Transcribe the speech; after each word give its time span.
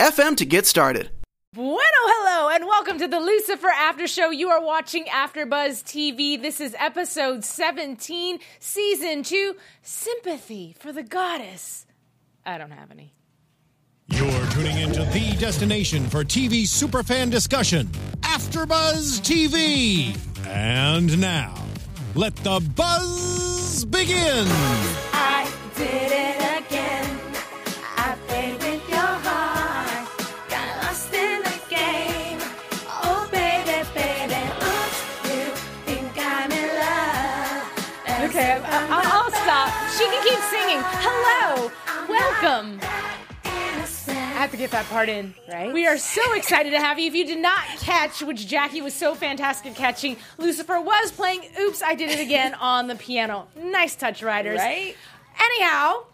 anchor.fm 0.00 0.14
FM 0.14 0.36
to 0.36 0.44
get 0.44 0.66
started. 0.66 1.10
Bueno, 1.52 1.78
hello, 1.78 2.48
and 2.48 2.66
welcome 2.66 2.98
to 2.98 3.06
the 3.06 3.20
Lucifer 3.20 3.68
After 3.68 4.08
Show. 4.08 4.30
You 4.30 4.48
are 4.48 4.64
watching 4.64 5.04
AfterBuzz 5.04 5.84
TV. 5.84 6.40
This 6.40 6.60
is 6.60 6.74
episode 6.78 7.44
17, 7.44 8.40
season 8.58 9.22
2, 9.22 9.54
Sympathy 9.82 10.74
for 10.78 10.92
the 10.92 11.04
Goddess. 11.04 11.86
I 12.44 12.58
don't 12.58 12.72
have 12.72 12.90
any. 12.90 13.14
You're 14.08 14.46
tuning 14.50 14.78
into 14.78 15.04
the 15.04 15.36
destination 15.38 16.08
for 16.10 16.24
TV 16.24 16.64
superfan 16.64 17.30
discussion, 17.30 17.86
AfterBuzz 18.22 19.20
TV. 19.20 20.18
And 20.46 21.18
now, 21.20 21.54
let 22.14 22.34
the 22.36 22.60
buzz 22.74 23.84
begin. 23.84 24.46
I 25.12 25.50
did 25.76 26.12
it 26.12 26.66
again. 26.66 27.18
I 27.96 28.16
played 28.26 28.73
She 39.96 40.04
can 40.04 40.22
keep 40.24 40.40
singing. 40.50 40.80
Hello, 40.82 41.70
welcome. 42.08 42.80
I 44.08 44.36
have 44.38 44.50
to 44.50 44.56
get 44.56 44.72
that 44.72 44.86
part 44.86 45.08
in. 45.08 45.34
Right? 45.48 45.72
We 45.72 45.86
are 45.86 45.96
so 45.96 46.34
excited 46.34 46.70
to 46.70 46.80
have 46.80 46.98
you. 46.98 47.06
If 47.06 47.14
you 47.14 47.24
did 47.24 47.38
not 47.38 47.62
catch, 47.78 48.20
which 48.20 48.46
Jackie 48.48 48.82
was 48.82 48.92
so 48.92 49.14
fantastic 49.14 49.72
at 49.72 49.76
catching, 49.78 50.16
Lucifer 50.36 50.80
was 50.80 51.12
playing 51.12 51.42
Oops, 51.60 51.80
I 51.82 51.94
Did 51.94 52.10
It 52.10 52.18
Again 52.20 52.54
on 52.60 52.88
the 52.88 52.96
piano. 52.96 53.46
Nice 53.56 53.94
touch, 53.94 54.22
writers. 54.22 54.58
Right? 54.58 54.96
Anyhow, 55.40 56.04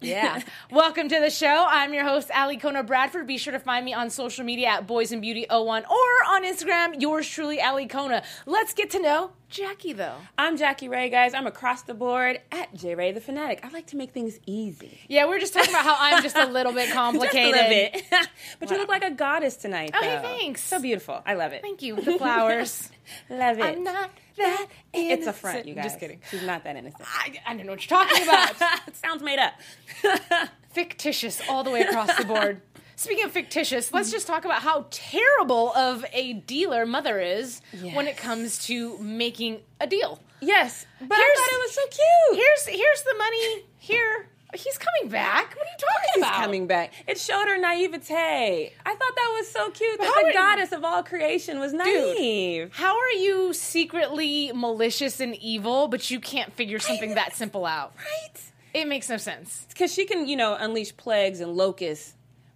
Yeah. 0.00 0.40
welcome 0.70 1.08
to 1.08 1.18
the 1.20 1.30
show. 1.30 1.66
I'm 1.68 1.92
your 1.92 2.04
host, 2.04 2.28
Alikona 2.28 2.86
Bradford. 2.86 3.26
Be 3.26 3.36
sure 3.38 3.52
to 3.52 3.58
find 3.58 3.84
me 3.84 3.92
on 3.92 4.10
social 4.10 4.44
media 4.44 4.68
at 4.68 4.86
Boys 4.86 5.10
and 5.10 5.20
Beauty 5.20 5.44
01 5.50 5.84
or 5.86 5.88
on 6.28 6.44
Instagram, 6.44 7.00
yours 7.00 7.28
truly, 7.28 7.58
Alikona. 7.58 8.22
Let's 8.46 8.72
get 8.72 8.90
to 8.90 9.00
know 9.00 9.32
Jackie, 9.54 9.92
though. 9.92 10.16
I'm 10.36 10.56
Jackie 10.56 10.88
Rae, 10.88 11.08
guys. 11.08 11.32
I'm 11.32 11.46
across 11.46 11.82
the 11.82 11.94
board 11.94 12.40
at 12.50 12.74
J 12.74 12.96
Rae 12.96 13.12
the 13.12 13.20
Fanatic. 13.20 13.60
I 13.62 13.68
like 13.68 13.86
to 13.86 13.96
make 13.96 14.10
things 14.10 14.40
easy. 14.46 14.98
Yeah, 15.06 15.28
we're 15.28 15.38
just 15.38 15.54
talking 15.54 15.70
about 15.70 15.84
how 15.84 15.94
I'm 15.96 16.24
just 16.24 16.36
a 16.36 16.46
little 16.46 16.72
bit 16.72 16.92
complicated. 16.92 17.54
Just 17.94 18.10
a 18.10 18.16
little 18.16 18.20
bit. 18.20 18.28
but 18.58 18.70
you 18.72 18.78
look 18.78 18.88
like 18.88 19.04
a 19.04 19.12
goddess 19.12 19.54
tonight. 19.54 19.92
Oh, 19.94 20.02
hey, 20.02 20.18
thanks. 20.20 20.60
So 20.60 20.82
beautiful. 20.82 21.22
I 21.24 21.34
love 21.34 21.52
it. 21.52 21.62
Thank 21.62 21.82
you. 21.82 21.94
The 22.04 22.18
flowers. 22.18 22.90
Love 23.30 23.60
it. 23.60 23.62
I'm 23.62 23.84
not 23.84 24.10
that 24.38 24.66
innocent. 24.92 25.20
it's 25.20 25.26
a 25.28 25.32
front, 25.32 25.66
you 25.68 25.74
guys. 25.76 25.84
Just 25.84 26.00
kidding. 26.00 26.20
She's 26.32 26.42
not 26.42 26.64
that 26.64 26.74
innocent. 26.74 27.04
I, 27.06 27.34
I 27.46 27.54
don't 27.54 27.64
know 27.64 27.72
what 27.72 27.88
you're 27.88 27.96
talking 27.96 28.24
about. 28.24 28.56
it 28.88 28.96
sounds 28.96 29.22
made 29.22 29.38
up. 29.38 29.52
fictitious 30.72 31.40
all 31.48 31.62
the 31.62 31.70
way 31.70 31.82
across 31.82 32.12
the 32.16 32.24
board. 32.24 32.60
Speaking 32.96 33.24
of 33.24 33.32
fictitious, 33.32 33.92
let's 33.92 34.10
just 34.10 34.26
talk 34.26 34.44
about 34.44 34.62
how 34.62 34.86
terrible 34.90 35.72
of 35.74 36.04
a 36.12 36.34
dealer 36.34 36.86
mother 36.86 37.18
is 37.20 37.60
when 37.92 38.06
it 38.06 38.16
comes 38.16 38.58
to 38.66 38.96
making 38.98 39.60
a 39.80 39.86
deal. 39.86 40.20
yes, 40.40 40.86
but 41.00 41.16
Here's- 41.16 41.30
I 41.38 41.40
thought 41.40 41.52
it 41.52 41.62
was 41.62 41.74
so 41.74 41.82
cute. 41.88 42.38
Here's 42.44 42.66
here's 42.80 43.02
the 43.02 43.14
money. 43.18 43.64
Here, 43.78 44.28
he's 44.54 44.78
coming 44.78 45.10
back. 45.10 45.54
What 45.56 45.66
are 45.66 45.70
you 45.70 45.76
talking 45.78 46.10
He's 46.14 46.22
about? 46.22 46.34
coming 46.34 46.66
back. 46.66 46.92
It 47.08 47.18
showed 47.18 47.48
her 47.48 47.58
naivete. 47.58 48.72
I 48.86 48.90
thought 48.94 49.14
that 49.16 49.34
was 49.38 49.50
so 49.50 49.70
cute 49.70 49.98
that 50.00 50.22
the 50.26 50.32
goddess 50.32 50.72
of 50.72 50.84
all 50.84 51.02
creation 51.02 51.58
was 51.58 51.72
naive. 51.72 52.70
How 52.72 52.96
are 52.98 53.10
you 53.10 53.52
secretly 53.52 54.52
malicious 54.54 55.20
and 55.20 55.34
evil, 55.36 55.88
but 55.88 56.10
you 56.10 56.20
can't 56.20 56.52
figure 56.54 56.78
something 56.78 57.14
that 57.16 57.34
simple 57.34 57.66
out? 57.66 57.92
Right? 57.96 58.40
It 58.72 58.88
makes 58.88 59.08
no 59.08 59.16
sense. 59.18 59.66
Because 59.68 59.92
she 59.92 60.04
can, 60.04 60.26
you 60.26 60.36
know, 60.36 60.54
unleash 60.58 60.96
plagues 60.96 61.40
and 61.40 61.56
locusts, 61.56 62.14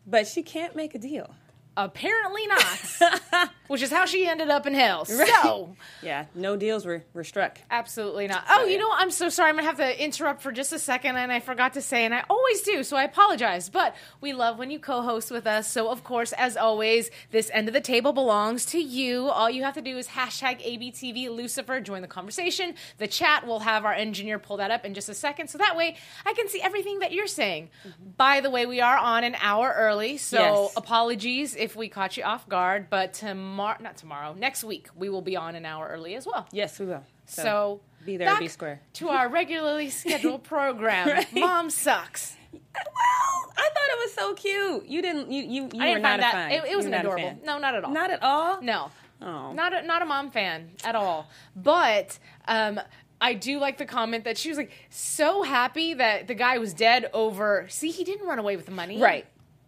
but 0.09 0.27
she 0.27 0.43
can't 0.43 0.75
make 0.75 0.95
a 0.95 0.99
deal. 0.99 1.35
Apparently 1.79 2.45
not. 2.49 3.51
Which 3.69 3.83
is 3.83 3.91
how 3.91 4.05
she 4.05 4.27
ended 4.27 4.49
up 4.51 4.67
in 4.67 4.75
hell. 4.75 5.05
So. 5.05 5.77
Yeah, 6.03 6.25
no 6.35 6.57
deals 6.57 6.85
were, 6.85 7.05
were 7.13 7.23
struck. 7.23 7.59
Absolutely 7.71 8.27
not. 8.27 8.45
Oh, 8.49 8.65
you 8.65 8.73
yeah. 8.73 8.79
know, 8.79 8.89
what? 8.89 9.01
I'm 9.01 9.11
so 9.13 9.29
sorry. 9.29 9.51
I'm 9.51 9.57
gonna 9.57 9.67
have 9.69 9.77
to 9.77 10.03
interrupt 10.05 10.43
for 10.43 10.51
just 10.51 10.73
a 10.73 10.79
second, 10.79 11.17
and 11.17 11.31
I 11.31 11.39
forgot 11.39 11.75
to 11.75 11.81
say, 11.83 12.05
and 12.05 12.13
I 12.15 12.25
always 12.29 12.63
do, 12.63 12.83
so 12.83 12.97
I 12.97 13.05
apologize. 13.05 13.69
But 13.69 13.95
we 14.21 14.33
love 14.33 14.59
when 14.59 14.71
you 14.71 14.81
co-host 14.81 15.31
with 15.31 15.47
us. 15.47 15.71
So, 15.71 15.89
of 15.89 16.03
course, 16.03 16.33
as 16.33 16.57
always, 16.57 17.11
this 17.31 17.49
end 17.55 17.69
of 17.69 17.75
the 17.75 17.81
table 17.81 18.13
belongs 18.13 18.65
to 18.67 18.79
you. 18.81 19.29
All 19.29 19.49
you 19.51 19.63
have 19.63 19.75
to 19.75 19.83
do 19.83 19.99
is 19.99 20.09
hashtag 20.09 20.61
ABTV 20.67 21.29
Lucifer. 21.31 21.79
Join 21.81 22.03
the 22.03 22.09
conversation. 22.09 22.75
The 22.97 23.07
chat. 23.07 23.47
We'll 23.47 23.61
have 23.61 23.85
our 23.85 23.95
engineer 23.95 24.41
pull 24.41 24.57
that 24.57 24.71
up 24.73 24.85
in 24.85 24.95
just 24.95 25.09
a 25.09 25.15
second, 25.15 25.49
so 25.49 25.59
that 25.59 25.77
way 25.77 25.97
I 26.27 26.33
can 26.33 26.49
see 26.49 26.61
everything 26.61 26.99
that 27.01 27.13
you're 27.13 27.29
saying. 27.29 27.71
Mm-hmm. 27.87 28.11
By 28.17 28.41
the 28.41 28.51
way, 28.51 28.67
we 28.67 28.81
are 28.81 28.97
on 28.97 29.23
an 29.23 29.37
hour 29.41 29.73
early, 29.77 30.17
so 30.17 30.39
Yes. 30.39 30.73
apologies 30.77 31.55
if 31.55 31.68
we 31.77 31.89
caught 31.89 32.17
you 32.17 32.23
off 32.25 32.49
guard. 32.49 32.89
But 32.91 33.15
tomorrow, 33.15 33.79
not 33.81 33.97
tomorrow, 33.97 34.35
next 34.35 34.65
week 34.65 34.89
we 34.97 35.09
will 35.09 35.23
be 35.23 35.37
on 35.37 35.55
an 35.55 35.65
hour 35.65 35.89
early 35.89 36.15
as 36.15 36.27
well. 36.27 36.47
Yes, 36.53 36.79
we 36.79 36.87
will. 36.87 37.05
So, 37.27 37.81
be 38.07 38.17
there, 38.17 38.39
be 38.39 38.49
square. 38.49 38.81
to 38.95 39.09
our 39.11 39.29
regularly 39.29 39.91
scheduled 39.91 40.45
program. 40.45 41.09
Right. 41.09 41.27
Mom 41.35 41.69
sucks. 41.71 42.37
Well, 42.53 42.63
I 42.75 43.69
thought 43.69 43.89
it 43.91 43.99
was 44.05 44.15
so 44.15 44.35
cute. 44.35 44.87
You 44.87 45.03
didn't. 45.03 45.31
You 45.31 45.43
you, 45.43 45.69
you 45.75 45.83
I 45.83 45.93
were 45.93 45.99
not 45.99 46.19
a 46.19 46.23
that 46.23 46.33
fan. 46.33 46.51
it, 46.53 46.65
it 46.65 46.77
wasn't 46.77 46.95
were 46.95 47.03
not 47.03 47.05
a 47.05 47.09
adorable. 47.23 47.41
No, 47.45 47.59
not 47.59 47.75
at 47.75 47.85
all. 47.85 47.93
Not 47.93 48.11
at 48.11 48.23
all. 48.23 48.63
No, 48.63 48.91
Oh. 49.21 49.53
not 49.53 49.75
a, 49.75 49.83
not 49.83 50.01
a 50.01 50.07
mom 50.07 50.31
fan 50.31 50.71
at 50.85 50.95
all. 50.95 51.29
But 51.57 52.19
um, 52.47 52.81
I 53.21 53.35
do 53.35 53.59
like 53.59 53.77
the 53.79 53.85
comment 53.85 54.25
that 54.25 54.39
she 54.39 54.49
was 54.49 54.57
like 54.59 54.71
so 54.91 55.43
happy 55.43 55.95
that 55.95 56.29
the 56.29 56.35
guy 56.35 56.59
was 56.59 56.73
dead 56.73 57.11
over. 57.13 57.67
See, 57.69 57.91
he 57.91 58.05
didn't 58.05 58.27
run 58.27 58.39
away 58.39 58.57
with 58.57 58.67
the 58.67 58.73
money. 58.73 58.99
Right. 59.01 59.27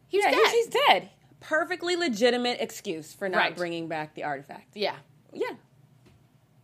He 0.09 0.19
was 0.19 0.25
yeah, 0.27 0.31
dead. 0.33 0.49
he's 0.53 0.67
dead. 0.69 1.11
Perfectly 1.41 1.97
legitimate 1.97 2.59
excuse 2.61 3.13
for 3.13 3.29
not 3.29 3.39
Right. 3.39 3.57
bringing 3.57 3.89
back 3.89 4.15
the 4.15 4.25
artifact. 4.25 4.77
Yeah. 4.77 4.97
Yeah, 5.33 5.51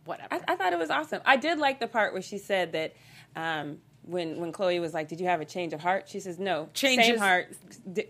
Whatever. 0.05 0.33
I, 0.33 0.53
I 0.53 0.55
thought 0.55 0.73
it 0.73 0.79
was 0.79 0.89
awesome. 0.89 1.21
I 1.25 1.37
did 1.37 1.57
like 1.57 1.79
the 1.79 1.87
part 1.87 2.13
where 2.13 2.21
she 2.21 2.37
said 2.37 2.71
that 2.73 2.93
um, 3.35 3.79
when 4.03 4.39
when 4.39 4.51
Chloe 4.53 4.79
was 4.79 4.93
like, 4.93 5.07
"Did 5.09 5.19
you 5.19 5.27
have 5.27 5.41
a 5.41 5.45
change 5.45 5.73
of 5.73 5.81
heart?" 5.81 6.07
She 6.07 6.19
says, 6.21 6.39
"No, 6.39 6.69
Changes- 6.73 7.05
same 7.07 7.17
heart, 7.17 7.47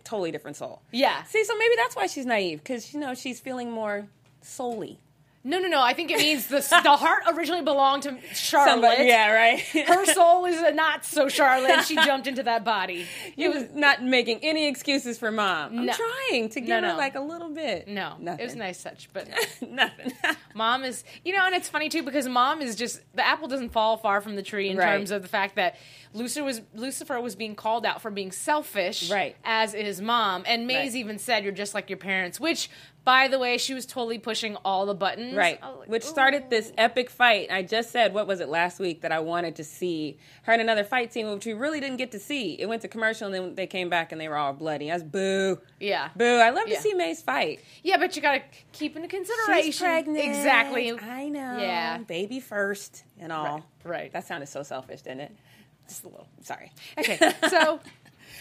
totally 0.03 0.31
different 0.31 0.57
soul." 0.57 0.81
yeah. 0.91 1.23
See, 1.23 1.43
so 1.43 1.57
maybe 1.57 1.73
that's 1.77 1.95
why 1.95 2.05
she's 2.07 2.25
naive 2.25 2.59
because 2.59 2.93
you 2.93 2.99
know 2.99 3.13
she's 3.15 3.39
feeling 3.39 3.71
more 3.71 4.07
soully. 4.41 4.99
No, 5.47 5.59
no, 5.59 5.67
no. 5.69 5.81
I 5.81 5.93
think 5.93 6.11
it 6.11 6.17
means 6.17 6.47
the 6.47 6.57
the 6.83 6.97
heart 6.97 7.23
originally 7.33 7.63
belonged 7.63 8.03
to 8.03 8.17
Charlotte. 8.33 8.69
Somebody- 8.71 9.03
yeah, 9.05 9.31
right. 9.31 9.59
Her 9.87 10.05
soul 10.05 10.45
is 10.45 10.61
not 10.75 11.05
so 11.05 11.29
Charlotte. 11.29 11.85
She 11.85 11.95
jumped 11.95 12.27
into 12.27 12.43
that 12.43 12.65
body. 12.65 13.05
He 13.35 13.47
was 13.47 13.65
not 13.73 14.03
making 14.03 14.39
any 14.41 14.67
excuses 14.67 15.17
for 15.17 15.31
mom. 15.31 15.77
I'm 15.79 15.89
trying 15.89 16.49
to 16.49 16.59
give 16.59 16.81
No, 16.81 16.89
her 16.89 16.97
like 16.97 17.15
a 17.15 17.21
little 17.21 17.49
bit. 17.49 17.87
No, 17.87 18.15
nothing. 18.19 18.39
it 18.41 18.43
was 18.43 18.55
nice 18.55 18.81
touch, 18.83 19.09
but 19.13 19.27
nothing. 19.69 20.11
mom 20.55 20.83
is, 20.83 21.03
you 21.23 21.33
know, 21.35 21.45
and 21.45 21.55
it's 21.55 21.69
funny 21.69 21.87
too 21.87 22.03
because 22.03 22.27
mom 22.27 22.61
is 22.61 22.75
just 22.75 22.99
the 23.13 23.25
apple 23.25 23.47
doesn't 23.47 23.69
fall 23.69 23.95
far 23.97 24.19
from 24.21 24.35
the 24.35 24.43
tree 24.43 24.69
in 24.69 24.75
Right. 24.77 24.85
terms 24.97 25.11
of 25.11 25.21
the 25.21 25.27
fact 25.27 25.55
that 25.55 25.75
Lucifer 26.13 26.43
was 26.43 26.61
Lucifer 26.73 27.21
was 27.21 27.35
being 27.35 27.55
called 27.55 27.85
out 27.85 28.01
for 28.01 28.09
being 28.11 28.31
selfish, 28.31 29.09
Right. 29.09 29.35
As 29.45 29.73
is 29.73 30.01
mom, 30.01 30.43
and 30.47 30.67
Maze 30.67 30.93
Right. 30.93 30.95
even 30.99 31.19
said, 31.19 31.43
"You're 31.43 31.53
just 31.53 31.73
like 31.73 31.89
your 31.89 31.97
parents," 31.97 32.39
which. 32.39 32.69
By 33.07 33.29
the 33.29 33.39
way, 33.39 33.57
she 33.57 33.73
was 33.73 33.85
totally 33.85 34.19
pushing 34.19 34.57
all 34.65 34.85
the 34.85 34.93
buttons. 34.93 35.33
Right. 35.33 35.61
Like, 35.61 35.87
Which 35.87 36.03
started 36.03 36.49
this 36.49 36.73
epic 36.77 37.09
fight. 37.09 37.49
I 37.49 37.63
just 37.63 37.89
said, 37.91 38.13
what 38.13 38.27
was 38.27 38.41
it 38.41 38.49
last 38.49 38.81
week 38.81 38.99
that 39.03 39.13
I 39.13 39.19
wanted 39.21 39.55
to 39.55 39.63
see 39.63 40.17
her 40.43 40.51
in 40.51 40.59
another 40.59 40.83
fight 40.83 41.13
scene, 41.13 41.29
which 41.31 41.45
we 41.45 41.53
really 41.53 41.79
didn't 41.79 41.95
get 41.97 42.11
to 42.11 42.19
see. 42.19 42.55
It 42.59 42.65
went 42.65 42.81
to 42.81 42.89
commercial 42.89 43.27
and 43.27 43.33
then 43.33 43.55
they 43.55 43.65
came 43.65 43.87
back 43.89 44.11
and 44.11 44.19
they 44.19 44.27
were 44.27 44.35
all 44.35 44.51
bloody. 44.51 44.91
I 44.91 44.95
was 44.95 45.03
boo. 45.03 45.57
Yeah. 45.79 46.09
Boo. 46.17 46.25
I 46.25 46.49
love 46.49 46.67
Yeah. 46.67 46.75
to 46.75 46.81
see 46.81 46.93
Maze 46.95 47.21
fight. 47.21 47.61
Yeah, 47.81 47.95
but 47.95 48.13
you 48.17 48.21
gotta 48.21 48.41
keep 48.73 48.97
into 48.97 49.07
consideration. 49.07 49.63
She's 49.71 49.79
pregnant. 49.79 50.19
Exactly. 50.25 50.91
I 50.91 51.29
know. 51.29 51.59
Yeah. 51.59 51.99
Baby 51.99 52.41
first 52.41 53.05
and 53.17 53.31
all. 53.31 53.63
Right, 53.85 53.89
right. 54.01 54.11
That 54.11 54.27
sounded 54.27 54.47
so 54.47 54.63
selfish, 54.63 55.03
didn't 55.03 55.21
it? 55.21 55.31
Just 55.87 56.03
a 56.03 56.07
little. 56.09 56.27
Sorry. 56.41 56.73
Okay, 56.99 57.17
so 57.49 57.79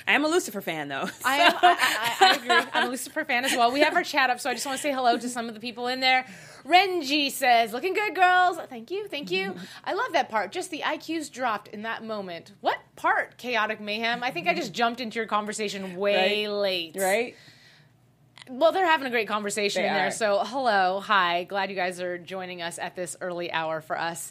I 0.06 0.12
am 0.12 0.24
a 0.24 0.28
Lucifer 0.28 0.60
fan, 0.60 0.88
though. 0.88 1.08
I 1.24 1.36
am. 1.36 1.54
I, 1.62 2.16
I, 2.20 2.26
I 2.30 2.34
agree. 2.36 2.70
I'm 2.72 2.86
a 2.88 2.90
Lucifer 2.90 3.24
fan 3.24 3.44
as 3.44 3.52
well. 3.52 3.70
We 3.72 3.80
have 3.80 3.94
our 3.94 4.02
chat 4.02 4.30
up, 4.30 4.40
so 4.40 4.50
I 4.50 4.54
just 4.54 4.66
want 4.66 4.76
to 4.78 4.82
say 4.82 4.92
hello 4.92 5.16
to 5.18 5.28
some 5.28 5.48
of 5.48 5.54
the 5.54 5.60
people 5.60 5.86
in 5.88 6.00
there. 6.00 6.26
Renji 6.64 7.30
says, 7.30 7.72
"Looking 7.72 7.94
good, 7.94 8.14
girls." 8.14 8.58
Thank 8.68 8.90
you, 8.90 9.06
thank 9.08 9.30
you. 9.30 9.54
I 9.84 9.94
love 9.94 10.12
that 10.12 10.28
part. 10.28 10.50
Just 10.52 10.70
the 10.70 10.80
IQs 10.80 11.30
dropped 11.30 11.68
in 11.68 11.82
that 11.82 12.02
moment. 12.04 12.52
What 12.60 12.78
part? 12.96 13.36
Chaotic 13.38 13.80
mayhem. 13.80 14.22
I 14.24 14.30
think 14.30 14.48
I 14.48 14.54
just 14.54 14.72
jumped 14.72 15.00
into 15.00 15.16
your 15.18 15.26
conversation 15.26 15.96
way 15.96 16.46
Right. 16.46 16.52
late. 16.52 16.96
right? 16.98 17.36
Well, 18.48 18.70
they're 18.70 18.86
having 18.86 19.06
a 19.08 19.10
great 19.10 19.26
conversation 19.26 19.82
They 19.82 19.88
in 19.88 19.94
there. 19.94 20.06
are. 20.08 20.10
So, 20.12 20.38
hello, 20.44 21.00
hi. 21.00 21.44
Glad 21.44 21.68
you 21.70 21.74
guys 21.76 22.00
are 22.00 22.16
joining 22.16 22.62
us 22.62 22.78
at 22.78 22.94
this 22.94 23.16
early 23.20 23.50
hour 23.50 23.80
for 23.80 23.98
us. 23.98 24.30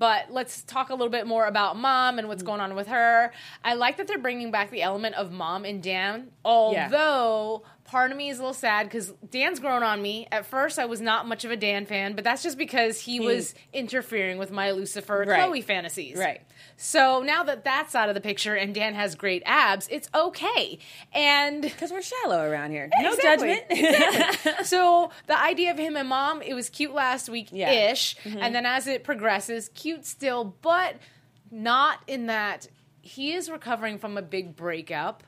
But 0.00 0.32
let's 0.32 0.62
talk 0.62 0.88
a 0.88 0.94
little 0.94 1.10
bit 1.10 1.26
more 1.26 1.44
about 1.46 1.76
mom 1.76 2.18
and 2.18 2.24
Mm. 2.26 2.28
what's 2.30 2.42
going 2.42 2.58
on 2.60 2.74
with 2.74 2.88
her. 2.88 3.32
I 3.62 3.74
like 3.74 3.98
that 3.98 4.06
they're 4.08 4.18
bringing 4.18 4.50
back 4.50 4.70
the 4.70 4.80
element 4.82 5.14
of 5.14 5.30
mom 5.30 5.64
and 5.66 5.80
Dan, 5.82 6.32
although 6.44 7.62
part 7.90 8.12
of 8.12 8.16
me 8.16 8.30
is 8.30 8.38
a 8.38 8.42
little 8.42 8.54
sad 8.54 8.86
because 8.86 9.12
Dan's 9.28 9.58
grown 9.58 9.82
on 9.82 10.00
me. 10.00 10.28
At 10.30 10.46
first, 10.46 10.78
I 10.78 10.84
was 10.86 11.00
not 11.00 11.26
much 11.26 11.44
of 11.44 11.50
a 11.50 11.56
Dan 11.56 11.86
fan, 11.86 12.14
but 12.14 12.22
that's 12.22 12.40
just 12.40 12.56
because 12.56 13.00
he 13.00 13.18
hmm. 13.18 13.24
was 13.24 13.52
interfering 13.72 14.38
with 14.38 14.52
my 14.52 14.70
Lucifer 14.70 15.24
Right. 15.26 15.44
Chloe 15.44 15.60
fantasies. 15.60 16.16
Right. 16.16 16.40
So 16.76 17.20
now 17.22 17.42
that 17.42 17.64
that's 17.64 17.96
out 17.96 18.08
of 18.08 18.14
the 18.14 18.20
picture 18.20 18.54
and 18.54 18.72
Dan 18.72 18.94
has 18.94 19.16
great 19.16 19.42
abs, 19.44 19.88
it's 19.90 20.08
okay. 20.14 20.78
And 21.12 21.62
Because 21.62 21.90
we're 21.90 22.00
shallow 22.00 22.48
around 22.48 22.70
here. 22.70 22.88
No 23.00 23.12
Exactly. 23.12 23.60
judgment. 23.68 24.66
so 24.66 25.10
the 25.26 25.38
idea 25.38 25.72
of 25.72 25.78
him 25.78 25.96
and 25.96 26.08
mom, 26.08 26.42
it 26.42 26.54
was 26.54 26.70
cute 26.70 26.94
last 26.94 27.28
week 27.28 27.48
Yeah. 27.50 27.90
ish, 27.90 28.16
mm-hmm. 28.18 28.38
and 28.38 28.54
then 28.54 28.66
as 28.66 28.86
it 28.86 29.02
progresses, 29.02 29.68
cute 29.74 30.06
still, 30.06 30.56
but 30.62 30.94
not 31.50 31.98
in 32.06 32.26
that 32.26 32.68
he 33.02 33.32
is 33.32 33.50
recovering 33.50 33.98
from 33.98 34.16
a 34.16 34.22
big 34.22 34.54
breakup. 34.54 35.24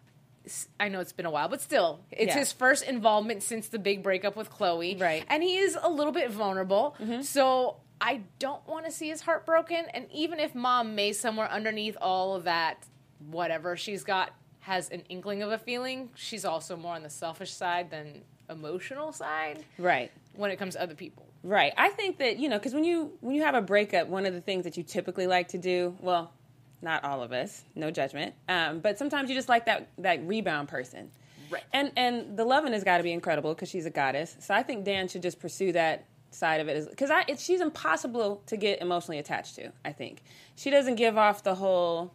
I 0.80 0.88
know 0.88 1.00
it's 1.00 1.12
been 1.12 1.26
a 1.26 1.30
while, 1.30 1.48
but 1.48 1.60
still, 1.60 2.00
it's 2.10 2.34
Yeah. 2.34 2.40
his 2.40 2.52
first 2.52 2.84
involvement 2.84 3.42
since 3.42 3.68
the 3.68 3.78
big 3.78 4.02
breakup 4.02 4.36
with 4.36 4.50
Chloe, 4.50 4.96
Right. 4.96 5.22
Mm-hmm. 5.22 5.32
And 5.32 5.42
he 5.42 5.58
is 5.58 5.78
a 5.80 5.88
little 5.88 6.12
bit 6.12 6.30
vulnerable, 6.30 6.96
so. 7.22 7.76
I 8.04 8.22
don't 8.40 8.66
want 8.66 8.84
to 8.86 8.90
see 8.90 9.08
his 9.10 9.20
heart 9.20 9.46
broken, 9.46 9.84
and 9.94 10.10
even 10.12 10.40
if 10.40 10.56
mom 10.56 10.96
may 10.96 11.12
somewhere 11.12 11.48
underneath 11.48 11.96
all 12.00 12.34
of 12.34 12.42
that, 12.44 12.84
whatever 13.30 13.76
she's 13.76 14.02
got, 14.02 14.32
has 14.58 14.88
an 14.90 15.04
inkling 15.08 15.40
of 15.40 15.52
a 15.52 15.58
feeling, 15.58 16.10
she's 16.16 16.44
also 16.44 16.76
more 16.76 16.96
on 16.96 17.04
the 17.04 17.10
selfish 17.10 17.52
side 17.52 17.90
than 17.92 18.22
emotional 18.50 19.12
side 19.12 19.64
right. 19.78 20.10
when 20.34 20.50
it 20.50 20.56
comes 20.58 20.74
to 20.74 20.82
other 20.82 20.96
people. 20.96 21.26
Right. 21.44 21.72
I 21.76 21.90
think 21.90 22.18
that 22.18 22.38
you 22.40 22.48
know 22.48 22.58
because 22.58 22.74
when 22.74 22.82
you 22.82 23.16
when 23.20 23.36
you 23.36 23.42
have 23.42 23.54
a 23.54 23.62
breakup, 23.62 24.08
one 24.08 24.26
of 24.26 24.34
the 24.34 24.40
things 24.40 24.64
that 24.64 24.76
you 24.76 24.82
typically 24.82 25.28
like 25.28 25.46
to 25.48 25.58
do, 25.58 25.96
well, 26.00 26.32
not 26.82 27.04
all 27.04 27.22
of 27.22 27.32
us, 27.32 27.62
no 27.74 27.90
judgment, 27.90 28.34
um, 28.48 28.80
but 28.80 28.98
sometimes 28.98 29.30
you 29.30 29.36
just 29.36 29.48
like 29.48 29.66
that 29.66 29.88
that 29.98 30.26
rebound 30.26 30.68
person. 30.68 31.10
Right. 31.50 31.62
And 31.72 31.92
and 31.96 32.36
the 32.36 32.44
loving 32.44 32.72
has 32.72 32.82
got 32.84 32.96
to 32.98 33.02
be 33.02 33.12
incredible 33.12 33.54
because 33.54 33.68
she's 33.68 33.86
a 33.86 33.90
goddess. 33.90 34.36
So 34.40 34.54
I 34.54 34.62
think 34.62 34.84
Dan 34.84 35.08
should 35.08 35.22
just 35.22 35.38
pursue 35.38 35.72
that 35.72 36.06
side 36.30 36.60
of 36.60 36.68
it 36.68 36.88
because 36.88 37.10
I 37.10 37.24
it's, 37.28 37.42
she's 37.44 37.60
impossible 37.60 38.42
to 38.46 38.56
get 38.56 38.80
emotionally 38.80 39.18
attached 39.18 39.56
to. 39.56 39.70
I 39.84 39.92
think 39.92 40.22
she 40.56 40.70
doesn't 40.70 40.96
give 40.96 41.16
off 41.16 41.42
the 41.44 41.54
whole. 41.54 42.14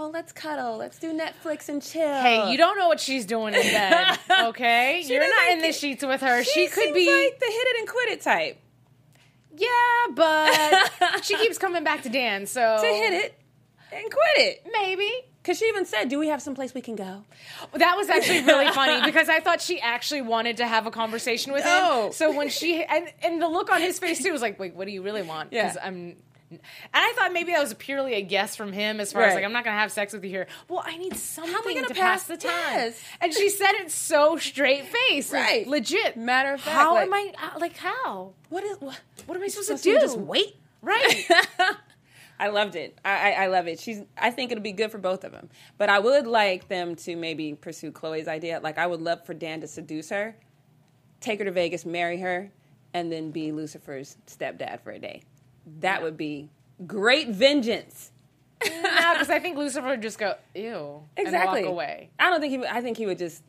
Oh, 0.00 0.10
let's 0.10 0.32
cuddle. 0.32 0.76
Let's 0.76 0.98
do 0.98 1.12
Netflix 1.12 1.68
and 1.68 1.82
chill. 1.82 2.02
Hey, 2.22 2.52
you 2.52 2.56
don't 2.56 2.78
know 2.78 2.86
what 2.86 3.00
she's 3.00 3.26
doing 3.26 3.52
in 3.52 3.62
bed, 3.62 4.16
okay? 4.44 5.02
You're 5.04 5.28
not 5.28 5.48
in 5.50 5.58
the 5.60 5.72
sheets 5.72 6.04
with 6.04 6.20
her. 6.20 6.44
She, 6.44 6.68
could 6.68 6.84
seems 6.84 6.94
be, 6.94 7.06
like 7.06 7.40
the 7.40 7.46
hit 7.46 7.66
it 7.66 7.78
and 7.80 7.88
quit 7.88 8.08
it 8.10 8.20
type. 8.20 8.60
yeah, 9.56 9.68
but 10.14 11.24
she 11.24 11.36
keeps 11.36 11.58
coming 11.58 11.82
back 11.82 12.04
to 12.04 12.08
Dan, 12.10 12.46
so 12.46 12.78
To 12.80 12.86
hit 12.86 13.12
it 13.12 13.34
and 13.92 14.02
quit 14.04 14.36
it. 14.36 14.66
maybe. 14.72 15.10
Because 15.42 15.58
she 15.58 15.66
even 15.66 15.86
said, 15.86 16.08
"Do 16.10 16.18
we 16.18 16.28
have 16.28 16.42
some 16.42 16.54
place 16.54 16.74
we 16.74 16.80
can 16.82 16.94
go?" 16.96 17.24
That 17.74 17.96
was 17.96 18.08
actually 18.10 18.42
really 18.42 18.70
funny 18.72 19.02
because 19.04 19.28
I 19.30 19.40
thought 19.40 19.60
she 19.62 19.80
actually 19.80 20.20
wanted 20.22 20.58
to 20.58 20.66
have 20.66 20.86
a 20.86 20.90
conversation 20.90 21.52
with 21.52 21.64
No. 21.64 22.06
him. 22.06 22.12
So 22.12 22.36
when 22.36 22.50
she 22.50 22.84
and, 22.84 23.10
and 23.22 23.40
the 23.40 23.48
look 23.48 23.70
on 23.70 23.80
his 23.80 23.98
face 23.98 24.22
too 24.22 24.30
was 24.32 24.42
like, 24.42 24.58
"Wait, 24.58 24.74
what 24.74 24.86
do 24.86 24.92
you 24.92 25.00
really 25.02 25.22
want?" 25.22 25.52
Yeah. 25.52 25.62
Because 25.68 25.78
I'm. 25.82 26.16
And 26.50 26.60
I 26.94 27.12
thought 27.14 27.34
maybe 27.34 27.52
that 27.52 27.60
was 27.60 27.74
purely 27.74 28.14
a 28.14 28.22
guess 28.22 28.56
from 28.56 28.72
him, 28.72 29.00
as 29.00 29.12
far 29.12 29.20
as 29.22 29.34
like 29.34 29.44
I'm 29.44 29.52
not 29.52 29.64
gonna 29.64 29.76
have 29.78 29.92
sex 29.92 30.14
with 30.14 30.24
you 30.24 30.30
here. 30.30 30.46
Well, 30.68 30.82
I 30.84 30.96
need 30.96 31.14
something 31.16 31.52
How 31.52 31.62
we 31.64 31.74
gonna 31.74 31.88
to 31.88 31.94
pass- 31.94 32.24
pass 32.24 32.26
the 32.26 32.36
time. 32.38 32.52
Yes. 32.74 33.02
And 33.20 33.34
she 33.34 33.50
said 33.50 33.72
it 33.72 33.90
so 33.90 34.38
straight 34.38 34.84
face, 34.86 35.30
like, 35.30 35.42
Right. 35.44 35.66
legit. 35.66 36.16
Matter 36.16 36.54
of 36.54 36.60
fact, 36.62 36.74
how 36.74 36.94
like- 36.94 37.06
am 37.06 37.12
I? 37.14 37.32
uh, 37.54 37.58
Like 37.58 37.76
how? 37.76 38.32
What 38.48 38.64
is 38.64 38.78
what? 38.80 38.98
What 39.26 39.36
am 39.36 39.42
I 39.44 39.48
supposed, 39.48 39.66
Supposed 39.66 39.84
to 39.84 39.90
do? 39.90 39.94
to 39.96 40.00
just 40.00 40.18
wait. 40.18 40.56
Right. 40.80 41.24
I 42.40 42.48
loved 42.48 42.76
it. 42.76 42.98
I, 43.04 43.32
I, 43.32 43.44
I 43.44 43.46
love 43.48 43.66
it. 43.66 43.80
She's. 43.80 44.02
I 44.16 44.30
think 44.30 44.52
it'll 44.52 44.62
be 44.62 44.72
good 44.72 44.90
for 44.92 44.98
both 44.98 45.24
of 45.24 45.32
them. 45.32 45.48
But 45.76 45.88
I 45.90 45.98
would 45.98 46.26
like 46.26 46.68
them 46.68 46.94
to 46.96 47.16
maybe 47.16 47.54
pursue 47.54 47.90
Chloe's 47.90 48.28
idea. 48.28 48.60
Like 48.62 48.78
I 48.78 48.86
would 48.86 49.00
love 49.02 49.24
for 49.26 49.34
Dan 49.34 49.60
to 49.62 49.66
seduce 49.66 50.10
her, 50.10 50.36
take 51.20 51.38
her 51.40 51.44
to 51.44 51.50
Vegas, 51.52 51.84
marry 51.84 52.18
her, 52.20 52.50
and 52.94 53.10
then 53.10 53.30
be 53.30 53.50
Lucifer's 53.52 54.16
stepdad 54.26 54.82
for 54.82 54.92
a 54.92 54.98
day. 54.98 55.22
That 55.80 56.02
would 56.02 56.16
be 56.16 56.48
great 56.86 57.28
vengeance. 57.30 58.12
no, 58.64 58.70
because 59.12 59.30
I 59.30 59.38
think 59.40 59.56
Lucifer 59.58 59.86
would 59.88 60.02
just 60.02 60.18
go 60.18 60.34
ew 60.54 61.02
Exactly. 61.16 61.58
and 61.60 61.66
walk 61.68 61.72
away. 61.72 62.10
I 62.18 62.30
don't 62.30 62.40
think 62.40 62.50
he. 62.52 62.58
Would, 62.58 62.68
I 62.68 62.80
think 62.80 62.96
he 62.96 63.06
would 63.06 63.18
just 63.18 63.42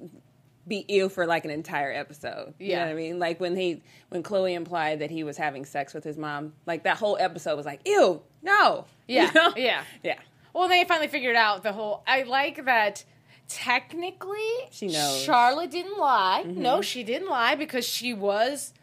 be 0.67 0.85
ill 0.87 1.09
for 1.09 1.25
like 1.25 1.45
an 1.45 1.51
entire 1.51 1.91
episode. 1.91 2.53
You 2.59 2.69
know 2.69 2.73
Yeah. 2.75 2.85
what 2.85 2.91
I 2.91 2.93
mean? 2.95 3.17
Like 3.19 3.39
when 3.39 3.55
he 3.55 3.81
when 4.09 4.21
Chloe 4.23 4.53
implied 4.53 4.99
that 4.99 5.09
he 5.09 5.23
was 5.23 5.35
having 5.37 5.65
sex 5.65 5.93
with 5.93 6.03
his 6.03 6.17
mom, 6.17 6.53
like 6.67 6.83
that 6.83 6.97
whole 6.97 7.17
episode 7.19 7.55
was 7.55 7.65
like, 7.65 7.81
ew, 7.87 8.21
no. 8.41 8.85
Yeah, 9.07 9.25
You 9.27 9.31
know? 9.33 9.53
yeah. 9.57 9.83
Yeah. 10.03 10.19
Well, 10.53 10.67
they 10.67 10.83
finally 10.85 11.07
figured 11.07 11.35
out 11.35 11.63
the 11.63 11.71
whole. 11.73 12.03
I 12.07 12.23
like 12.23 12.65
that. 12.65 13.03
Technically, 13.47 14.37
She 14.71 14.87
knows. 14.87 14.95
Mm-hmm. 14.95 15.25
Charlotte 15.25 15.71
didn't 15.71 15.97
lie. 15.97 16.43
No, 16.45 16.81
she 16.81 17.03
didn't 17.03 17.27
lie 17.29 17.55
because 17.55 17.85
she 17.87 18.13
was. 18.13 18.73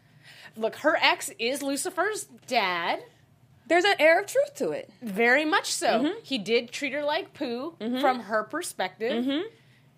Look, 0.55 0.75
her 0.77 0.97
ex 1.01 1.31
is 1.39 1.61
Lucifer's 1.63 2.25
dad. 2.47 2.99
There's 3.67 3.83
an 3.85 3.95
air 3.99 4.19
of 4.21 4.27
truth 4.27 4.55
to 4.55 4.71
it. 4.71 4.89
Very 5.01 5.45
much 5.45 5.71
so. 5.71 5.87
Mm-hmm. 5.87 6.19
He 6.23 6.37
did 6.37 6.71
treat 6.71 6.93
her 6.93 7.03
like 7.03 7.33
poo 7.33 7.75
from 7.79 8.21
her 8.21 8.43
perspective. 8.43 9.25
Mm-hmm. 9.25 9.47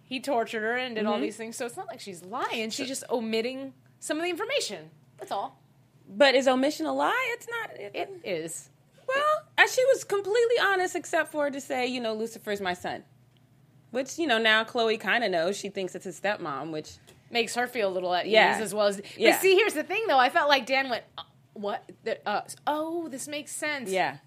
He 0.03 0.19
tortured 0.19 0.61
her 0.61 0.75
and 0.77 0.95
did 0.95 1.05
all 1.05 1.19
these 1.19 1.35
things. 1.37 1.55
So 1.55 1.65
it's 1.65 1.77
not 1.77 1.87
like 1.87 1.99
she's 1.99 2.23
lying. 2.23 2.71
She's 2.71 2.87
just 2.87 3.03
omitting 3.11 3.73
some 3.99 4.17
of 4.17 4.23
the 4.23 4.29
information. 4.29 4.89
That's 5.19 5.31
all. 5.31 5.59
But 6.07 6.33
is 6.33 6.47
omission 6.47 6.87
a 6.87 6.93
lie? 6.93 7.35
It's 7.35 7.47
not. 7.47 7.79
It, 7.79 7.91
It 7.93 8.09
is. 8.23 8.69
Well, 9.15 9.43
uh, 9.57 9.67
she 9.67 9.83
was 9.85 10.03
completely 10.03 10.59
honest, 10.61 10.95
except 10.95 11.31
for 11.31 11.49
to 11.49 11.59
say, 11.61 11.87
you 11.87 11.99
know, 12.01 12.13
Lucifer's 12.13 12.61
my 12.61 12.73
son. 12.73 13.03
Which 13.91 14.19
you 14.19 14.27
know 14.27 14.37
now 14.37 14.63
Chloe 14.63 14.97
kind 14.97 15.23
of 15.23 15.31
knows. 15.31 15.57
She 15.57 15.69
thinks 15.69 15.95
it's 15.95 16.05
his 16.05 16.19
stepmom. 16.19 16.71
Which 16.71 16.91
makes 17.31 17.55
her 17.55 17.65
feel 17.67 17.89
a 17.89 17.93
little 17.93 18.13
at 18.13 18.27
Yeah. 18.27 18.55
ease 18.55 18.61
as 18.61 18.73
well 18.73 18.87
as. 18.87 18.97
But 18.97 19.17
Yeah. 19.17 19.39
see, 19.39 19.55
here's 19.55 19.73
the 19.73 19.83
thing, 19.83 20.03
though. 20.07 20.19
I 20.19 20.29
felt 20.29 20.47
like 20.47 20.65
Dan 20.67 20.89
went, 20.89 21.03
uh, 21.17 21.23
"What? 21.53 21.83
The, 22.03 22.19
uh, 22.27 22.41
oh, 22.67 23.07
this 23.07 23.27
makes 23.27 23.51
sense. 23.51 23.89
yeah, 23.89 24.17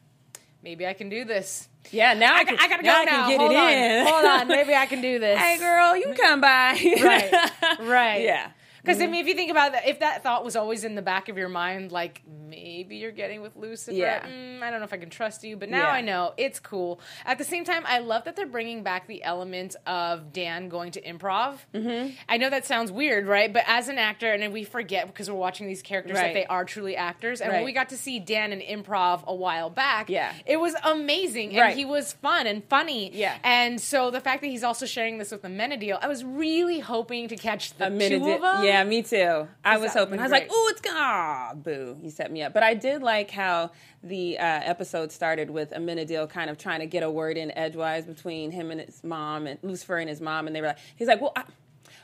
maybe 0.62 0.84
I 0.86 0.94
can 0.94 1.08
do 1.08 1.24
this. 1.24 1.68
yeah. 1.92 2.14
Now 2.14 2.34
I, 2.34 2.38
I, 2.40 2.44
can, 2.44 2.56
I 2.58 2.68
gotta 2.68 2.82
go 2.82 2.88
now. 2.88 3.04
now. 3.04 3.04
I 3.04 3.06
can 3.22 3.28
get 3.30 3.38
Hold 3.40 3.52
it 3.52 3.56
on. 3.56 3.72
in. 3.72 4.06
Hold 4.06 4.24
on. 4.24 4.48
Maybe 4.48 4.74
I 4.74 4.86
can 4.86 5.00
do 5.00 5.18
this. 5.20 5.38
hey, 5.38 5.58
girl, 5.58 5.96
you 5.96 6.12
come 6.14 6.40
by. 6.40 6.72
Right. 7.02 7.32
Right. 7.80 8.22
Yeah. 8.22 8.50
Because 8.82 9.00
I 9.00 9.06
mean, 9.06 9.20
if 9.20 9.26
you 9.28 9.34
think 9.34 9.50
about 9.50 9.72
that, 9.72 9.86
if 9.86 10.00
that 10.00 10.22
thought 10.22 10.44
was 10.44 10.56
always 10.56 10.82
in 10.84 10.94
the 10.96 11.02
back 11.02 11.28
of 11.28 11.38
your 11.38 11.48
mind, 11.48 11.92
like 11.92 12.22
maybe 12.26 12.96
you're 12.96 13.12
getting 13.12 13.40
with 13.40 13.54
Lucifer, 13.56 13.96
Yeah. 13.96 14.26
mm, 14.26 14.60
I 14.62 14.70
don't 14.70 14.80
know 14.80 14.84
if 14.84 14.92
I 14.92 14.96
can 14.98 15.08
trust 15.08 15.42
you, 15.44 15.56
but 15.56 15.70
now 15.70 15.78
Yeah. 15.84 15.92
I 15.92 16.00
know 16.02 16.34
it's 16.36 16.58
cool. 16.60 17.00
At 17.24 17.38
the 17.38 17.44
same 17.44 17.64
time, 17.64 17.84
I 17.86 18.00
love 18.00 18.24
that 18.24 18.36
they're 18.36 18.44
bringing 18.46 18.82
back 18.82 19.06
the 19.06 19.22
element 19.24 19.76
of 19.86 20.32
Dan 20.32 20.68
going 20.68 20.90
to 20.92 21.00
improv. 21.00 21.58
Mm-hmm. 21.72 22.10
I 22.28 22.36
know 22.36 22.50
that 22.50 22.66
sounds 22.66 22.92
weird, 22.92 23.26
right? 23.26 23.50
But 23.52 23.64
as 23.66 23.88
an 23.88 23.98
actor, 23.98 24.30
and 24.32 24.52
we 24.52 24.64
forget 24.64 25.06
because 25.06 25.30
we're 25.30 25.38
watching 25.38 25.66
these 25.66 25.80
characters 25.82 26.16
that 26.16 26.34
they 26.34 26.44
are 26.44 26.64
truly 26.64 26.96
actors. 26.96 27.40
And 27.40 27.52
when 27.52 27.64
we 27.64 27.72
got 27.72 27.88
to 27.90 27.96
see 27.96 28.18
Dan 28.18 28.52
in 28.52 28.82
improv 28.82 29.24
a 29.24 29.34
while 29.34 29.70
back, 29.70 30.10
Yeah. 30.10 30.32
it 30.44 30.58
was 30.60 30.74
amazing, 30.84 31.50
and 31.50 31.58
Right. 31.60 31.76
he 31.76 31.84
was 31.84 32.12
fun 32.14 32.46
and 32.46 32.64
funny. 32.64 33.10
Yeah. 33.14 33.36
and 33.44 33.80
so 33.80 34.10
the 34.10 34.20
fact 34.20 34.42
that 34.42 34.48
he's 34.48 34.64
also 34.64 34.86
sharing 34.86 35.18
this 35.18 35.30
with 35.30 35.42
the 35.42 35.48
Amenadiel, 35.48 35.98
I 36.02 36.08
was 36.08 36.24
really 36.24 36.80
hoping 36.80 37.28
to 37.28 37.36
catch 37.36 37.74
the 37.78 37.88
two 37.88 38.16
of 38.32 38.40
them. 38.42 38.64
Yeah, 38.64 38.71
me 38.84 39.02
too. 39.02 39.48
I 39.64 39.76
was 39.76 39.92
hoping. 39.92 40.18
I 40.18 40.22
was 40.22 40.32
like. 40.32 40.50
"Ooh, 40.50 40.68
it's 40.68 40.80
gonna 40.80 40.98
ah, 41.00 41.52
boo!" 41.54 41.96
You 42.02 42.10
set 42.10 42.30
me 42.32 42.42
up. 42.42 42.52
But 42.54 42.62
I 42.62 42.74
did 42.74 43.02
like 43.02 43.30
how 43.30 43.70
the 44.02 44.38
uh, 44.38 44.42
episode 44.44 45.12
started 45.12 45.50
with 45.50 45.70
Amenadiel 45.70 46.28
kind 46.28 46.48
of 46.50 46.58
trying 46.58 46.80
to 46.80 46.86
get 46.86 47.02
a 47.02 47.10
word 47.10 47.36
in 47.36 47.56
edgewise 47.56 48.04
between 48.04 48.50
him 48.50 48.70
and 48.70 48.80
his 48.80 49.02
mom 49.04 49.46
and 49.46 49.58
Lucifer 49.62 49.98
and 49.98 50.08
his 50.08 50.20
mom, 50.20 50.46
and 50.46 50.54
they 50.56 50.60
were 50.60 50.68
like, 50.68 50.78
"He's 50.96 51.08
like, 51.08 51.20
well, 51.20 51.32
I, 51.36 51.44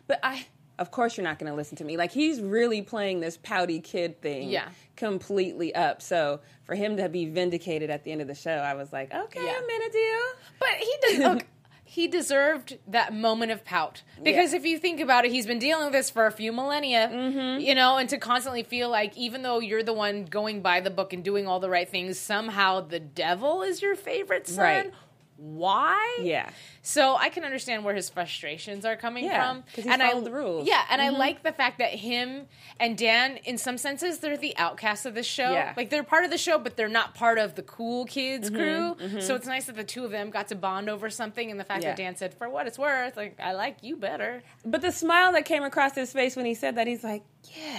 but 0.06 0.20
I." 0.22 0.46
Of 0.78 0.92
course, 0.92 1.16
you're 1.16 1.24
not 1.24 1.40
going 1.40 1.50
to 1.50 1.56
listen 1.56 1.76
to 1.78 1.84
me. 1.84 1.96
Like 1.96 2.12
he's 2.12 2.40
really 2.40 2.82
playing 2.82 3.18
this 3.18 3.36
pouty 3.42 3.80
kid 3.80 4.22
thing, 4.22 4.48
Yeah. 4.48 4.68
completely 4.94 5.74
up. 5.74 6.00
So 6.00 6.38
for 6.62 6.76
him 6.76 6.96
to 6.98 7.08
be 7.08 7.24
vindicated 7.26 7.90
at 7.90 8.04
the 8.04 8.12
end 8.12 8.20
of 8.20 8.28
the 8.28 8.34
show, 8.36 8.52
I 8.52 8.74
was 8.74 8.92
like, 8.92 9.12
okay, 9.12 9.44
Yeah. 9.44 9.54
Amenadiel. 9.58 10.20
But 10.60 10.68
he 10.78 10.94
doesn't. 11.02 11.34
Look, 11.34 11.46
he 11.90 12.06
deserved 12.06 12.76
that 12.86 13.14
moment 13.14 13.50
of 13.50 13.64
pout 13.64 14.02
because 14.22 14.52
Yeah. 14.52 14.58
if 14.58 14.66
you 14.66 14.78
think 14.78 15.00
about 15.00 15.24
it, 15.24 15.30
he's 15.30 15.46
been 15.46 15.58
dealing 15.58 15.84
with 15.86 15.94
this 15.94 16.10
for 16.10 16.26
a 16.26 16.30
few 16.30 16.52
millennia. 16.52 17.08
Mm-hmm. 17.10 17.60
You 17.60 17.74
know, 17.74 17.96
and 17.96 18.06
to 18.10 18.18
constantly 18.18 18.62
feel 18.62 18.90
like 18.90 19.16
even 19.16 19.40
though 19.42 19.58
you're 19.58 19.82
the 19.82 19.94
one 19.94 20.26
going 20.26 20.60
by 20.60 20.80
the 20.80 20.90
book 20.90 21.14
and 21.14 21.24
doing 21.24 21.46
all 21.46 21.60
the 21.60 21.70
right 21.70 21.88
things, 21.88 22.18
somehow 22.18 22.82
the 22.82 23.00
devil 23.00 23.62
is 23.62 23.80
your 23.80 23.94
favorite 23.96 24.46
son. 24.46 24.58
Right. 24.64 24.92
Why. 25.38 26.18
Yeah. 26.20 26.50
So 26.82 27.14
I 27.16 27.28
can 27.28 27.44
understand 27.44 27.84
where 27.84 27.94
his 27.94 28.10
frustrations 28.10 28.84
are 28.84 28.96
coming 28.96 29.24
Yeah, 29.24 29.46
from. 29.52 29.62
'cause 29.74 29.84
he 29.84 29.90
and 29.90 30.02
I 30.02 30.18
the 30.20 30.32
rules. 30.32 30.62
Mm-hmm. 30.62 30.68
Yeah, 30.68 30.84
and 30.90 31.00
I 31.00 31.10
like 31.10 31.44
the 31.44 31.52
fact 31.52 31.78
that 31.78 31.90
him 31.92 32.48
and 32.80 32.98
Dan, 32.98 33.36
in 33.44 33.56
some 33.56 33.78
senses, 33.78 34.18
they're 34.18 34.36
the 34.36 34.56
outcasts 34.56 35.06
of 35.06 35.14
the 35.14 35.22
show. 35.22 35.52
Yeah. 35.52 35.74
Like 35.76 35.90
they're 35.90 36.02
part 36.02 36.24
of 36.24 36.30
the 36.32 36.38
show, 36.38 36.58
but 36.58 36.76
they're 36.76 36.88
not 36.88 37.14
part 37.14 37.38
of 37.38 37.54
the 37.54 37.62
cool 37.62 38.04
kids 38.04 38.50
Mm-hmm, 38.50 39.10
crew. 39.10 39.20
So 39.20 39.36
it's 39.36 39.46
nice 39.46 39.66
that 39.66 39.76
the 39.76 39.84
two 39.84 40.04
of 40.04 40.10
them 40.10 40.30
got 40.30 40.48
to 40.48 40.56
bond 40.56 40.88
over 40.90 41.08
something. 41.08 41.50
And 41.50 41.60
the 41.60 41.64
fact 41.64 41.82
Yeah. 41.84 41.90
that 41.90 41.96
Dan 41.96 42.16
said, 42.16 42.34
"For 42.34 42.48
what 42.48 42.66
it's 42.66 42.78
worth, 42.78 43.16
like 43.16 43.38
I 43.40 43.52
like 43.52 43.76
you 43.82 43.96
better." 43.96 44.42
But 44.64 44.80
the 44.80 44.90
smile 44.92 45.30
that 45.32 45.44
came 45.44 45.62
across 45.62 45.94
his 45.94 46.12
face 46.12 46.34
when 46.34 46.46
he 46.46 46.54
said 46.54 46.74
that, 46.76 46.86
he's 46.88 47.04
like, 47.04 47.22
yeah, 47.44 47.78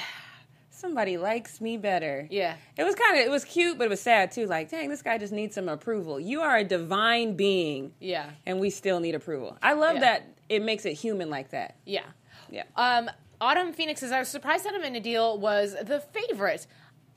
somebody 0.80 1.18
likes 1.18 1.60
me 1.62 1.78
better. 1.78 2.28
Yeah. 2.32 2.56
It 2.78 2.84
was 2.84 2.96
kind 2.96 3.20
of, 3.20 3.26
it 3.26 3.30
was 3.30 3.44
cute, 3.46 3.78
but 3.78 3.86
it 3.86 3.90
was 3.90 4.02
sad 4.02 4.32
too. 4.32 4.48
Like, 4.48 4.70
dang, 4.72 4.90
this 4.90 5.02
guy 5.02 5.18
just 5.18 5.34
needs 5.34 5.56
some 5.56 5.70
approval. 5.70 6.20
You 6.20 6.42
are 6.42 6.58
a 6.58 6.64
divine 6.64 7.36
being. 7.36 7.92
Yeah. 8.00 8.30
And 8.46 8.60
we 8.60 8.70
still 8.70 9.00
need 9.00 9.16
approval. 9.16 9.58
I 9.62 9.74
love 9.74 9.96
Yeah. 9.96 10.02
that 10.02 10.28
it 10.48 10.64
makes 10.64 10.86
it 10.86 10.94
human 10.94 11.30
like 11.30 11.50
that. 11.52 11.76
Yeah. 11.86 12.06
Yeah. 12.50 12.64
Um, 12.76 13.10
Autumn 13.42 13.74
Phoenix 13.74 14.00
says, 14.02 14.12
I 14.12 14.20
was 14.20 14.28
surprised 14.30 14.66
that 14.66 14.74
Amenadiel 14.74 15.38
was 15.40 15.76
the 15.84 16.00
favorite. 16.00 16.66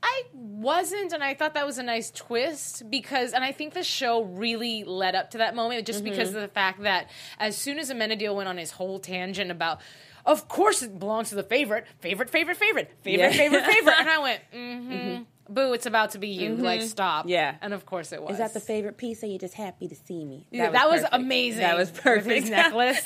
I 0.05 0.25
wasn't, 0.33 1.13
and 1.13 1.23
I 1.23 1.35
thought 1.35 1.55
that 1.55 1.65
was 1.65 1.79
a 1.79 1.83
nice 1.83 2.11
twist 2.11 2.91
because, 2.91 3.33
and 3.33 3.45
I 3.45 3.53
think 3.53 3.73
the 3.73 3.85
show 3.85 4.23
really 4.25 4.83
led 4.83 5.15
up 5.15 5.31
to 5.31 5.39
that 5.39 5.55
moment 5.55 5.87
just 5.87 6.03
because 6.03 6.31
of 6.35 6.41
the 6.43 6.49
fact 6.49 6.83
that 6.83 7.09
as 7.39 7.57
soon 7.57 7.79
as 7.79 7.89
Amenadiel 7.91 8.35
went 8.35 8.49
on 8.49 8.59
his 8.59 8.73
whole 8.73 8.99
tangent 8.99 9.51
about, 9.53 9.81
of 10.27 10.49
course 10.49 10.83
it 10.83 10.99
belongs 10.99 11.29
to 11.31 11.35
the 11.35 11.43
favorite, 11.43 11.87
favorite, 12.01 12.31
favorite, 12.31 12.57
favorite, 12.57 12.91
favorite, 13.03 13.31
Yeah. 13.33 13.37
favorite, 13.37 13.65
favorite, 13.65 13.95
and 13.99 14.09
I 14.09 14.19
went, 14.19 14.41
mm-hmm, 14.55 15.23
boo, 15.53 15.73
it's 15.73 15.87
about 15.87 16.11
to 16.13 16.19
be 16.19 16.29
you, 16.29 16.57
like 16.57 16.83
stop, 16.83 17.27
Yeah. 17.29 17.57
and 17.61 17.73
of 17.75 17.87
course 17.87 18.13
it 18.13 18.23
was. 18.23 18.33
Is 18.33 18.39
that 18.39 18.55
the 18.55 18.61
favorite 18.61 18.97
piece, 18.97 19.23
or 19.23 19.27
you 19.27 19.39
just 19.39 19.55
happy 19.55 19.89
to 19.89 19.95
see 19.95 20.25
me? 20.25 20.47
Yeah, 20.51 20.71
that 20.71 20.89
was 20.91 21.05
amazing. 21.13 21.61
That 21.61 21.77
was 21.77 21.91
with 21.93 22.01
perfect. 22.03 22.41
his 22.43 22.51
necklace. 22.63 23.03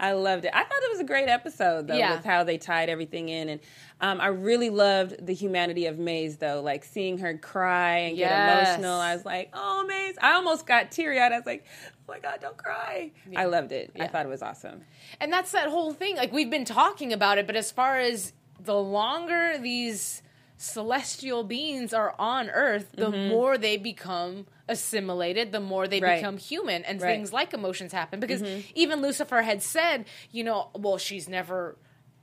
I 0.00 0.12
loved 0.12 0.44
it. 0.44 0.50
I 0.54 0.64
thought 0.64 0.82
it 0.82 0.90
was 0.90 1.00
a 1.00 1.04
great 1.04 1.28
episode, 1.28 1.86
though, 1.86 1.96
Yeah. 1.96 2.16
with 2.16 2.24
how 2.24 2.44
they 2.44 2.58
tied 2.58 2.88
everything 2.88 3.28
in. 3.28 3.48
And 3.48 3.60
um, 4.00 4.20
I 4.20 4.26
really 4.28 4.70
loved 4.70 5.24
the 5.24 5.34
humanity 5.34 5.86
of 5.86 5.98
Maze, 5.98 6.36
though. 6.38 6.60
Like 6.60 6.84
seeing 6.84 7.18
her 7.18 7.36
cry 7.38 7.98
and 7.98 8.16
Yes. 8.16 8.30
get 8.66 8.74
emotional. 8.78 9.00
I 9.00 9.14
was 9.14 9.24
like, 9.24 9.50
oh, 9.52 9.84
Maze. 9.86 10.16
I 10.20 10.32
almost 10.34 10.66
got 10.66 10.90
teary 10.90 11.20
eyed. 11.20 11.32
I 11.32 11.36
was 11.38 11.46
like, 11.46 11.64
oh 12.08 12.12
my 12.12 12.18
God, 12.18 12.38
don't 12.40 12.56
cry. 12.56 13.12
I 13.36 13.44
loved 13.44 13.72
it. 13.72 13.92
I 13.98 14.06
thought 14.08 14.26
it 14.26 14.28
was 14.28 14.42
awesome. 14.42 14.82
And 15.20 15.32
that's 15.32 15.52
that 15.52 15.68
whole 15.68 15.92
thing. 15.92 16.16
Like 16.16 16.32
we've 16.32 16.50
been 16.50 16.64
talking 16.64 17.12
about 17.12 17.38
it, 17.38 17.46
but 17.46 17.56
as 17.56 17.70
far 17.70 17.98
as 17.98 18.32
the 18.60 18.76
longer 18.76 19.58
these 19.58 20.22
celestial 20.62 21.42
beings 21.42 21.92
are 21.92 22.14
on 22.20 22.48
Earth, 22.48 22.92
the 22.94 23.10
mm-hmm. 23.10 23.30
more 23.30 23.58
they 23.58 23.76
become 23.76 24.46
assimilated, 24.68 25.50
the 25.50 25.58
more 25.58 25.88
they 25.88 26.00
Right. 26.00 26.20
become 26.20 26.36
human, 26.38 26.84
and 26.84 27.02
Right. 27.02 27.16
things 27.16 27.32
like 27.32 27.52
emotions 27.52 27.92
happen. 27.92 28.20
Because 28.20 28.42
mm-hmm. 28.42 28.60
even 28.76 29.02
Lucifer 29.02 29.42
had 29.42 29.60
said, 29.60 30.04
you 30.30 30.44
know, 30.44 30.70
well, 30.74 30.98
she's 30.98 31.28
never 31.28 31.76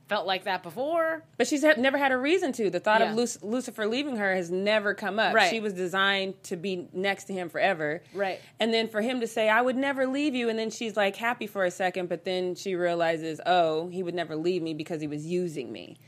felt 0.08 0.26
like 0.26 0.44
that 0.44 0.62
before. 0.62 1.22
But 1.36 1.48
she's 1.48 1.62
had, 1.62 1.78
never 1.78 1.98
had 1.98 2.12
a 2.12 2.16
reason 2.16 2.52
to. 2.54 2.70
The 2.70 2.80
thought 2.80 3.02
Yeah. 3.02 3.10
of 3.10 3.16
Luc- 3.16 3.42
Lucifer 3.42 3.86
leaving 3.86 4.16
her 4.16 4.34
has 4.34 4.50
never 4.50 4.94
come 4.94 5.18
up. 5.18 5.34
Right. 5.34 5.50
She 5.50 5.60
was 5.60 5.74
designed 5.74 6.42
to 6.44 6.56
be 6.56 6.88
next 6.94 7.24
to 7.24 7.34
him 7.34 7.50
forever. 7.50 8.02
Right. 8.14 8.40
And 8.58 8.72
then 8.72 8.88
for 8.88 9.02
him 9.02 9.20
to 9.20 9.26
say, 9.26 9.50
I 9.50 9.60
would 9.60 9.76
never 9.76 10.06
leave 10.06 10.34
you, 10.34 10.48
and 10.48 10.58
then 10.58 10.70
she's 10.70 10.96
like 10.96 11.14
happy 11.14 11.46
for 11.46 11.66
a 11.66 11.70
second, 11.70 12.08
but 12.08 12.24
then 12.24 12.54
she 12.54 12.74
realizes, 12.74 13.38
oh, 13.44 13.88
he 13.88 14.02
would 14.02 14.14
never 14.14 14.34
leave 14.34 14.62
me 14.62 14.72
because 14.72 15.02
he 15.02 15.06
was 15.06 15.26
using 15.26 15.70
me. 15.70 15.98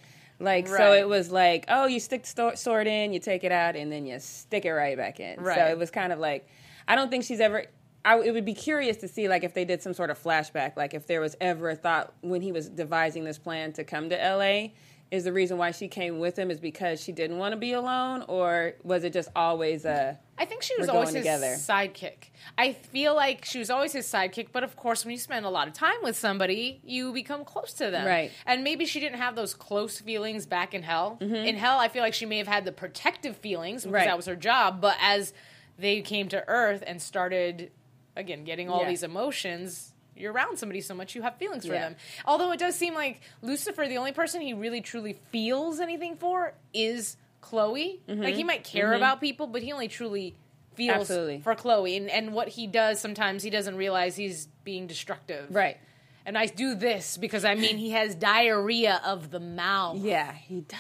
Like, 0.43 0.67
so 0.79 0.93
it 0.93 1.09
was 1.09 1.31
like, 1.31 1.65
oh, 1.69 1.87
you 1.87 2.01
stick 2.01 2.23
the 2.23 2.29
sto- 2.29 2.55
sword 2.55 2.87
in, 2.87 3.13
you 3.13 3.21
take 3.21 3.45
it 3.45 3.53
out, 3.53 3.77
and 3.77 3.91
then 3.93 4.07
you 4.07 4.19
stick 4.19 4.65
it 4.65 4.73
right 4.73 4.97
back 4.97 5.21
in. 5.21 5.43
So 5.57 5.67
it 5.67 5.79
was 5.79 5.91
kind 5.91 6.13
of 6.13 6.19
like, 6.19 6.49
I 6.89 6.95
don't 6.97 7.11
think 7.11 7.25
she's 7.25 7.41
ever. 7.41 7.67
I, 8.05 8.19
it 8.19 8.33
would 8.33 8.45
be 8.45 8.55
curious 8.55 8.97
to 8.99 9.09
see 9.09 9.29
like 9.29 9.45
if 9.45 9.55
they 9.55 9.65
did 9.65 9.81
some 9.81 9.95
sort 9.95 10.11
of 10.11 10.21
flashback, 10.21 10.77
like 10.77 10.93
if 10.93 11.07
there 11.07 11.21
was 11.21 11.37
ever 11.41 11.71
a 11.71 11.77
thought 11.77 12.13
when 12.21 12.43
he 12.43 12.51
was 12.51 12.69
devising 12.69 13.23
this 13.23 13.39
plan 13.39 13.73
to 13.75 13.85
come 13.85 14.11
to 14.11 14.17
LA, 14.17 14.71
is 15.13 15.25
the 15.25 15.33
reason 15.33 15.59
why 15.59 15.71
she 15.71 15.87
came 15.89 16.19
with 16.19 16.37
him 16.39 16.51
is 16.51 16.59
because 16.59 16.99
she 17.01 17.13
didn't 17.13 17.37
want 17.37 17.53
to 17.53 17.57
be 17.59 17.73
alone, 17.75 18.25
or 18.29 18.73
was 18.83 19.05
it 19.05 19.13
just 19.13 19.29
always 19.37 19.85
a 19.85 20.19
I 20.39 20.47
think 20.47 20.63
she 20.63 20.75
was 20.79 20.89
always 20.89 21.11
his 21.11 21.17
together. 21.19 21.49
sidekick. 21.55 22.31
I 22.59 22.73
feel 22.73 23.15
like 23.15 23.45
she 23.45 23.59
was 23.59 23.69
always 23.71 23.93
his 23.93 24.07
sidekick, 24.07 24.49
but 24.53 24.65
of 24.65 24.75
course, 24.75 25.05
when 25.05 25.13
you 25.13 25.19
spend 25.19 25.45
a 25.45 25.51
lot 25.51 25.69
of 25.69 25.75
time 25.75 25.97
with 26.03 26.17
somebody, 26.19 26.81
you 26.83 27.13
become 27.13 27.45
close 27.45 27.75
to 27.75 27.91
them. 27.91 28.07
Right. 28.07 28.33
And 28.47 28.65
maybe 28.65 28.87
she 28.87 28.99
didn't 28.99 29.19
have 29.19 29.37
those 29.37 29.53
close 29.55 30.01
feelings 30.01 30.47
back 30.47 30.73
in 30.75 30.83
hell. 30.83 31.19
In 31.21 31.57
hell, 31.57 31.79
I 31.79 31.89
feel 31.89 32.03
like 32.03 32.15
she 32.15 32.27
may 32.27 32.39
have 32.39 32.49
had 32.49 32.65
the 32.65 32.73
protective 32.73 33.37
feelings 33.37 33.83
because 33.83 33.87
Mm-hmm. 33.93 33.95
Right. 33.95 34.07
that 34.07 34.17
was 34.17 34.27
her 34.27 34.35
job, 34.35 34.81
but 34.81 34.97
as 35.01 35.33
they 35.79 36.01
came 36.01 36.29
to 36.31 36.43
Earth 36.49 36.83
and 36.87 37.01
started, 37.03 37.71
again, 38.17 38.45
getting 38.45 38.69
all 38.71 38.81
Yeah. 38.81 38.89
these 38.89 39.03
emotions, 39.03 39.92
you're 40.23 40.33
around 40.33 40.57
somebody 40.59 40.81
so 40.81 40.95
much 40.95 41.15
you 41.15 41.23
have 41.23 41.37
feelings 41.37 41.67
for 41.67 41.73
Yeah. 41.75 41.81
them. 41.89 41.97
Although 42.25 42.53
it 42.53 42.59
does 42.61 42.75
seem 42.77 42.95
like 42.95 43.21
Lucifer, 43.43 43.87
the 43.89 43.99
only 43.99 44.13
person 44.13 44.41
he 44.41 44.55
really 44.55 44.81
truly 44.81 45.19
feels 45.31 45.81
anything 45.81 46.17
for 46.17 46.55
is 46.73 47.17
Chloe. 47.41 48.01
Mm-hmm. 48.09 48.23
Like 48.23 48.35
he 48.37 48.45
might 48.45 48.65
care 48.65 48.93
about 48.95 49.21
people, 49.21 49.47
but 49.49 49.63
he 49.63 49.73
only 49.73 49.89
truly 49.89 50.37
feels 50.75 51.01
Absolutely. 51.11 51.41
for 51.41 51.55
Chloe. 51.55 51.97
And 51.97 52.09
and 52.09 52.33
what 52.33 52.49
he 52.49 52.67
does 52.67 53.01
sometimes 53.01 53.43
he 53.43 53.51
doesn't 53.51 53.77
realize 53.77 54.17
he's 54.17 54.47
being 54.65 54.87
destructive. 54.87 55.55
right? 55.55 55.77
And 56.25 56.39
I 56.39 56.47
do 56.47 56.77
this 56.77 57.17
because 57.17 57.45
I 57.45 57.57
mean 57.57 57.77
he 57.79 57.91
has 57.91 58.15
diarrhea 58.15 59.01
of 59.05 59.31
the 59.33 59.41
mouth. 59.41 59.99
Yeah, 59.99 60.33
he 60.33 60.61
does. 60.61 60.79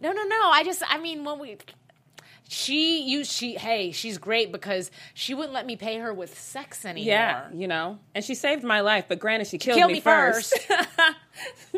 No, 0.00 0.12
no, 0.12 0.22
no. 0.22 0.50
I 0.52 0.62
just 0.64 0.82
I 0.88 0.98
mean 0.98 1.24
when 1.24 1.40
we 1.40 1.58
she 2.48 3.02
you 3.02 3.24
she 3.24 3.54
hey, 3.54 3.92
she's 3.92 4.18
great 4.18 4.52
because 4.52 4.90
she 5.14 5.34
wouldn't 5.34 5.52
let 5.52 5.66
me 5.66 5.76
pay 5.76 5.98
her 5.98 6.14
with 6.14 6.38
sex 6.38 6.84
anymore. 6.84 7.06
Yeah, 7.06 7.48
you 7.52 7.66
know, 7.68 7.98
and 8.14 8.24
she 8.24 8.34
saved 8.34 8.62
my 8.62 8.80
life, 8.80 9.06
but 9.08 9.18
granted, 9.18 9.46
she 9.48 9.58
killed, 9.58 9.78
killed 9.78 9.90
me, 9.90 9.94
me 9.94 10.00
first. 10.00 10.54
first. 10.62 10.86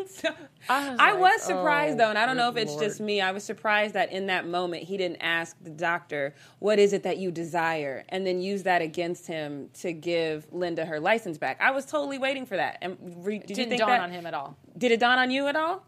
So, 0.07 0.29
I 0.69 0.89
was 0.89 0.99
I 0.99 1.11
like, 1.11 1.19
was 1.19 1.41
surprised 1.41 1.95
oh, 1.95 1.97
though, 1.97 2.09
and 2.09 2.17
I 2.17 2.25
don't 2.25 2.37
know 2.37 2.47
if 2.47 2.55
it's 2.55 2.75
just 2.77 3.01
me. 3.01 3.19
I 3.19 3.33
was 3.33 3.43
surprised 3.43 3.93
that 3.93 4.09
in 4.09 4.27
that 4.27 4.47
moment 4.47 4.83
he 4.83 4.95
didn't 4.95 5.17
ask 5.21 5.57
the 5.61 5.69
doctor, 5.69 6.33
"What 6.59 6.79
is 6.79 6.93
it 6.93 7.03
that 7.03 7.17
you 7.17 7.29
desire?" 7.29 8.05
and 8.07 8.25
then 8.25 8.41
use 8.41 8.63
that 8.63 8.81
against 8.81 9.27
him 9.27 9.69
to 9.81 9.91
give 9.91 10.47
Linda 10.51 10.85
her 10.85 10.99
license 10.99 11.37
back. 11.37 11.59
I 11.59 11.71
was 11.71 11.85
totally 11.85 12.17
waiting 12.17 12.45
for 12.45 12.55
that. 12.55 12.77
And 12.81 12.97
re- 13.17 13.39
did 13.39 13.49
you 13.49 13.55
didn't 13.55 13.69
think 13.69 13.81
dawn 13.81 13.89
that? 13.89 14.01
on 14.01 14.11
him 14.11 14.25
at 14.25 14.33
all. 14.33 14.55
Did 14.77 14.93
it 14.93 15.01
dawn 15.01 15.17
on 15.17 15.29
you 15.29 15.47
at 15.47 15.57
all? 15.57 15.83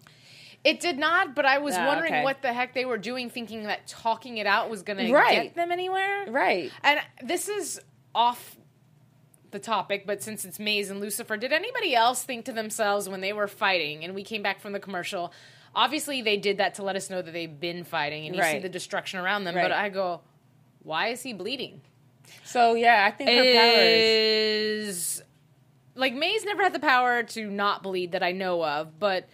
It 0.64 0.80
did 0.80 1.00
not, 1.00 1.34
but 1.34 1.46
I 1.46 1.58
was 1.58 1.76
Ah, 1.76 1.88
wondering 1.88 2.14
okay. 2.14 2.24
what 2.24 2.42
the 2.44 2.54
heck 2.54 2.74
they 2.74 2.86
were 2.86 2.98
doing, 3.00 3.30
thinking 3.32 3.64
that 3.64 3.88
talking 3.88 4.38
it 4.38 4.46
out 4.46 4.70
was 4.70 4.84
going 4.84 4.98
to 4.98 5.12
Right. 5.12 5.44
get 5.44 5.56
them 5.56 5.72
anywhere. 5.72 6.26
Right. 6.28 6.72
And 6.84 7.00
this 7.24 7.50
is 7.50 7.82
off 8.14 8.58
the 9.50 9.58
topic, 9.60 10.06
but 10.06 10.22
since 10.22 10.46
it's 10.46 10.60
Maze 10.60 10.90
and 10.92 11.00
Lucifer, 11.00 11.36
did 11.36 11.52
anybody 11.52 11.96
else 11.96 12.24
think 12.24 12.46
to 12.46 12.54
themselves 12.54 13.10
when 13.10 13.22
they 13.22 13.34
were 13.34 13.48
fighting 13.48 14.04
and 14.04 14.14
we 14.14 14.24
came 14.24 14.44
back 14.44 14.60
from 14.62 14.72
the 14.74 14.80
commercial? 14.80 15.34
Obviously, 15.76 16.22
they 16.22 16.38
did 16.38 16.58
that 16.58 16.76
to 16.76 16.84
let 16.84 16.96
us 16.96 17.10
know 17.10 17.22
that 17.22 17.32
they've 17.32 17.60
been 17.60 17.84
fighting 17.84 18.28
and 18.28 18.36
you 18.36 18.44
see 18.44 18.60
the 18.60 18.70
destruction 18.70 19.20
around 19.20 19.46
them. 19.46 19.56
Right. 19.56 19.64
But 19.64 19.72
I 19.72 19.90
go, 19.90 20.22
why 20.84 21.08
is 21.08 21.24
he 21.24 21.34
bleeding? 21.34 21.82
So 22.44 22.76
yeah, 22.76 23.04
I 23.06 23.12
think 23.12 23.30
her 23.30 23.44
powers. 23.54 25.22
Like 25.96 26.14
Maze 26.14 26.46
never 26.46 26.64
had 26.64 26.74
the 26.74 26.80
power 26.80 27.24
to 27.24 27.50
not 27.50 27.84
bleed 27.84 28.14
that 28.14 28.24
I 28.24 28.32
know 28.32 28.64
of, 28.64 29.00
but 29.00 29.28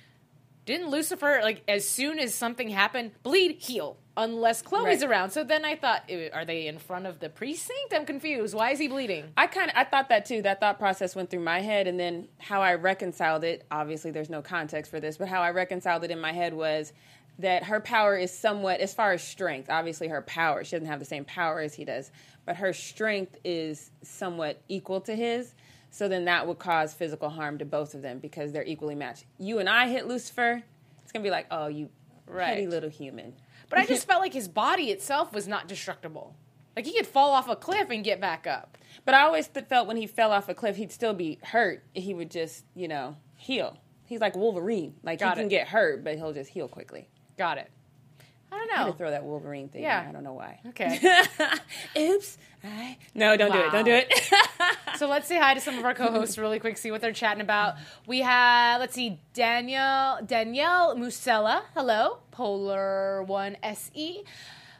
didn't 0.67 0.89
Lucifer 0.89 1.39
like 1.41 1.63
as 1.67 1.87
soon 1.87 2.19
as 2.19 2.35
something 2.35 2.69
happened, 2.69 3.11
bleed, 3.23 3.55
heal, 3.59 3.97
unless 4.17 4.61
Chloe's 4.61 4.85
Right. 5.01 5.03
around? 5.03 5.31
So 5.31 5.43
then 5.43 5.63
I 5.65 5.75
thought, 5.77 6.11
are 6.33 6.43
they 6.45 6.67
in 6.67 6.77
front 6.77 7.07
of 7.07 7.19
the 7.19 7.29
precinct? 7.29 7.93
I'm 7.93 8.05
confused. 8.05 8.53
Why 8.53 8.71
is 8.71 8.79
he 8.79 8.87
bleeding? 8.89 9.31
I 9.37 9.47
kind 9.47 9.71
of 9.71 9.77
I 9.77 9.85
thought 9.85 10.09
that 10.09 10.25
too. 10.25 10.41
That 10.43 10.59
thought 10.59 10.77
process 10.77 11.15
went 11.15 11.29
through 11.31 11.39
my 11.39 11.61
head, 11.61 11.87
and 11.87 11.97
then 11.99 12.27
how 12.37 12.61
I 12.61 12.75
reconciled 12.75 13.43
it. 13.45 13.65
Obviously, 13.71 14.11
there's 14.11 14.29
no 14.29 14.41
context 14.41 14.91
for 14.91 14.99
this, 14.99 15.17
but 15.17 15.29
how 15.29 15.41
I 15.41 15.51
reconciled 15.51 16.03
it 16.03 16.11
in 16.11 16.19
my 16.19 16.33
head 16.33 16.53
was 16.53 16.91
that 17.39 17.63
her 17.63 17.79
power 17.79 18.17
is 18.17 18.31
somewhat, 18.37 18.81
as 18.81 18.93
far 18.93 19.13
as 19.13 19.23
strength. 19.23 19.69
Obviously, 19.69 20.09
her 20.09 20.21
power 20.23 20.63
she 20.65 20.75
doesn't 20.75 20.87
have 20.89 20.99
the 20.99 21.05
same 21.05 21.23
power 21.23 21.61
as 21.61 21.73
he 21.75 21.85
does, 21.85 22.11
but 22.45 22.57
her 22.57 22.73
strength 22.73 23.37
is 23.45 23.89
somewhat 24.03 24.61
equal 24.67 24.99
to 25.01 25.15
his. 25.15 25.53
So 25.97 26.07
then 26.07 26.25
that 26.25 26.45
would 26.45 26.59
cause 26.59 26.93
physical 26.93 27.27
harm 27.27 27.57
to 27.57 27.65
both 27.65 27.95
of 27.95 28.03
them 28.03 28.19
because 28.19 28.51
they're 28.51 28.63
equally 28.63 28.93
matched. 28.93 29.25
You 29.39 29.57
and 29.57 29.67
I 29.67 29.87
hit 29.87 30.05
Lucifer, 30.05 30.61
it's 31.01 31.11
gonna 31.11 31.23
be 31.23 31.31
like, 31.31 31.47
oh, 31.49 31.65
you 31.65 31.89
petty 32.27 32.67
little 32.67 32.91
human. 32.91 33.33
But 33.67 33.79
I 33.79 33.85
just 33.87 34.05
felt 34.05 34.21
like 34.21 34.33
his 34.33 34.47
body 34.47 34.91
itself 34.91 35.33
was 35.33 35.47
not 35.47 35.67
destructible. 35.67 36.35
Like 36.75 36.85
he 36.85 36.93
could 36.93 37.07
fall 37.07 37.31
off 37.31 37.49
a 37.49 37.55
cliff 37.55 37.89
and 37.89 38.03
get 38.03 38.21
back 38.21 38.45
up. 38.45 38.77
But 39.05 39.15
I 39.15 39.23
always 39.23 39.47
th- 39.47 39.65
felt 39.65 39.87
when 39.87 39.97
he 39.97 40.05
fell 40.05 40.31
off 40.31 40.47
a 40.49 40.53
cliff, 40.53 40.75
he'd 40.75 40.91
still 40.91 41.15
be 41.15 41.39
hurt. 41.41 41.83
He 41.95 42.13
would 42.13 42.29
just, 42.29 42.65
you 42.75 42.87
know, 42.87 43.17
heal. 43.35 43.75
He's 44.05 44.21
like 44.21 44.37
Wolverine. 44.37 44.93
Like 45.01 45.17
Got 45.17 45.37
he 45.37 45.41
can 45.41 45.49
get 45.49 45.67
hurt, 45.67 46.03
but 46.03 46.15
he'll 46.15 46.31
just 46.31 46.51
heal 46.51 46.67
quickly. 46.67 47.09
Got 47.39 47.57
it. 47.57 47.71
I 48.51 48.57
don't 48.57 48.71
I 48.71 48.75
had 48.77 48.85
know. 48.85 48.91
to 48.91 48.97
throw 48.97 49.11
that 49.11 49.23
Wolverine 49.23 49.69
thing. 49.69 49.83
Yeah. 49.83 50.03
in. 50.03 50.09
I 50.09 50.11
don't 50.11 50.23
know 50.23 50.33
why. 50.33 50.59
Okay. 50.69 50.99
Oops. 51.97 52.37
I... 52.63 52.97
No, 53.13 53.35
don't 53.37 53.51
do 53.51 53.59
it. 53.59 53.71
Don't 53.71 53.85
do 53.85 53.93
it. 53.93 54.13
So 54.97 55.07
let's 55.07 55.27
say 55.27 55.37
hi 55.37 55.53
to 55.53 55.61
some 55.61 55.77
of 55.77 55.85
our 55.85 55.93
co-hosts 55.93 56.39
really 56.39 56.59
quick, 56.59 56.75
see 56.75 56.89
what 56.89 57.01
they're 57.01 57.13
chatting 57.13 57.41
about. 57.41 57.75
We 58.07 58.21
have, 58.21 58.79
let's 58.79 58.95
see, 58.95 59.19
Danielle 59.35 60.23
Danielle 60.25 60.95
Musella. 60.95 61.61
Hello, 61.75 62.17
Polar 62.31 63.21
One 63.21 63.57
SE. 63.61 64.23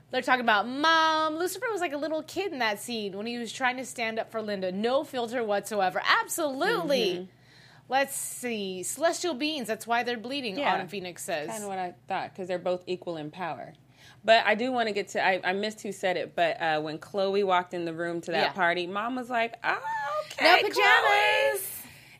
They're 0.10 0.22
talking 0.24 0.42
about 0.42 0.68
mom. 0.68 1.36
Lucifer 1.36 1.68
was 1.72 1.82
like 1.82 1.94
a 1.94 1.98
little 1.98 2.24
kid 2.24 2.52
in 2.52 2.58
that 2.60 2.82
scene 2.82 3.16
when 3.16 3.28
he 3.28 3.38
was 3.38 3.52
trying 3.54 3.78
to 3.78 3.86
stand 3.86 4.18
up 4.18 4.32
for 4.32 4.42
Linda. 4.42 4.72
No 4.72 5.04
filter 5.04 5.44
whatsoever. 5.44 6.02
Absolutely. 6.22 7.00
Mm-hmm. 7.12 7.24
Let's 7.90 8.16
see. 8.16 8.84
Celestial 8.84 9.34
beings. 9.34 9.68
That's 9.68 9.88
why 9.88 10.04
they're 10.04 10.18
bleeding. 10.18 10.58
Yeah. 10.58 10.74
Autumn 10.74 10.88
Phoenix 10.88 11.24
says. 11.24 11.50
Kind 11.50 11.64
of 11.64 11.70
what 11.70 11.80
I 11.80 11.94
thought 12.08 12.34
because 12.34 12.48
they're 12.48 12.60
both 12.60 12.84
equal 12.88 13.18
in 13.18 13.32
power. 13.32 13.74
But 14.26 14.46
I 14.46 14.56
do 14.56 14.72
want 14.74 14.88
to 14.88 14.94
get 14.94 15.10
to. 15.10 15.26
I, 15.26 15.40
I 15.44 15.54
missed 15.54 15.82
who 15.82 15.92
said 15.94 16.18
it, 16.18 16.36
but 16.36 16.62
uh, 16.62 16.82
when 16.82 16.98
Chloe 16.98 17.44
walked 17.44 17.74
in 17.74 17.86
the 17.86 17.94
room 17.94 18.20
to 18.22 18.32
that 18.32 18.48
Yeah. 18.48 18.52
party, 18.52 18.86
Mom 18.88 19.16
was 19.16 19.30
like, 19.30 19.56
"Oh, 19.64 19.78
okay, 20.32 20.46
no 20.64 20.70
Chloe." 20.70 21.60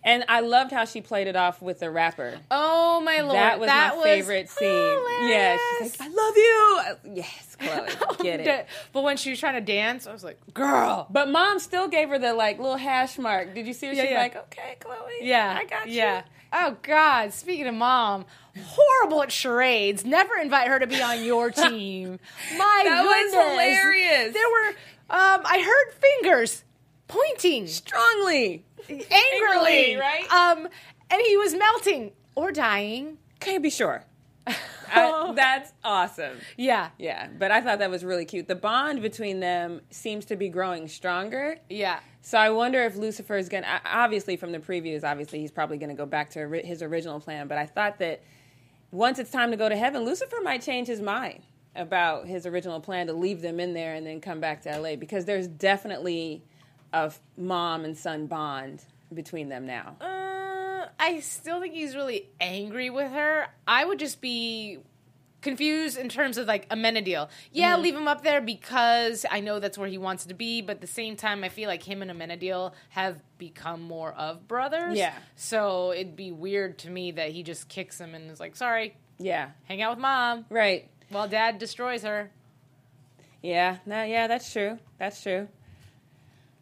And 0.08 0.24
I 0.30 0.40
loved 0.40 0.72
how 0.72 0.86
she 0.86 1.02
played 1.02 1.28
it 1.28 1.36
off 1.36 1.62
with 1.62 1.80
the 1.80 1.92
rapper. 1.92 2.40
Oh 2.50 3.02
my 3.02 3.20
lord. 3.22 3.36
that 3.36 3.60
was 3.60 3.68
my 3.68 4.00
favorite 4.04 4.50
scene. 4.50 4.98
Yeah, 5.30 5.58
she's 5.80 6.00
like, 6.00 6.10
"I 6.10 6.14
love 6.14 6.38
you." 6.38 7.14
Yes, 7.16 7.58
Chloe, 7.60 7.90
get 8.24 8.40
it. 8.40 8.68
But 8.94 9.02
when 9.04 9.18
she 9.18 9.30
was 9.32 9.40
trying 9.40 9.56
to 9.56 9.62
dance, 9.62 10.08
I 10.08 10.14
was 10.14 10.24
like, 10.24 10.40
girl. 10.54 11.08
But 11.10 11.30
Mom 11.30 11.60
still 11.60 11.88
gave 11.90 12.08
her 12.10 12.18
the 12.18 12.34
like 12.34 12.58
little 12.58 12.78
hash 12.78 13.18
mark. 13.18 13.54
Did 13.54 13.68
you 13.68 13.74
see? 13.74 13.88
Her? 13.88 13.94
Yeah, 13.94 14.02
She's 14.04 14.12
yeah. 14.12 14.20
like, 14.22 14.36
"Okay, 14.38 14.78
Chloe, 14.80 14.96
Yeah. 15.22 15.58
I 15.60 15.66
got 15.66 15.88
you." 15.88 15.96
Yeah. 15.96 16.24
Oh 16.54 16.78
God! 16.84 17.34
Speaking 17.34 17.68
of 17.68 17.76
mom, 17.76 18.24
horrible 18.64 19.22
at 19.24 19.32
charades. 19.34 20.06
Never 20.06 20.38
invite 20.38 20.70
her 20.70 20.80
to 20.80 20.88
be 20.88 21.02
on 21.02 21.22
your 21.26 21.52
team. 21.52 22.18
My 22.58 22.82
goodness. 22.84 23.34
That 23.34 23.44
was 23.46 23.52
hilarious. 23.52 24.34
There 24.34 24.48
were. 24.50 24.70
Um, 25.10 25.42
I 25.46 25.62
heard 25.62 25.94
fingers 26.02 26.64
pointing 27.08 27.68
strongly. 27.68 28.66
angrily, 28.90 29.96
right? 29.96 30.28
Um, 30.32 30.68
and 31.10 31.22
he 31.26 31.38
was 31.38 31.56
melting 31.56 32.12
or 32.36 32.52
dying. 32.52 33.18
Can't 33.40 33.64
be 33.64 33.70
sure. 33.70 34.04
I, 34.48 35.34
that's 35.36 35.74
awesome. 35.84 36.38
Yeah. 36.56 36.90
Yeah, 36.98 37.28
but 37.38 37.52
I 37.52 37.62
thought 37.62 37.80
that 37.80 37.90
was 37.90 38.06
really 38.06 38.26
cute. 38.26 38.48
The 38.48 38.56
bond 38.56 39.02
between 39.02 39.40
them 39.40 39.82
seems 39.90 40.26
to 40.26 40.36
be 40.36 40.50
growing 40.50 40.88
stronger. 40.88 41.58
Yeah. 41.70 42.00
So 42.22 42.38
I 42.38 42.50
wonder 42.50 42.84
if 42.84 42.96
Lucifer 42.96 43.38
is 43.38 43.50
going 43.50 43.64
to, 43.64 43.82
obviously 43.86 44.38
from 44.38 44.52
the 44.52 44.60
previews, 44.60 45.04
obviously 45.04 45.40
he's 45.40 45.52
probably 45.52 45.78
going 45.78 45.90
to 45.90 45.96
go 45.96 46.06
back 46.06 46.30
to 46.32 46.48
his 46.64 46.82
original 46.82 47.20
plan. 47.20 47.48
But 47.48 47.58
I 47.58 47.66
thought 47.66 48.00
that 48.00 48.24
once 48.92 49.20
it's 49.20 49.32
time 49.32 49.52
to 49.52 49.58
go 49.58 49.70
to 49.70 49.76
heaven, 49.76 50.04
Lucifer 50.04 50.38
might 50.44 50.62
change 50.62 50.88
his 50.88 51.02
mind 51.02 51.44
about 51.76 52.26
his 52.28 52.46
original 52.46 52.80
plan 52.80 53.08
to 53.08 53.14
leave 53.14 53.42
them 53.42 53.60
in 53.60 53.74
there 53.74 53.94
and 53.94 54.06
then 54.06 54.20
come 54.20 54.40
back 54.40 54.62
to 54.64 54.80
LA 54.80 54.96
because 54.96 55.26
there's 55.26 55.48
definitely 55.48 56.44
a 56.94 56.98
f- 57.08 57.20
mom 57.38 57.86
and 57.86 57.98
son 57.98 58.28
bond 58.28 58.84
between 59.14 59.50
them 59.50 59.66
now. 59.66 59.96
Uh, 60.02 60.88
I 61.00 61.20
still 61.22 61.60
think 61.62 61.74
he's 61.74 61.96
really 61.96 62.30
angry 62.40 62.90
with 62.90 63.12
her. 63.12 63.48
I 63.68 63.84
would 63.86 64.00
just 64.00 64.22
be 64.22 64.80
confused 65.42 65.98
in 65.98 66.10
terms 66.10 66.38
of 66.38 66.48
like 66.48 66.68
Amenadiel. 66.70 67.30
Yeah, 67.52 67.74
Mm-hmm. 67.74 67.82
leave 67.84 67.96
him 67.96 68.08
up 68.08 68.24
there 68.24 68.42
because 68.42 69.26
I 69.30 69.40
know 69.40 69.60
that's 69.60 69.78
where 69.78 69.88
he 69.88 69.98
wants 69.98 70.26
to 70.26 70.34
be, 70.34 70.62
but 70.62 70.78
at 70.78 70.82
the 70.82 70.88
same 70.88 71.16
time, 71.16 71.44
I 71.44 71.50
feel 71.50 71.68
like 71.70 71.84
him 71.84 72.02
and 72.02 72.10
Amenadiel 72.12 72.74
have 72.90 73.22
become 73.38 73.82
more 73.82 74.12
of 74.14 74.48
brothers. 74.48 74.98
Yeah. 74.98 75.14
So 75.36 75.92
it'd 75.94 76.16
be 76.16 76.32
weird 76.32 76.80
to 76.80 76.90
me 76.90 77.12
that 77.12 77.32
he 77.32 77.44
just 77.44 77.70
kicks 77.70 78.00
him 78.00 78.16
and 78.16 78.32
is 78.32 78.40
like, 78.40 78.56
sorry, 78.56 78.96
Yeah, 79.20 79.52
hang 79.66 79.82
out 79.82 79.92
with 79.92 80.00
mom 80.00 80.46
right. 80.50 80.90
while 81.10 81.28
dad 81.28 81.60
destroys 81.60 82.02
her. 82.04 82.32
Yeah, 83.44 83.78
no, 83.86 84.04
yeah, 84.04 84.28
that's 84.28 84.52
true. 84.52 84.80
That's 84.98 85.22
true. 85.22 85.48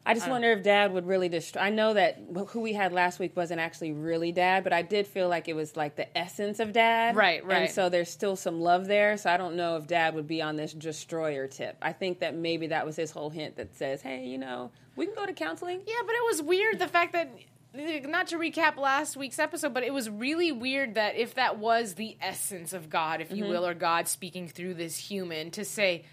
I 0.06 0.14
just 0.14 0.30
wonder 0.30 0.52
if 0.52 0.62
Dad 0.62 0.94
would 0.94 1.08
really 1.08 1.30
destroy. 1.30 1.64
I 1.64 1.70
know 1.72 1.94
that 1.96 2.20
who 2.50 2.62
we 2.62 2.74
had 2.74 2.94
last 2.94 3.18
week 3.18 3.36
wasn't 3.36 3.60
actually 3.60 3.92
really 3.92 4.32
Dad, 4.32 4.64
but 4.64 4.72
I 4.72 4.84
did 4.84 5.08
feel 5.08 5.28
like 5.28 5.48
it 5.48 5.56
was 5.56 5.76
like 5.76 5.96
the 5.96 6.16
essence 6.18 6.60
of 6.60 6.74
Dad. 6.74 7.16
Right, 7.16 7.44
right. 7.44 7.64
And 7.64 7.72
so 7.72 7.90
there's 7.90 8.10
still 8.12 8.36
some 8.36 8.62
love 8.62 8.86
there. 8.88 9.18
So 9.18 9.32
I 9.32 9.38
don't 9.38 9.56
know 9.56 9.78
if 9.78 9.88
Dad 9.88 10.14
would 10.14 10.28
be 10.28 10.42
on 10.42 10.56
this 10.58 10.74
destroyer 10.74 11.48
tip. 11.48 11.78
I 11.82 11.92
think 11.94 12.20
that 12.20 12.36
maybe 12.36 12.68
that 12.68 12.86
was 12.86 12.96
his 12.96 13.10
whole 13.12 13.30
hint 13.32 13.56
that 13.56 13.76
says, 13.76 14.02
"Hey, 14.02 14.26
you 14.26 14.38
know, 14.38 14.72
we 14.96 15.06
can 15.08 15.16
go 15.16 15.26
to 15.26 15.34
counseling." 15.34 15.82
Yeah, 15.88 16.02
but 16.06 16.14
it 16.16 16.24
was 16.26 16.42
weird 16.42 16.78
the 16.78 16.88
fact 16.88 17.14
that 17.14 17.32
not 17.74 18.28
to 18.28 18.38
recap 18.38 18.78
last 18.78 19.18
week's 19.18 19.40
episode, 19.40 19.74
but 19.74 19.84
it 19.84 19.94
was 19.94 20.10
really 20.10 20.52
weird 20.52 20.94
that 20.96 21.18
if 21.18 21.34
that 21.34 21.58
was 21.58 21.96
the 21.96 22.16
essence 22.22 22.72
of 22.72 22.90
God, 22.90 23.20
if 23.22 23.32
you 23.32 23.44
Mm-hmm. 23.44 23.52
will, 23.52 23.66
or 23.66 23.74
God 23.74 24.08
speaking 24.08 24.48
through 24.48 24.76
this 24.76 24.98
human, 24.98 25.52
to 25.52 25.66
say, 25.66 26.06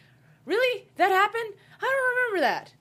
"Really, 0.44 0.88
that 0.96 1.10
happened? 1.12 1.54
I 1.80 1.84
don't 1.84 2.16
remember 2.32 2.40
that." 2.40 2.72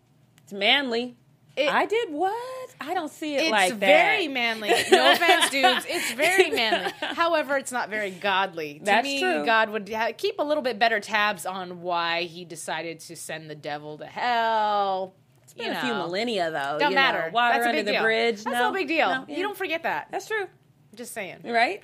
It's 0.51 0.59
manly. 0.59 1.15
It- 1.55 1.69
I 1.71 1.85
did 1.85 2.11
what? 2.11 2.35
I 2.81 2.93
don't 2.93 3.09
see 3.11 3.35
it 3.35 3.51
like 3.51 3.79
that. 3.79 3.89
It's 3.89 3.97
very 4.01 4.27
manly. 4.27 4.69
No 4.91 5.11
offense, 5.13 5.49
dudes. 5.49 5.85
It's 5.87 6.11
very 6.13 6.49
manly. 6.51 6.91
However, 6.99 7.57
it's 7.57 7.71
not 7.71 7.89
very 7.89 8.11
godly. 8.11 8.79
To 8.79 8.85
That's 8.85 9.05
me, 9.05 9.19
true. 9.21 9.45
God 9.45 9.69
would 9.69 9.87
ha- 9.89 10.11
keep 10.17 10.39
a 10.39 10.43
little 10.43 10.63
bit 10.63 10.77
better 10.79 10.99
tabs 10.99 11.45
on 11.45 11.81
why 11.81 12.23
he 12.23 12.43
decided 12.45 12.99
to 13.01 13.15
send 13.15 13.49
the 13.49 13.55
devil 13.55 13.97
to 13.99 14.05
hell. 14.05 15.13
It's 15.43 15.53
Been 15.53 15.71
a 15.71 15.81
few 15.81 15.93
millennia 15.93 16.51
though. 16.51 16.77
Don't 16.79 16.91
you 16.91 16.95
know, 16.95 17.01
matter. 17.01 17.29
water 17.33 17.53
That's 17.55 17.65
a 17.65 17.69
under 17.69 17.79
big 17.79 17.85
the 17.85 17.91
deal. 17.93 18.01
bridge. 18.03 18.43
That's 18.43 18.53
no, 18.53 18.69
no 18.69 18.73
big 18.73 18.87
deal. 18.89 19.09
No, 19.09 19.25
yeah. 19.27 19.37
You 19.37 19.43
don't 19.43 19.57
forget 19.57 19.83
that. 19.83 20.07
That's 20.11 20.27
true. 20.27 20.47
Just 20.95 21.13
saying. 21.13 21.39
Right? 21.45 21.83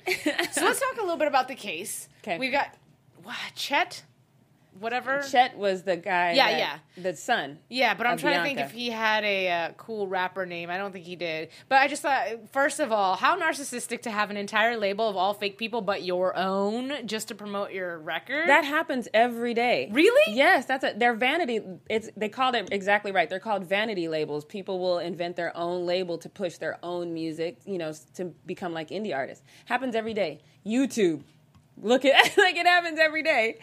So 0.52 0.64
let's 0.64 0.80
talk 0.80 0.96
a 0.98 1.02
little 1.02 1.16
bit 1.16 1.28
about 1.28 1.48
the 1.48 1.54
case. 1.54 2.08
Okay. 2.22 2.36
We've 2.36 2.52
got 2.52 2.74
what, 3.22 3.36
Chet, 3.54 4.02
whatever. 4.80 5.22
Chet 5.30 5.56
was 5.56 5.82
the 5.82 5.96
guy. 5.96 6.32
Yeah, 6.32 6.50
that- 6.50 6.58
yeah. 6.58 6.78
The 7.02 7.14
son. 7.16 7.58
Yeah, 7.68 7.94
but 7.94 8.06
I'm 8.06 8.18
trying 8.18 8.38
to 8.38 8.42
think 8.44 8.58
if 8.58 8.72
he 8.72 8.90
had 8.90 9.24
a 9.24 9.50
uh, 9.50 9.72
cool 9.76 10.08
rapper 10.08 10.44
name. 10.46 10.68
I 10.70 10.78
don't 10.78 10.92
think 10.92 11.04
he 11.04 11.16
did. 11.16 11.50
But 11.68 11.78
I 11.78 11.88
just 11.88 12.02
thought, 12.02 12.26
first 12.52 12.80
of 12.80 12.90
all, 12.92 13.14
how 13.16 13.38
narcissistic 13.38 14.02
to 14.02 14.10
have 14.10 14.30
an 14.30 14.36
entire 14.36 14.76
label 14.76 15.08
of 15.08 15.16
all 15.16 15.34
fake 15.34 15.58
people 15.58 15.80
but 15.80 16.02
your 16.02 16.36
own 16.36 17.06
just 17.06 17.28
to 17.28 17.34
promote 17.34 17.72
your 17.72 17.98
record. 17.98 18.48
That 18.48 18.64
happens 18.64 19.08
every 19.14 19.54
day. 19.54 19.88
Really? 19.92 20.34
Yes, 20.34 20.66
that's 20.66 20.84
a 20.84 20.92
their 20.96 21.14
vanity. 21.14 21.60
It's 21.88 22.08
they 22.16 22.28
called 22.28 22.54
it 22.54 22.68
exactly 22.72 23.12
right. 23.12 23.28
They're 23.28 23.38
called 23.40 23.64
vanity 23.66 24.08
labels. 24.08 24.44
People 24.44 24.78
will 24.80 24.98
invent 24.98 25.36
their 25.36 25.56
own 25.56 25.86
label 25.86 26.18
to 26.18 26.28
push 26.28 26.58
their 26.58 26.78
own 26.82 27.14
music, 27.14 27.58
you 27.64 27.78
know, 27.78 27.92
to 28.14 28.26
become 28.46 28.72
like 28.72 28.88
indie 28.90 29.14
artists. 29.14 29.44
Happens 29.66 29.94
every 29.94 30.14
day. 30.14 30.40
YouTube. 30.66 31.22
Look 31.82 32.04
at 32.04 32.14
like 32.36 32.56
it 32.56 32.66
happens 32.66 32.98
every 32.98 33.22
day. 33.22 33.58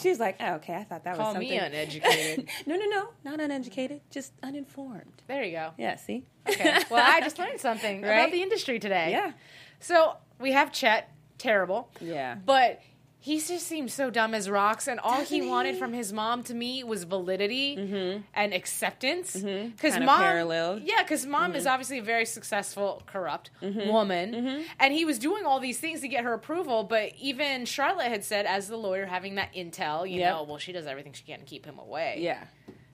She's 0.00 0.18
like, 0.18 0.36
oh, 0.40 0.54
okay, 0.54 0.74
I 0.74 0.84
thought 0.84 1.04
that 1.04 1.16
Call 1.16 1.32
was 1.34 1.38
me 1.40 1.50
something 1.50 1.72
uneducated. 1.74 2.48
no, 2.66 2.76
no, 2.76 2.86
no, 2.86 3.08
not 3.24 3.40
uneducated, 3.40 4.00
just 4.10 4.32
uninformed. 4.42 5.22
there 5.26 5.42
you 5.42 5.52
go. 5.52 5.70
Yeah, 5.76 5.96
see. 5.96 6.24
Okay. 6.48 6.78
Well, 6.90 7.04
I 7.04 7.20
just 7.20 7.38
learned 7.38 7.60
something 7.60 7.98
about 8.04 8.30
the 8.30 8.42
industry 8.42 8.78
today. 8.78 9.10
Yeah. 9.10 9.32
So 9.80 10.16
we 10.40 10.52
have 10.52 10.72
Chet, 10.72 11.12
terrible. 11.36 11.90
Yeah. 12.00 12.36
But 12.44 12.80
he 13.28 13.38
just 13.38 13.66
seems 13.66 13.92
so 13.92 14.08
dumb 14.08 14.34
as 14.34 14.48
rocks, 14.48 14.88
and 14.88 14.98
all 15.00 15.20
he 15.20 15.42
wanted 15.42 15.76
from 15.76 15.92
his 15.92 16.12
mom 16.12 16.42
to 16.44 16.54
me 16.54 16.82
was 16.82 17.04
validity 17.04 17.76
mm-hmm. 17.76 18.22
and 18.32 18.54
acceptance. 18.54 19.34
Because 19.34 19.94
Mm-hmm. 19.94 20.04
Mom, 20.04 20.20
paralleled. 20.20 20.82
yeah, 20.82 21.02
because 21.02 21.26
mom 21.26 21.54
is 21.54 21.64
mm-hmm. 21.64 21.72
obviously 21.72 21.98
a 21.98 22.02
very 22.02 22.24
successful, 22.24 23.02
corrupt 23.06 23.50
mm-hmm. 23.62 23.88
woman, 23.88 24.64
and 24.80 24.94
he 24.94 25.04
was 25.04 25.18
doing 25.18 25.44
all 25.44 25.60
these 25.60 25.78
things 25.78 26.00
to 26.00 26.08
get 26.08 26.24
her 26.24 26.32
approval. 26.32 26.84
But 26.84 27.12
even 27.20 27.66
Charlotte 27.66 28.08
had 28.08 28.24
said, 28.24 28.46
as 28.46 28.68
the 28.68 28.76
lawyer, 28.78 29.04
having 29.04 29.34
that 29.34 29.52
intel, 29.54 30.10
you 30.10 30.20
Yep. 30.20 30.34
know, 30.34 30.42
well, 30.44 30.58
she 30.58 30.72
does 30.72 30.86
everything 30.86 31.12
she 31.12 31.24
can 31.24 31.40
to 31.40 31.44
keep 31.44 31.66
him 31.66 31.78
away. 31.78 32.16
Yeah. 32.20 32.44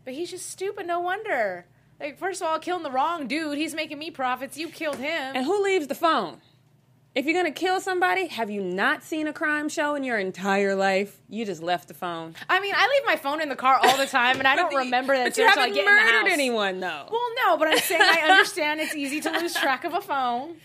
But 0.04 0.14
he's 0.14 0.30
just 0.30 0.50
stupid. 0.50 0.86
No 0.86 0.98
wonder. 1.00 1.66
Like, 2.00 2.18
first 2.18 2.42
of 2.42 2.48
all, 2.48 2.58
killing 2.58 2.82
the 2.82 2.90
wrong 2.90 3.28
dude. 3.28 3.56
He's 3.56 3.74
making 3.74 3.98
me 3.98 4.10
profits. 4.10 4.56
You 4.58 4.68
killed 4.68 4.96
him. 4.96 5.36
And 5.36 5.46
who 5.46 5.62
leaves 5.62 5.86
the 5.86 5.94
phone? 5.94 6.40
If 7.14 7.26
you're 7.26 7.34
gonna 7.34 7.52
kill 7.52 7.80
somebody, 7.80 8.26
have 8.26 8.50
you 8.50 8.60
not 8.60 9.04
seen 9.04 9.28
a 9.28 9.32
crime 9.32 9.68
show 9.68 9.94
in 9.94 10.02
your 10.02 10.18
entire 10.18 10.74
life? 10.74 11.20
You 11.28 11.44
just 11.44 11.62
left 11.62 11.86
the 11.86 11.94
phone. 11.94 12.34
I 12.48 12.58
mean, 12.60 12.74
I 12.76 12.88
leave 12.88 13.06
my 13.06 13.14
phone 13.14 13.40
in 13.40 13.48
the 13.48 13.54
car 13.54 13.78
all 13.80 13.96
the 13.96 14.06
time, 14.06 14.38
and 14.40 14.48
I 14.48 14.56
don't 14.56 14.70
the- 14.70 14.78
remember 14.78 15.14
that 15.16 15.26
But 15.26 15.36
you 15.38 15.46
haven't 15.46 15.74
get 15.74 15.78
in 15.78 15.84
the 15.84 16.12
murdered 16.12 16.32
anyone, 16.32 16.80
though. 16.80 17.06
Well, 17.10 17.28
no, 17.46 17.56
but 17.56 17.68
I'm 17.68 17.78
saying 17.78 18.02
I 18.02 18.28
understand 18.30 18.80
it's 18.80 18.96
easy 18.96 19.20
to 19.20 19.30
lose 19.30 19.54
track 19.54 19.84
of 19.84 19.94
a 19.94 20.00
phone. 20.00 20.56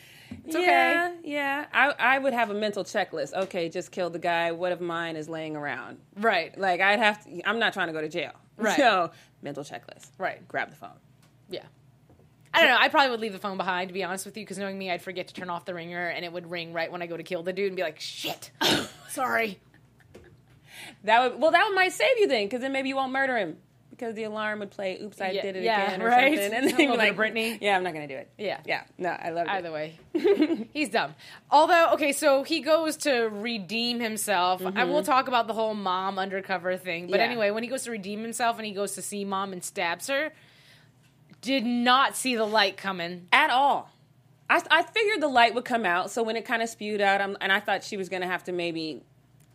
It's 0.45 0.55
okay. 0.55 0.65
yeah, 0.65 1.11
yeah. 1.23 1.65
I, 1.71 2.15
I 2.15 2.17
would 2.19 2.33
have 2.33 2.49
a 2.49 2.53
mental 2.55 2.83
checklist. 2.83 3.33
Okay, 3.33 3.69
just 3.69 3.91
kill 3.91 4.09
the 4.09 4.17
guy. 4.19 4.51
What 4.51 4.71
if 4.71 4.79
mine 4.79 5.15
is 5.17 5.29
laying 5.29 5.55
around? 5.55 5.99
Right. 6.17 6.57
Like 6.57 6.81
I'd 6.81 6.99
have 6.99 7.23
to. 7.25 7.47
I'm 7.47 7.59
not 7.59 7.73
trying 7.73 7.87
to 7.87 7.93
go 7.93 8.01
to 8.01 8.09
jail. 8.09 8.31
Right. 8.57 8.75
So 8.77 9.11
mental 9.43 9.63
checklist. 9.63 10.09
Right. 10.17 10.45
Grab 10.47 10.69
the 10.71 10.75
phone. 10.75 10.97
Yeah. 11.49 11.63
I 12.53 12.61
don't 12.61 12.69
know. 12.69 12.77
I 12.79 12.89
probably 12.89 13.11
would 13.11 13.19
leave 13.19 13.33
the 13.33 13.39
phone 13.39 13.57
behind, 13.57 13.89
to 13.89 13.93
be 13.93 14.03
honest 14.03 14.25
with 14.25 14.35
you, 14.37 14.43
because 14.43 14.57
knowing 14.57 14.77
me, 14.77 14.89
I'd 14.91 15.01
forget 15.01 15.27
to 15.27 15.33
turn 15.33 15.49
off 15.49 15.65
the 15.65 15.73
ringer, 15.73 16.07
and 16.07 16.25
it 16.25 16.33
would 16.33 16.49
ring 16.49 16.73
right 16.73 16.91
when 16.91 17.01
I 17.01 17.07
go 17.07 17.15
to 17.15 17.23
kill 17.23 17.43
the 17.43 17.53
dude, 17.53 17.67
and 17.67 17.75
be 17.75 17.83
like, 17.83 17.99
"Shit, 17.99 18.51
sorry." 19.09 19.59
That 21.03 21.21
would 21.31 21.41
well. 21.41 21.51
That 21.51 21.71
might 21.75 21.93
save 21.93 22.17
you 22.17 22.27
then, 22.27 22.45
because 22.45 22.61
then 22.61 22.71
maybe 22.71 22.89
you 22.89 22.95
won't 22.95 23.11
murder 23.11 23.37
him 23.37 23.57
because 23.99 24.15
the 24.15 24.23
alarm 24.23 24.59
would 24.59 24.71
play. 24.71 24.97
Oops, 25.01 25.19
I 25.19 25.31
Yeah, 25.31 25.41
did 25.41 25.55
it 25.57 25.63
yeah, 25.63 25.87
again, 25.87 26.01
or 26.01 26.07
right. 26.07 26.37
something. 26.37 26.53
And 26.53 26.67
then 26.69 26.79
you'd 26.79 26.91
be 26.91 26.97
like, 26.97 27.15
Brittany. 27.15 27.57
Yeah, 27.61 27.75
I'm 27.75 27.83
not 27.83 27.93
gonna 27.93 28.07
do 28.07 28.15
it. 28.15 28.31
Yeah. 28.37 28.59
yeah. 28.65 28.83
No, 28.97 29.09
I 29.09 29.29
love 29.31 29.47
it. 29.47 29.51
Either 29.51 29.71
way, 29.71 29.99
he's 30.73 30.89
dumb. 30.89 31.15
Although, 31.51 31.91
okay, 31.93 32.13
so 32.13 32.43
he 32.43 32.61
goes 32.61 32.95
to 32.97 33.23
redeem 33.23 33.99
himself. 33.99 34.61
I 34.65 34.71
mm-hmm. 34.71 34.89
will 34.89 35.03
talk 35.03 35.27
about 35.27 35.47
the 35.47 35.53
whole 35.53 35.73
mom 35.73 36.17
undercover 36.17 36.77
thing. 36.77 37.07
But 37.07 37.19
Yeah. 37.19 37.25
anyway, 37.25 37.51
when 37.51 37.63
he 37.63 37.69
goes 37.69 37.83
to 37.83 37.91
redeem 37.91 38.21
himself 38.21 38.57
and 38.57 38.65
he 38.65 38.71
goes 38.71 38.93
to 38.93 39.01
see 39.01 39.25
mom 39.25 39.51
and 39.51 39.63
stabs 39.63 40.07
her, 40.07 40.31
did 41.41 41.65
not 41.65 42.15
see 42.15 42.35
the 42.35 42.45
light 42.45 42.77
coming. 42.77 43.27
at 43.31 43.49
all. 43.49 43.91
I, 44.49 44.61
I 44.71 44.83
figured 44.83 45.21
the 45.21 45.27
light 45.27 45.53
would 45.53 45.65
come 45.65 45.85
out, 45.85 46.09
so 46.09 46.23
when 46.23 46.35
it 46.35 46.43
kind 46.43 46.63
of 46.63 46.69
spewed 46.69 47.01
out, 47.01 47.21
I'm, 47.21 47.37
and 47.39 47.51
I 47.51 47.59
thought 47.59 47.83
she 47.83 47.97
was 47.97 48.09
going 48.09 48.21
to 48.21 48.27
have 48.27 48.43
to 48.45 48.51
maybe 48.51 49.03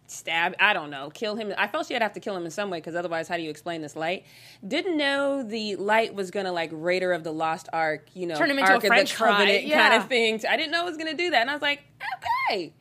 stab. 0.06 0.54
I 0.60 0.72
don't 0.72 0.90
know. 0.90 1.10
Kill 1.10 1.34
him. 1.34 1.52
I 1.58 1.66
felt 1.66 1.86
she'd 1.86 2.00
have 2.00 2.12
to 2.12 2.20
kill 2.20 2.36
him 2.36 2.44
in 2.44 2.50
some 2.50 2.70
way 2.70 2.78
because 2.78 2.94
otherwise, 2.94 3.26
how 3.26 3.36
do 3.36 3.42
you 3.42 3.50
explain 3.50 3.82
this 3.82 3.96
light? 3.96 4.24
Didn't 4.66 4.96
know 4.96 5.42
the 5.42 5.76
light 5.76 6.14
was 6.14 6.30
gonna 6.30 6.52
like 6.52 6.70
Raider 6.72 7.12
of 7.12 7.24
the 7.24 7.32
Lost 7.32 7.68
Ark. 7.72 8.06
You 8.14 8.26
know, 8.26 8.36
Turn 8.36 8.50
him 8.50 8.58
into 8.58 8.70
a 8.70 8.74
Ark 8.74 8.84
of 8.84 8.88
French 8.88 9.12
the 9.12 9.24
Covenant 9.24 9.72
kind 9.72 9.94
of 9.94 10.08
thing. 10.08 10.40
I 10.48 10.56
didn't 10.56 10.70
know 10.70 10.82
it 10.82 10.90
was 10.90 10.96
gonna 10.96 11.14
do 11.14 11.30
that, 11.30 11.40
and 11.40 11.50
I 11.50 11.54
was 11.54 11.62
like, 11.62 11.82
okay. 12.48 12.72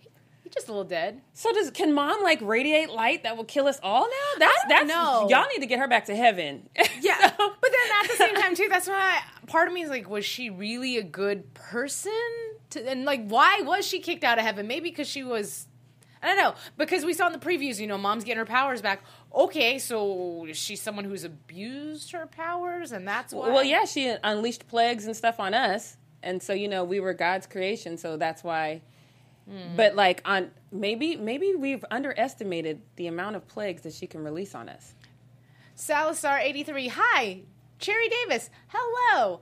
Just 0.54 0.68
a 0.68 0.72
little 0.72 0.84
dead. 0.84 1.22
So 1.34 1.52
does 1.52 1.72
can 1.72 1.94
mom 1.94 2.22
like 2.22 2.40
radiate 2.42 2.90
light 2.92 3.24
that 3.24 3.36
will 3.38 3.44
kill 3.44 3.68
us 3.68 3.80
all 3.82 4.02
now? 4.04 4.40
That's 4.40 4.66
that's 4.70 4.88
know. 4.88 5.28
y'all 5.30 5.48
need 5.52 5.62
to 5.62 5.66
get 5.66 5.80
her 5.80 5.88
back 5.88 6.06
to 6.06 6.16
heaven. 6.16 6.70
Yeah, 7.02 7.18
So- 7.36 7.54
but 7.60 7.70
then 7.72 8.04
at 8.04 8.10
the 8.10 8.16
same 8.16 8.36
time 8.36 8.56
too, 8.56 8.68
that's 8.70 8.88
why 8.88 9.20
part 9.48 9.68
of 9.68 9.74
me 9.74 9.82
is 9.84 9.90
like, 9.90 10.10
was 10.10 10.24
she 10.24 10.50
really 10.50 10.98
a 10.98 11.04
good 11.04 11.54
person? 11.54 12.14
To, 12.72 12.90
and 12.90 13.04
like, 13.04 13.28
why 13.28 13.62
was 13.62 13.86
she 13.86 14.00
kicked 14.00 14.24
out 14.24 14.38
of 14.38 14.46
heaven? 14.46 14.68
Maybe 14.68 14.90
because 14.90 15.08
she 15.08 15.24
was. 15.24 15.68
I 16.22 16.28
don't 16.28 16.38
know 16.38 16.54
because 16.78 17.04
we 17.04 17.14
saw 17.14 17.28
in 17.28 17.34
the 17.34 17.40
previews, 17.40 17.80
you 17.80 17.88
know, 17.88 17.98
mom's 17.98 18.24
getting 18.24 18.38
her 18.38 18.46
powers 18.46 18.82
back. 18.82 19.04
Okay, 19.36 19.78
so 19.80 20.46
is 20.48 20.56
she 20.56 20.78
someone 20.78 21.04
who's 21.04 21.26
abused 21.26 22.12
her 22.14 22.26
powers, 22.28 22.94
and 22.94 23.06
that's 23.06 23.34
why. 23.34 23.50
Well, 23.50 23.64
yeah, 23.64 23.84
she 23.84 24.16
unleashed 24.24 24.68
plagues 24.70 25.06
and 25.06 25.18
stuff 25.18 25.40
on 25.42 25.54
us, 25.54 25.98
and 26.22 26.42
so 26.42 26.54
you 26.54 26.70
know 26.70 26.86
we 26.86 27.02
were 27.02 27.14
God's 27.14 27.48
creation, 27.48 27.98
so 27.98 28.16
that's 28.16 28.44
why. 28.44 28.82
Hmm. 29.50 29.76
But 29.76 29.96
like 29.96 30.22
on 30.26 30.52
maybe 30.72 31.18
maybe 31.18 31.54
we've 31.56 31.84
underestimated 31.92 32.82
the 32.96 33.08
amount 33.08 33.36
of 33.36 33.48
plagues 33.48 33.82
that 33.82 33.94
she 33.94 34.08
can 34.08 34.24
release 34.24 34.56
on 34.56 34.70
us. 34.70 34.94
Salazar 35.76 36.40
eighty 36.40 36.64
three. 36.64 36.88
Hi, 36.88 37.42
Cherry 37.80 38.08
Davis. 38.08 38.50
Hello. 38.68 39.42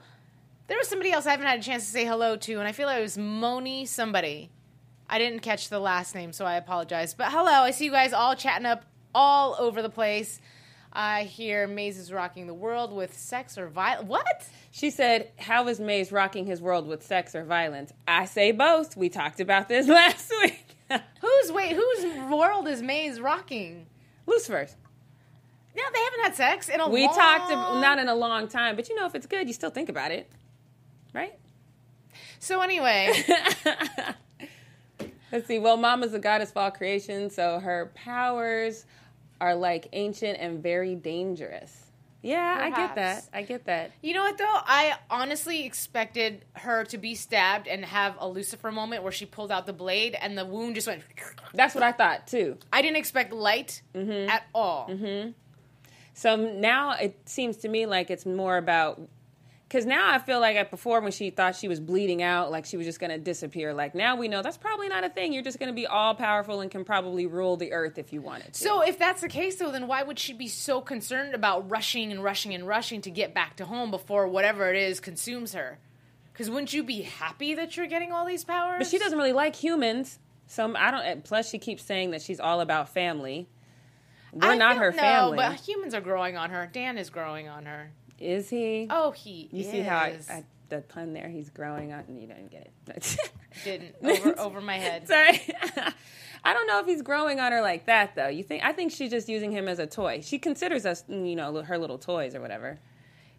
There 0.68 0.78
was 0.78 0.88
somebody 0.88 1.12
else 1.12 1.26
I 1.26 1.32
haven't 1.32 1.48
had 1.48 1.60
a 1.60 1.64
chance 1.64 1.86
to 1.86 1.92
say 1.92 2.06
hello 2.06 2.38
to, 2.38 2.54
and 2.60 2.68
I 2.68 2.72
feel 2.72 2.88
like 2.88 3.00
it 3.00 3.02
was 3.02 3.18
Moni 3.18 3.86
somebody. 3.86 4.50
I 5.10 5.20
didn't 5.20 5.42
catch 5.42 5.68
the 5.68 5.80
last 5.80 6.16
name, 6.16 6.32
so 6.32 6.46
I 6.46 6.56
apologize. 6.56 7.14
But 7.14 7.32
hello, 7.32 7.52
I 7.52 7.72
see 7.72 7.86
you 7.86 7.92
guys 7.92 8.14
all 8.14 8.36
chatting 8.36 8.66
up 8.66 8.86
all 9.14 9.58
over 9.60 9.82
the 9.82 9.90
place. 9.90 10.40
I 10.94 11.24
hear 11.24 11.68
Maze 11.68 11.98
is 11.98 12.12
rocking 12.12 12.48
the 12.48 12.54
world 12.54 12.92
with 12.94 13.18
sex 13.18 13.58
or 13.58 13.68
violence. 13.68 14.10
What? 14.10 14.48
She 14.72 14.90
said, 14.90 15.30
"How 15.38 15.68
is 15.68 15.80
Maze 15.80 16.12
rocking 16.12 16.46
his 16.46 16.62
world 16.62 16.88
with 16.88 17.04
sex 17.04 17.36
or 17.36 17.44
violence?" 17.46 17.94
I 18.08 18.26
say 18.26 18.52
both. 18.52 18.98
We 18.98 19.10
talked 19.10 19.40
about 19.40 19.70
this 19.70 19.88
last 19.90 20.32
week. 20.42 20.66
Whose 21.22 21.52
wait? 21.52 21.76
Whose 21.76 22.04
world 22.30 22.68
is 22.68 22.82
Maze 22.82 23.20
rocking? 23.20 23.86
Lucifer's. 24.26 24.76
No, 25.76 25.84
they 25.94 26.00
haven't 26.00 26.22
had 26.24 26.36
sex 26.36 26.68
in 26.68 26.82
a 26.82 26.90
We 26.90 27.06
long... 27.06 27.16
talked 27.16 27.52
not 27.52 27.98
in 27.98 28.10
a 28.10 28.16
long 28.16 28.50
time, 28.50 28.76
but 28.76 28.90
you 28.90 28.96
know 28.96 29.06
if 29.06 29.16
it's 29.16 29.26
good, 29.26 29.48
you 29.48 29.54
still 29.54 29.70
think 29.70 29.88
about 29.88 30.12
it, 30.12 30.30
right? 31.14 31.34
So 32.40 32.60
anyway, 32.60 33.14
Let's 35.32 35.48
see. 35.48 35.60
Well, 35.60 35.78
Mama's 35.78 36.14
a 36.14 36.20
goddess 36.20 36.52
of 36.52 36.58
all 36.58 36.72
creation, 36.72 37.30
so 37.30 37.60
her 37.60 37.90
powers 37.96 38.86
are 39.42 39.56
like 39.56 39.88
ancient 39.92 40.38
and 40.40 40.64
very 40.64 40.96
dangerous. 40.96 41.78
Yeah, 42.24 42.60
I 42.62 42.70
get 42.70 42.96
that. 42.96 43.24
I 43.34 43.42
get 43.42 43.66
that. 43.66 43.92
You 44.04 44.14
know 44.14 44.22
what 44.22 44.38
though? 44.38 44.46
I 44.48 44.94
honestly 45.10 45.66
expected 45.66 46.46
her 46.54 46.84
to 46.86 47.00
be 47.00 47.16
stabbed 47.16 47.68
and 47.68 47.84
have 47.84 48.16
a 48.20 48.30
Lucifer 48.30 48.72
moment 48.72 49.02
where 49.02 49.12
she 49.12 49.26
pulled 49.26 49.52
out 49.52 49.66
the 49.66 49.74
blade 49.74 50.16
and 50.22 50.38
the 50.38 50.46
wound 50.46 50.76
just 50.76 50.86
went. 50.86 51.02
That's 51.56 51.74
what 51.74 51.84
I 51.84 51.92
thought 51.92 52.28
too. 52.28 52.58
I 52.72 52.84
didn't 52.84 52.98
expect 52.98 53.34
light 53.34 53.82
Mm-hmm. 53.96 54.30
at 54.30 54.44
all. 54.54 54.92
So 56.14 56.36
now 56.36 56.92
it 56.92 57.18
seems 57.28 57.58
to 57.58 57.68
me 57.68 57.88
like 57.88 58.12
it's 58.12 58.26
more 58.28 58.58
about 58.58 59.02
because 59.72 59.86
now 59.86 60.14
I 60.14 60.20
feel 60.20 60.42
like 60.42 60.58
at 60.58 60.70
before 60.70 61.00
when 61.00 61.14
she 61.14 61.30
thought 61.30 61.56
she 61.56 61.70
was 61.70 61.80
bleeding 61.80 62.22
out, 62.22 62.52
like 62.52 62.66
she 62.66 62.76
was 62.76 62.86
just 62.86 63.00
going 63.00 63.10
to 63.10 63.18
disappear. 63.18 63.74
Like 63.74 63.96
now 63.96 64.18
we 64.18 64.28
know 64.28 64.42
that's 64.42 64.58
probably 64.58 64.90
not 64.90 65.06
a 65.06 65.10
thing. 65.10 65.32
You're 65.32 65.44
just 65.44 65.60
going 65.60 65.70
to 65.70 65.74
be 65.74 65.88
all 65.88 66.14
powerful 66.14 66.60
and 66.60 66.70
can 66.70 66.84
probably 66.84 67.26
rule 67.26 67.56
the 67.56 67.72
earth 67.72 67.98
if 67.98 68.12
you 68.12 68.22
wanted 68.22 68.52
to. 68.52 68.60
So 68.60 68.82
if 68.82 69.00
that's 69.00 69.22
the 69.22 69.30
case 69.30 69.56
though, 69.56 69.72
then 69.72 69.88
why 69.88 70.04
would 70.04 70.20
she 70.20 70.34
be 70.34 70.50
so 70.50 70.82
concerned 70.82 71.34
about 71.34 71.72
rushing 71.72 72.12
and 72.12 72.22
rushing 72.22 72.54
and 72.54 72.68
rushing 72.68 73.00
to 73.04 73.10
get 73.10 73.34
back 73.34 73.56
to 73.58 73.66
home 73.66 73.92
before 73.92 74.28
whatever 74.28 74.70
it 74.70 74.76
is 74.76 75.00
consumes 75.00 75.54
her? 75.54 75.80
Because 76.34 76.50
wouldn't 76.50 76.74
you 76.74 76.84
be 76.84 77.04
happy 77.04 77.54
that 77.54 77.78
you're 77.78 77.88
getting 77.88 78.12
all 78.12 78.26
these 78.26 78.44
powers? 78.44 78.80
But 78.80 78.88
she 78.88 79.00
doesn't 79.00 79.18
really 79.18 79.32
like 79.32 79.56
humans. 79.56 80.20
So 80.48 80.76
I 80.76 80.92
don't. 80.92 81.24
Plus, 81.24 81.50
she 81.50 81.60
keeps 81.60 81.84
saying 81.84 82.12
that 82.12 82.22
she's 82.22 82.42
all 82.42 82.60
about 82.60 82.90
family. 82.90 83.48
We're 84.34 84.52
I 84.52 84.58
not 84.58 84.78
her 84.78 84.92
no, 84.92 84.98
family. 84.98 85.38
but 85.38 85.56
humans 85.56 85.94
are 85.94 86.02
growing 86.02 86.36
on 86.36 86.50
her. 86.50 86.70
Dan 86.72 86.98
is 86.98 87.10
growing 87.10 87.48
on 87.48 87.66
her. 87.66 87.92
Is 88.22 88.50
he? 88.50 88.88
Oh, 88.90 89.12
he. 89.12 89.50
you 89.52 89.64
see 89.64 89.80
how 89.80 89.98
I. 89.98 90.20
I, 90.30 90.44
the 90.70 90.82
pun 90.82 91.14
there? 91.14 91.28
He's 91.28 91.50
growing 91.50 91.92
on. 91.92 92.04
You 92.10 92.28
don't 92.28 92.50
get 92.50 92.72
it. 92.88 93.18
didn't 93.64 93.96
over 94.04 94.40
over 94.40 94.62
my 94.62 94.78
head. 94.78 95.08
Sorry. 95.08 95.42
I 96.44 96.54
don't 96.54 96.66
know 96.66 96.80
if 96.80 96.88
he's 96.88 97.04
growing 97.04 97.40
on 97.40 97.52
her 97.52 97.62
like 97.62 97.86
that 97.86 98.16
though. 98.16 98.28
You 98.28 98.44
think? 98.44 98.64
I 98.64 98.72
think 98.72 98.92
she's 98.92 99.12
just 99.12 99.30
using 99.30 99.52
him 99.52 99.68
as 99.68 99.80
a 99.80 99.86
toy. 99.86 100.22
She 100.24 100.40
considers 100.40 100.86
us, 100.86 101.04
mm, 101.10 101.30
you 101.30 101.36
know, 101.36 101.62
her 101.62 101.78
little 101.78 101.98
toys 101.98 102.34
or 102.34 102.42
whatever. 102.42 102.80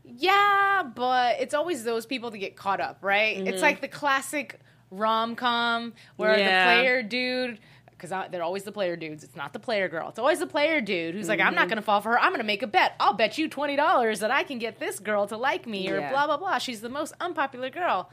Yeah, 0.05 0.83
but 0.95 1.41
it's 1.41 1.55
always 1.55 1.85
those 1.85 2.07
people 2.07 2.31
that 2.31 2.39
get 2.39 2.57
caught 2.57 2.81
up, 2.81 2.99
right? 3.03 3.39
It's 3.39 3.49
mm-hmm. 3.49 3.63
like 3.63 3.81
the 3.81 3.89
classic 3.89 4.61
rom 4.91 5.37
com 5.37 5.95
where 6.17 6.39
Yeah. 6.39 6.77
the 6.77 6.81
player 6.81 7.03
dude, 7.03 7.59
because 8.03 8.31
they're 8.31 8.43
always 8.43 8.65
the 8.65 8.73
player 8.73 8.97
dudes. 8.97 9.23
It's 9.23 9.37
not 9.37 9.53
the 9.53 9.59
player 9.61 9.89
girl. 9.89 10.09
It's 10.09 10.19
always 10.19 10.41
the 10.41 10.47
player 10.47 10.81
dude 10.81 11.15
who's 11.15 11.29
like, 11.29 11.41
I'm 11.41 11.55
not 11.55 11.69
going 11.69 11.77
to 11.77 11.83
fall 11.83 12.01
for 12.01 12.11
her. 12.11 12.19
I'm 12.21 12.31
going 12.31 12.41
to 12.41 12.45
make 12.47 12.63
a 12.63 12.67
bet. 12.67 12.95
I'll 12.99 13.15
bet 13.15 13.39
you 13.39 13.49
twenty 13.49 13.77
dollars 13.77 14.21
that 14.21 14.31
I 14.31 14.43
can 14.43 14.59
get 14.59 14.79
this 14.81 14.99
girl 14.99 15.27
to 15.29 15.37
like 15.37 15.67
me, 15.67 15.89
or 15.91 16.01
Yeah. 16.01 16.11
blah 16.11 16.27
blah 16.27 16.37
blah. 16.37 16.59
She's 16.59 16.81
the 16.81 16.89
most 16.89 17.15
unpopular 17.21 17.71
girl. 17.71 18.11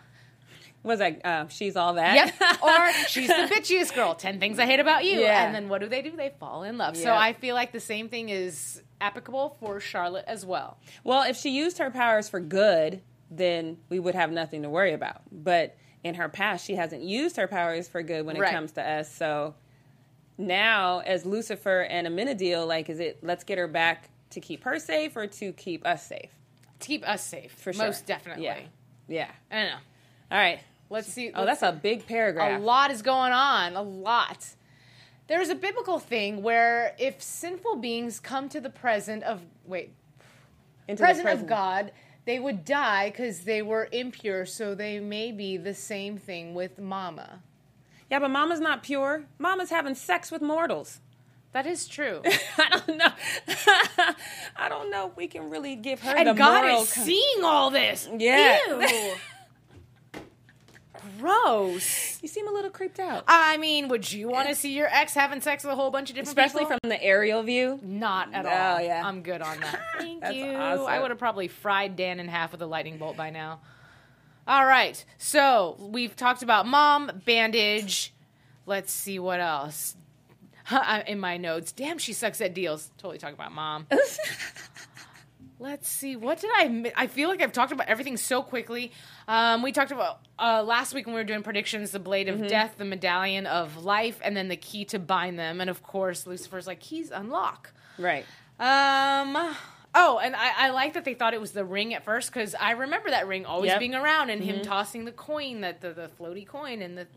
Was 0.82 1.02
like, 1.02 1.20
uh, 1.26 1.48
she's 1.50 1.76
all 1.76 1.96
that. 1.96 2.16
Yep. 2.16 2.62
or 2.64 2.94
she's 3.10 3.28
the 3.28 3.34
bitchiest 3.54 3.94
girl. 3.94 4.16
Ten 4.16 4.40
things 4.40 4.60
I 4.60 4.66
hate 4.66 4.80
about 4.80 5.04
you. 5.04 5.20
Yeah. 5.20 5.46
And 5.46 5.54
then 5.54 5.68
what 5.68 5.82
do 5.82 5.90
they 5.90 6.02
do? 6.02 6.16
They 6.16 6.32
fall 6.40 6.64
in 6.64 6.78
love. 6.78 6.96
So 6.96 7.14
I 7.14 7.34
feel 7.34 7.54
like 7.56 7.74
the 7.74 7.82
same 7.82 8.08
thing 8.08 8.30
is 8.30 8.82
applicable 9.02 9.58
for 9.60 9.82
Charlotte 9.82 10.24
as 10.28 10.46
well. 10.46 10.78
Well, 11.04 11.24
if 11.24 11.36
she 11.36 11.50
used 11.50 11.80
her 11.80 11.90
powers 11.92 12.30
for 12.30 12.40
good, 12.40 13.02
then 13.30 13.78
we 13.90 14.00
would 14.00 14.16
have 14.16 14.32
nothing 14.32 14.62
to 14.62 14.70
worry 14.70 14.94
about. 14.94 15.22
But 15.32 15.76
in 16.02 16.16
her 16.16 16.30
past, 16.30 16.66
she 16.66 16.76
hasn't 16.76 17.04
used 17.04 17.36
her 17.36 17.48
powers 17.50 17.90
for 17.90 18.02
good 18.02 18.26
when 18.26 18.38
it 18.38 18.40
Right. 18.40 18.54
comes 18.54 18.72
to 18.74 18.82
us. 18.82 19.14
So 19.14 19.56
now, 20.40 21.00
as 21.00 21.26
Lucifer 21.26 21.82
and 21.82 22.08
Amenadiel, 22.08 22.66
like, 22.68 22.90
is 22.90 23.00
it 23.00 23.20
let's 23.22 23.44
get 23.44 23.58
her 23.58 23.68
back 23.68 24.10
to 24.32 24.40
keep 24.40 24.64
her 24.64 24.80
safe 24.80 25.16
or 25.18 25.28
to 25.28 25.52
keep 25.54 25.86
us 25.86 26.08
safe? 26.08 26.30
To 26.80 26.88
keep 26.88 27.08
us 27.08 27.24
safe, 27.26 27.52
For 27.52 27.74
sure. 27.74 27.86
most 27.86 28.06
definitely. 28.06 28.46
Yeah. 28.46 28.60
Yeah. 29.08 29.32
I 29.52 29.56
don't 29.60 29.66
know. 29.72 29.78
All 30.32 30.38
right. 30.38 30.60
Let's 30.90 31.08
see. 31.12 31.32
Oh, 31.36 31.44
let's 31.44 31.60
that's 31.60 31.76
a 31.76 31.78
big 31.78 32.08
paragraph. 32.08 32.60
a 32.60 32.64
lot 32.64 32.90
is 32.90 33.02
going 33.02 33.34
on. 33.34 33.76
A 33.76 33.82
lot. 33.82 34.48
There's 35.28 35.50
a 35.50 35.56
biblical 35.56 36.00
thing 36.00 36.42
where 36.42 36.96
if 36.98 37.22
sinful 37.22 37.76
beings 37.76 38.20
come 38.20 38.50
to 38.50 38.60
the 38.62 38.70
present 38.70 39.24
of 39.24 39.42
wait 39.66 39.92
Into 40.88 41.02
the 41.02 41.06
present, 41.06 41.26
present. 41.26 41.44
of 41.44 41.50
God, 41.50 41.92
they 42.26 42.40
would 42.40 42.64
die 42.66 43.10
because 43.10 43.42
they 43.42 43.62
were 43.62 43.90
impure. 43.92 44.46
So 44.46 44.74
they 44.74 45.00
may 45.00 45.32
be 45.32 45.58
the 45.58 45.74
same 45.76 46.18
thing 46.18 46.54
with 46.56 46.80
Mama. 46.80 47.44
Yeah, 48.10 48.20
but 48.20 48.30
Mama's 48.30 48.60
not 48.60 48.84
pure. 48.84 49.26
Mama's 49.38 49.70
having 49.70 49.96
sex 49.96 50.32
with 50.32 50.42
mortals. 50.42 51.00
That 51.52 51.66
is 51.66 51.88
true. 51.88 52.22
I 52.58 52.70
don't 52.70 52.98
know. 52.98 53.12
I 54.56 54.70
don't 54.70 54.92
know 54.92 55.08
if 55.10 55.18
we 55.18 55.28
can 55.28 55.50
really 55.50 55.76
give 55.76 56.00
her 56.02 56.14
the 56.14 56.30
and 56.30 56.38
God 56.38 56.62
moral. 56.64 56.82
is 56.84 56.90
seeing 56.90 57.44
all 57.44 57.70
this. 57.72 58.08
Yeah. 58.18 58.60
Ew. 58.68 59.14
Gross. 61.18 62.22
you 62.22 62.28
seem 62.28 62.48
a 62.48 62.52
little 62.52 62.70
creeped 62.70 63.00
out, 63.00 63.24
I 63.28 63.58
mean, 63.58 63.88
would 63.88 64.12
you 64.12 64.28
want 64.30 64.50
to 64.50 64.56
see 64.56 64.74
your 64.76 64.88
ex 64.88 65.14
having 65.14 65.40
sex 65.42 65.64
with 65.64 65.72
a 65.74 65.76
whole 65.76 65.92
bunch 65.92 66.10
of 66.10 66.16
different 66.16 66.36
people? 66.36 66.46
especially 66.46 66.66
people? 66.66 66.78
from 66.84 66.90
the 66.90 67.02
aerial 67.02 67.42
view. 67.44 67.80
Not 67.82 68.34
at 68.34 68.46
Oh, 68.46 68.50
all. 68.50 68.82
yeah. 68.82 69.02
I'm 69.06 69.22
good 69.22 69.42
on 69.42 69.60
that. 69.62 69.80
Thank 69.98 70.22
That's 70.22 70.36
you. 70.36 70.54
awesome. 70.56 70.86
I 70.88 71.00
would 71.00 71.10
have 71.10 71.20
probably 71.20 71.48
fried 71.48 71.96
Dan 71.96 72.20
in 72.20 72.28
half 72.28 72.52
with 72.52 72.62
a 72.62 72.66
lightning 72.66 72.98
bolt 72.98 73.16
by 73.18 73.30
now. 73.30 73.60
All 74.50 74.66
right. 74.66 75.06
So 75.20 75.78
we've 75.80 76.16
talked 76.16 76.42
about 76.42 76.66
mom, 76.66 77.22
bandage. 77.24 78.14
Let's 78.66 78.92
see 78.92 79.20
what 79.20 79.40
else. 79.40 79.96
In 81.08 81.20
my 81.20 81.38
notes, 81.38 81.72
damn, 81.72 82.00
she 82.00 82.14
sucks 82.14 82.42
at 82.42 82.56
deals. 82.56 82.92
Totally 82.98 83.20
talking 83.20 83.36
about 83.36 83.52
mom. 83.52 83.86
Let's 85.62 85.88
see. 85.90 86.16
What 86.16 86.40
did 86.40 86.50
I? 86.54 86.92
I 86.96 87.08
feel 87.08 87.30
like 87.30 87.42
I've 87.44 87.52
talked 87.52 87.72
about 87.72 87.88
everything 87.90 88.18
so 88.18 88.42
quickly. 88.42 88.92
Um, 89.28 89.62
we 89.62 89.72
talked 89.72 89.92
about 89.92 90.20
uh, 90.40 90.64
last 90.64 90.94
week 90.96 91.06
when 91.06 91.14
we 91.14 91.20
were 91.22 91.26
doing 91.26 91.44
predictions: 91.44 91.92
the 91.92 92.00
blade 92.00 92.28
of 92.30 92.38
Mm-hmm. 92.38 92.48
death, 92.48 92.76
the 92.78 92.86
medallion 92.86 93.46
of 93.46 93.84
life, 93.84 94.20
and 94.24 94.36
then 94.38 94.48
the 94.48 94.56
key 94.56 94.86
to 94.86 94.98
bind 95.00 95.38
them. 95.38 95.60
And 95.62 95.70
of 95.70 95.84
course, 95.84 96.26
Lucifer's 96.26 96.66
like 96.66 96.80
keys 96.80 97.12
unlock. 97.12 97.72
Right. 98.00 98.26
Um. 98.60 99.54
Oh, 99.96 100.20
and 100.20 100.36
I, 100.36 100.52
I 100.56 100.70
like 100.70 100.94
that 100.94 101.04
they 101.06 101.16
thought 101.16 101.34
it 101.34 101.42
was 101.42 101.52
the 101.52 101.66
ring 101.66 101.94
at 101.96 102.04
first 102.06 102.32
because 102.32 102.54
I 102.54 102.72
remember 102.72 103.10
that 103.10 103.28
ring 103.28 103.46
always 103.46 103.70
Yep. 103.70 103.76
Mm-hmm. 103.76 103.80
being 103.80 103.96
around 103.96 104.30
and 104.30 104.44
him 104.44 104.62
tossing 104.62 105.06
the 105.06 105.12
coin, 105.12 105.62
that 105.62 105.82
the, 105.82 105.94
the 105.94 106.10
floaty 106.20 106.46
coin, 106.48 106.82
and 106.84 106.98
the. 106.98 107.08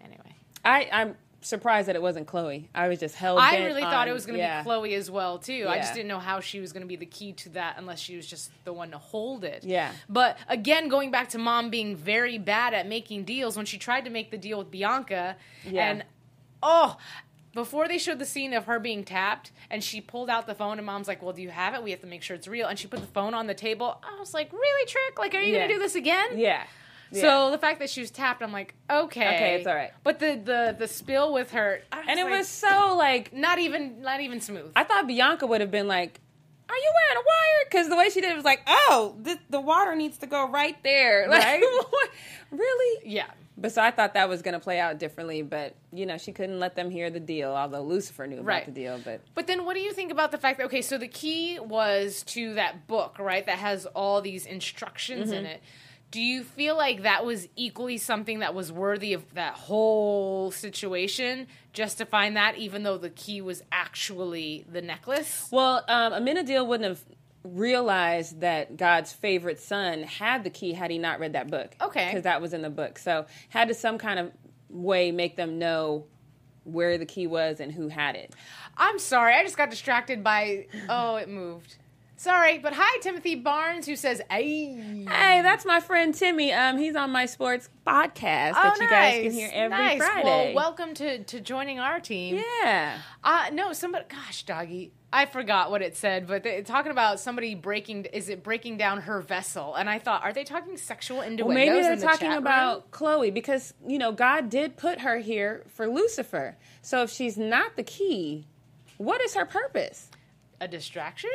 Anyway, 0.00 0.36
I, 0.64 0.88
I'm 0.92 1.16
surprised 1.40 1.88
that 1.88 1.96
it 1.96 2.00
wasn't 2.02 2.26
Chloe. 2.26 2.68
I 2.74 2.88
was 2.88 3.00
just 3.00 3.14
held. 3.16 3.38
I 3.38 3.52
bent 3.52 3.64
really 3.66 3.82
thought 3.82 4.06
on- 4.06 4.08
it 4.08 4.12
was 4.12 4.24
going 4.24 4.38
to 4.38 4.42
yeah. 4.44 4.60
be 4.60 4.64
Chloe 4.64 4.94
as 4.94 5.10
well 5.10 5.38
too. 5.38 5.66
I 5.68 5.78
just 5.78 5.90
Yeah. 5.90 5.94
didn't 5.94 6.08
know 6.08 6.18
how 6.20 6.40
she 6.40 6.60
was 6.60 6.72
going 6.72 6.82
to 6.82 6.86
be 6.86 6.96
the 6.96 7.06
key 7.06 7.32
to 7.32 7.48
that 7.50 7.74
unless 7.78 7.98
she 7.98 8.16
was 8.16 8.26
just 8.26 8.50
the 8.64 8.72
one 8.72 8.90
to 8.92 8.98
hold 8.98 9.44
it. 9.44 9.64
Yeah. 9.64 9.90
But 10.08 10.38
again, 10.48 10.88
going 10.88 11.10
back 11.10 11.30
to 11.30 11.38
mom 11.38 11.70
being 11.70 11.96
very 11.96 12.38
bad 12.38 12.72
at 12.72 12.86
making 12.86 13.24
deals 13.24 13.56
when 13.56 13.66
she 13.66 13.78
tried 13.78 14.04
to 14.04 14.10
make 14.10 14.30
the 14.30 14.38
deal 14.38 14.58
with 14.58 14.70
Bianca, 14.70 15.36
Yeah. 15.68 15.90
and 15.90 16.04
oh, 16.62 16.96
before 17.54 17.88
they 17.88 17.98
showed 17.98 18.18
the 18.18 18.24
scene 18.26 18.52
of 18.52 18.64
her 18.66 18.78
being 18.78 19.04
tapped 19.04 19.52
and 19.70 19.82
she 19.82 20.00
pulled 20.00 20.28
out 20.28 20.46
the 20.46 20.54
phone 20.54 20.78
and 20.78 20.86
mom's 20.86 21.08
like, 21.08 21.22
Well, 21.22 21.32
do 21.32 21.42
you 21.42 21.50
have 21.50 21.74
it? 21.74 21.82
We 21.82 21.90
have 21.92 22.00
to 22.00 22.06
make 22.06 22.22
sure 22.22 22.36
it's 22.36 22.48
real. 22.48 22.66
And 22.66 22.78
she 22.78 22.86
put 22.86 23.00
the 23.00 23.06
phone 23.06 23.34
on 23.34 23.46
the 23.46 23.54
table. 23.54 24.00
I 24.02 24.18
was 24.18 24.34
like, 24.34 24.52
Really, 24.52 24.86
Trick? 24.86 25.18
Like, 25.18 25.34
are 25.34 25.40
you 25.40 25.54
Yeah. 25.54 25.60
gonna 25.62 25.74
do 25.74 25.78
this 25.78 25.94
again? 25.94 26.38
Yeah. 26.38 26.64
So 27.12 27.52
the 27.52 27.58
fact 27.58 27.78
that 27.78 27.88
she 27.90 28.00
was 28.00 28.10
tapped, 28.10 28.42
I'm 28.42 28.50
like, 28.50 28.74
okay. 28.90 29.34
Okay, 29.36 29.54
it's 29.56 29.66
all 29.68 29.74
right. 29.74 29.92
But 30.02 30.18
the 30.18 30.34
the 30.34 30.74
the 30.76 30.88
spill 30.88 31.32
with 31.32 31.52
her 31.52 31.80
and 31.92 32.18
it 32.18 32.24
like, 32.24 32.32
was 32.38 32.48
so 32.48 32.96
like 32.98 33.32
not 33.32 33.60
even 33.60 34.02
not 34.02 34.20
even 34.20 34.40
smooth. 34.40 34.72
I 34.74 34.82
thought 34.82 35.06
Bianca 35.06 35.46
would 35.46 35.60
have 35.60 35.70
been 35.70 35.86
like, 35.86 36.20
"Are 36.68 36.74
you 36.76 36.92
wearing 36.92 37.16
a 37.18 37.24
wire?" 37.24 37.64
Because 37.70 37.88
the 37.88 37.94
way 37.96 38.10
she 38.10 38.20
did 38.20 38.32
it 38.32 38.34
was 38.34 38.44
like, 38.44 38.62
"Oh, 38.66 39.14
this, 39.20 39.38
the 39.48 39.60
water 39.60 39.94
needs 39.94 40.18
to 40.18 40.26
go 40.26 40.48
right 40.48 40.76
there." 40.82 41.28
Like, 41.30 41.44
Right? 41.44 41.62
really? 42.50 43.00
yeah. 43.08 43.26
But 43.56 43.70
so 43.72 43.80
I 43.82 43.92
thought 43.92 44.14
that 44.14 44.28
was 44.28 44.42
going 44.42 44.54
to 44.54 44.58
play 44.60 44.80
out 44.80 44.98
differently, 44.98 45.42
but 45.42 45.74
you 45.92 46.06
know, 46.06 46.18
she 46.18 46.32
couldn't 46.32 46.58
let 46.58 46.74
them 46.74 46.90
hear 46.90 47.08
the 47.10 47.20
deal. 47.20 47.50
Although 47.54 47.82
Lucifer 47.82 48.26
knew 48.26 48.40
about 48.40 48.66
the 48.66 48.72
deal, 48.72 49.00
but 49.04 49.20
But 49.34 49.46
then 49.46 49.64
what 49.64 49.74
do 49.74 49.80
you 49.80 49.92
think 49.92 50.10
about 50.10 50.32
the 50.32 50.38
fact 50.38 50.58
that 50.58 50.64
okay, 50.66 50.82
so 50.82 50.98
the 50.98 51.06
key 51.08 51.58
was 51.60 52.22
to 52.28 52.54
that 52.54 52.86
book, 52.88 53.18
right? 53.18 53.46
That 53.46 53.58
has 53.58 53.86
all 53.86 54.20
these 54.20 54.44
instructions 54.46 55.30
Mm-hmm. 55.30 55.38
in 55.38 55.46
it. 55.46 55.62
Do 56.10 56.20
you 56.20 56.44
feel 56.44 56.76
like 56.76 57.02
that 57.02 57.24
was 57.24 57.48
equally 57.56 57.98
something 57.98 58.38
that 58.38 58.54
was 58.54 58.70
worthy 58.70 59.14
of 59.14 59.34
that 59.34 59.54
whole 59.54 60.52
situation 60.52 61.48
just 61.72 61.98
to 61.98 62.06
find 62.06 62.36
that 62.36 62.56
even 62.56 62.84
though 62.84 62.98
the 62.98 63.10
key 63.10 63.40
was 63.40 63.62
actually 63.72 64.64
the 64.70 64.80
necklace? 64.82 65.48
well, 65.50 65.84
um, 65.88 66.12
Amenadiel 66.12 66.66
wouldn't 66.66 66.88
have 66.88 67.04
realized 67.44 68.40
that 68.40 68.76
God's 68.76 69.12
favorite 69.12 69.60
son 69.60 70.02
had 70.02 70.44
the 70.44 70.50
key 70.50 70.72
had 70.72 70.90
he 70.90 70.98
not 70.98 71.20
read 71.20 71.34
that 71.34 71.50
book. 71.50 71.76
Okay. 71.80 72.06
because 72.06 72.22
that 72.24 72.40
was 72.40 72.52
in 72.54 72.62
the 72.62 72.70
book. 72.70 72.98
So 72.98 73.26
had 73.50 73.68
to 73.68 73.74
some 73.74 73.98
kind 73.98 74.18
of 74.18 74.32
way 74.70 75.12
make 75.12 75.36
them 75.36 75.58
know 75.58 76.06
where 76.64 76.96
the 76.98 77.06
key 77.06 77.26
was 77.26 77.60
and 77.60 77.70
who 77.70 77.88
had 77.88 78.16
it. 78.16 78.34
I'm 78.76 78.98
sorry, 78.98 79.34
I 79.34 79.42
just 79.42 79.56
got 79.56 79.70
distracted 79.70 80.24
by 80.24 80.66
oh, 80.88 81.16
it 81.16 81.28
moved. 81.28 81.76
Sorry, 82.16 82.58
but 82.58 82.72
hi 82.74 82.98
Timothy 83.00 83.34
Barnes 83.34 83.86
who 83.86 83.96
says, 83.96 84.22
"Hey." 84.30 84.72
Hey, 85.06 85.42
that's 85.42 85.66
my 85.66 85.80
friend 85.80 86.14
Timmy. 86.14 86.52
Um, 86.54 86.78
he's 86.78 86.96
on 86.96 87.10
my 87.10 87.26
sports 87.26 87.68
podcast 87.86 88.52
that 88.54 88.78
you 88.80 88.88
guys 88.88 89.22
can 89.24 89.32
hear 89.32 89.50
every 89.52 89.76
Oh, 89.76 89.80
nice. 89.80 89.98
Friday. 89.98 90.24
Well, 90.24 90.54
welcome 90.54 90.94
to 90.94 91.22
to 91.22 91.40
joining 91.40 91.80
our 91.80 92.00
team. 92.00 92.42
yeah. 92.62 92.98
Uh 93.22 93.50
no, 93.52 93.72
somebody. 93.74 94.06
Gosh, 94.08 94.44
doggy, 94.44 94.92
I 95.14 95.26
forgot 95.26 95.70
what 95.70 95.80
it 95.80 95.96
said, 95.96 96.26
but 96.26 96.42
they 96.42 96.60
talking 96.62 96.90
about 96.92 97.20
somebody 97.20 97.54
breaking. 97.54 98.06
Is 98.06 98.28
it 98.28 98.42
breaking 98.42 98.78
down 98.78 99.02
her 99.02 99.20
vessel? 99.20 99.74
And 99.74 99.88
I 99.88 99.98
thought, 99.98 100.24
are 100.24 100.32
they 100.32 100.44
talking 100.44 100.76
sexual 100.76 101.20
innuendos? 101.20 101.46
Well, 101.46 101.54
maybe 101.54 101.80
they're 101.80 101.92
in 101.92 101.98
the 102.00 102.04
talking 102.04 102.32
about 102.32 102.74
room? 102.74 102.84
Chloe 102.90 103.30
because 103.30 103.74
you 103.86 103.98
know 103.98 104.12
God 104.12 104.50
did 104.50 104.76
put 104.76 105.00
her 105.00 105.18
here 105.18 105.62
for 105.68 105.86
Lucifer. 105.86 106.56
So 106.82 107.02
if 107.02 107.10
she's 107.10 107.38
not 107.38 107.76
the 107.76 107.84
key, 107.84 108.46
what 108.98 109.22
is 109.22 109.34
her 109.34 109.46
purpose? 109.46 110.10
a 110.60 110.68
distraction. 110.68 111.30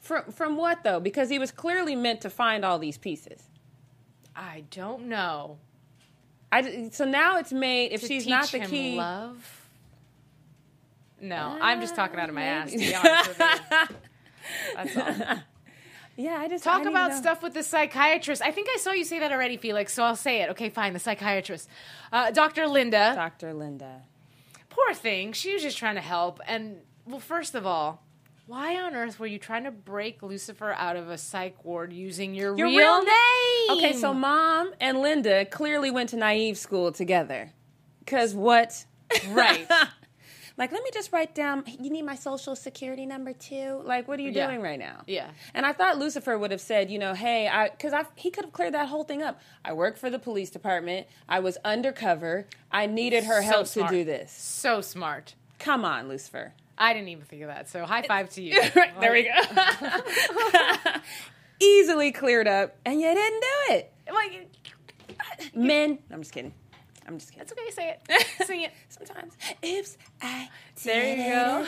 From 0.00 0.30
from 0.30 0.56
what 0.56 0.84
though? 0.84 1.00
Because 1.00 1.30
he 1.30 1.38
was 1.38 1.50
clearly 1.50 1.96
meant 1.96 2.20
to 2.20 2.30
find 2.30 2.64
all 2.64 2.78
these 2.78 2.98
pieces. 2.98 3.42
I 4.34 4.64
don't 4.70 5.06
know. 5.06 5.58
I 6.52 6.90
so 6.92 7.04
now 7.04 7.38
it's 7.38 7.52
made 7.52 7.92
if 7.92 8.06
she's 8.06 8.26
not 8.26 8.48
the 8.48 8.60
key. 8.60 8.96
love. 8.96 9.65
No, 11.20 11.58
I'm 11.60 11.80
just 11.80 11.96
talking 11.96 12.18
out 12.18 12.28
of 12.28 12.34
my 12.34 12.42
ass. 12.42 12.70
To 12.72 12.78
be 12.78 12.94
honest 12.94 13.28
with 13.28 13.38
you. 13.40 13.96
That's 14.74 14.96
all. 14.96 15.36
Yeah, 16.18 16.38
I 16.38 16.48
just 16.48 16.64
Talk 16.64 16.78
need 16.82 16.88
about 16.88 17.12
stuff 17.12 17.42
with 17.42 17.52
the 17.52 17.62
psychiatrist. 17.62 18.40
I 18.40 18.50
think 18.50 18.68
I 18.72 18.78
saw 18.78 18.92
you 18.92 19.04
say 19.04 19.18
that 19.18 19.32
already, 19.32 19.58
Felix. 19.58 19.92
So 19.92 20.02
I'll 20.02 20.16
say 20.16 20.40
it. 20.40 20.48
Okay, 20.50 20.70
fine. 20.70 20.94
The 20.94 20.98
psychiatrist, 20.98 21.68
uh, 22.10 22.30
Dr. 22.30 22.66
Linda. 22.66 23.12
Dr. 23.14 23.52
Linda. 23.52 24.02
Poor 24.70 24.94
thing. 24.94 25.32
She 25.32 25.52
was 25.52 25.62
just 25.62 25.76
trying 25.76 25.96
to 25.96 26.00
help. 26.00 26.40
And 26.46 26.78
well, 27.06 27.20
first 27.20 27.54
of 27.54 27.66
all, 27.66 28.02
why 28.46 28.80
on 28.80 28.94
earth 28.94 29.18
were 29.18 29.26
you 29.26 29.38
trying 29.38 29.64
to 29.64 29.70
break 29.70 30.22
Lucifer 30.22 30.72
out 30.72 30.96
of 30.96 31.10
a 31.10 31.18
psych 31.18 31.64
ward 31.64 31.92
using 31.92 32.34
your, 32.34 32.56
Your 32.56 32.68
real, 32.68 32.78
real 32.78 33.02
name? 33.02 33.78
Okay, 33.78 33.92
so 33.92 34.14
mom 34.14 34.72
and 34.80 35.00
Linda 35.00 35.44
clearly 35.44 35.90
went 35.90 36.10
to 36.10 36.16
naive 36.16 36.56
school 36.56 36.92
together. 36.92 37.52
Cause 38.06 38.34
what? 38.34 38.86
Right. 39.28 39.68
like, 40.58 40.72
let 40.72 40.82
me 40.82 40.90
just 40.92 41.12
write 41.12 41.34
down. 41.34 41.64
You 41.80 41.90
need 41.90 42.02
my 42.02 42.14
social 42.14 42.56
security 42.56 43.04
number 43.06 43.32
too. 43.32 43.82
Like, 43.84 44.08
what 44.08 44.18
are 44.18 44.22
you 44.22 44.30
Yeah. 44.30 44.46
doing 44.46 44.62
right 44.62 44.78
now? 44.78 45.02
Yeah. 45.06 45.28
And 45.54 45.66
I 45.66 45.72
thought 45.72 45.98
Lucifer 45.98 46.38
would 46.38 46.50
have 46.50 46.60
said, 46.60 46.90
you 46.90 46.98
know, 46.98 47.14
hey, 47.14 47.46
I 47.48 47.68
because 47.68 47.92
I 47.92 48.04
he 48.14 48.30
could 48.30 48.44
have 48.46 48.52
cleared 48.52 48.74
that 48.74 48.88
whole 48.88 49.04
thing 49.04 49.22
up. 49.22 49.40
I 49.64 49.72
work 49.72 49.96
for 49.96 50.08
the 50.10 50.18
police 50.18 50.50
department. 50.50 51.06
I 51.28 51.40
was 51.40 51.58
undercover. 51.64 52.46
I 52.72 52.86
needed 52.86 53.24
her 53.24 53.42
So 53.42 53.48
help 53.48 53.66
smart. 53.66 53.90
to 53.90 53.98
do 53.98 54.04
this. 54.04 54.32
so 54.32 54.80
smart. 54.80 55.34
Come 55.58 55.84
on, 55.84 56.08
Lucifer. 56.08 56.52
I 56.78 56.92
didn't 56.92 57.08
even 57.08 57.24
think 57.24 57.42
of 57.42 57.48
that. 57.48 57.68
So 57.70 57.84
high 57.86 58.02
five 58.02 58.28
to 58.30 58.42
you. 58.42 58.60
right, 58.74 59.00
there 59.00 59.12
we 59.12 59.22
go. 59.24 59.30
Easily 61.60 62.12
cleared 62.12 62.46
up, 62.46 62.76
and 62.84 63.00
you 63.00 63.14
didn't 63.14 63.40
do 63.40 63.74
it. 63.74 63.92
Like, 64.12 65.54
Men, 65.54 65.98
I'm 66.10 66.20
just 66.20 66.32
kidding. 66.32 66.52
I'm 67.06 67.18
just 67.18 67.30
kidding. 67.32 67.42
it's 67.42 67.52
okay. 67.52 67.70
Say 67.70 67.90
it. 67.90 68.00
Sing 68.46 68.62
it. 68.62 68.72
Sometimes, 68.88 69.36
oops, 69.64 69.96
I 70.22 70.48
There 70.82 71.16
you 71.16 71.32
go. 71.32 71.64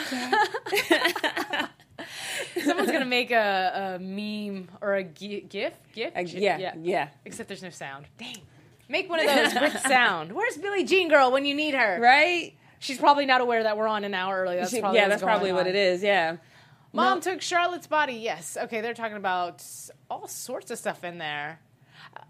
Someone's 2.65 2.91
gonna 2.91 3.05
make 3.05 3.31
a, 3.31 3.97
a 3.97 3.99
meme 3.99 4.69
or 4.81 4.95
a 4.95 5.05
gi- 5.05 5.47
gif. 5.49 5.75
Gif. 5.93 6.17
Uh, 6.17 6.23
Gi- 6.25 6.39
yeah, 6.41 6.75
yeah, 6.81 7.09
Except 7.25 7.49
there's 7.49 7.63
no 7.63 7.71
sound. 7.71 8.07
Dang. 8.19 8.37
Make 8.89 9.09
one 9.11 9.21
of 9.21 9.27
those 9.27 9.55
with 9.61 9.79
sound. 9.87 10.33
Where's 10.33 10.57
Billie 10.57 10.85
Jean 10.85 11.09
Girl 11.09 11.31
when 11.31 11.45
you 11.45 11.55
need 11.55 11.75
her? 11.75 11.99
right. 12.01 12.55
She's 12.81 12.99
probably 12.99 13.27
not 13.27 13.41
aware 13.41 13.65
that 13.65 13.77
we're 13.77 13.89
on 13.89 14.05
an 14.05 14.15
hour 14.15 14.41
early. 14.43 14.57
That's 14.57 14.71
She- 14.71 14.81
probably 14.81 15.01
yeah, 15.01 15.09
that's 15.09 15.23
probably 15.23 15.49
going 15.51 15.57
what 15.57 15.67
it 15.67 15.75
is. 15.75 16.03
Yeah, 16.03 16.37
Mom 16.93 17.19
No. 17.19 17.21
took 17.21 17.43
Charlotte's 17.43 17.89
body. 17.89 18.15
Yes. 18.15 18.57
Okay, 18.57 18.81
they're 18.81 18.95
talking 18.95 19.17
about 19.17 19.65
all 20.09 20.29
sorts 20.29 20.71
of 20.71 20.79
stuff 20.79 21.03
in 21.05 21.19
there. 21.19 21.61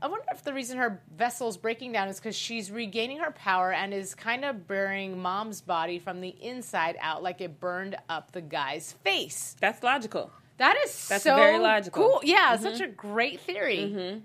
I 0.01 0.07
wonder 0.07 0.25
if 0.33 0.43
the 0.45 0.53
reason 0.53 0.79
her 0.79 1.03
vessel's 1.17 1.57
breaking 1.57 1.93
down 1.93 2.09
is 2.09 2.19
because 2.19 2.37
she's 2.37 2.71
regaining 2.71 3.19
her 3.19 3.31
power 3.31 3.73
and 3.73 3.93
is 3.93 4.15
kind 4.15 4.45
of 4.45 4.67
burying 4.67 5.19
mom's 5.19 5.61
body 5.61 5.99
from 5.99 6.21
the 6.21 6.35
inside 6.41 6.97
out, 7.01 7.23
like 7.23 7.41
it 7.41 7.61
burned 7.61 7.97
up 8.09 8.33
the 8.33 8.41
guy's 8.41 8.93
face. 8.93 9.57
that's 9.61 9.83
logical. 9.83 10.31
That 10.59 10.77
is 10.85 11.09
That's 11.09 11.23
so 11.23 11.37
very 11.37 11.59
logical. 11.59 12.03
Cool. 12.03 12.21
Yeah, 12.25 12.57
such 12.57 12.81
a 12.81 12.89
great 12.89 13.41
theory. 13.41 13.79
Mm-hmm. 13.79 14.19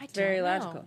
I 0.00 0.06
Very 0.14 0.40
know. 0.40 0.84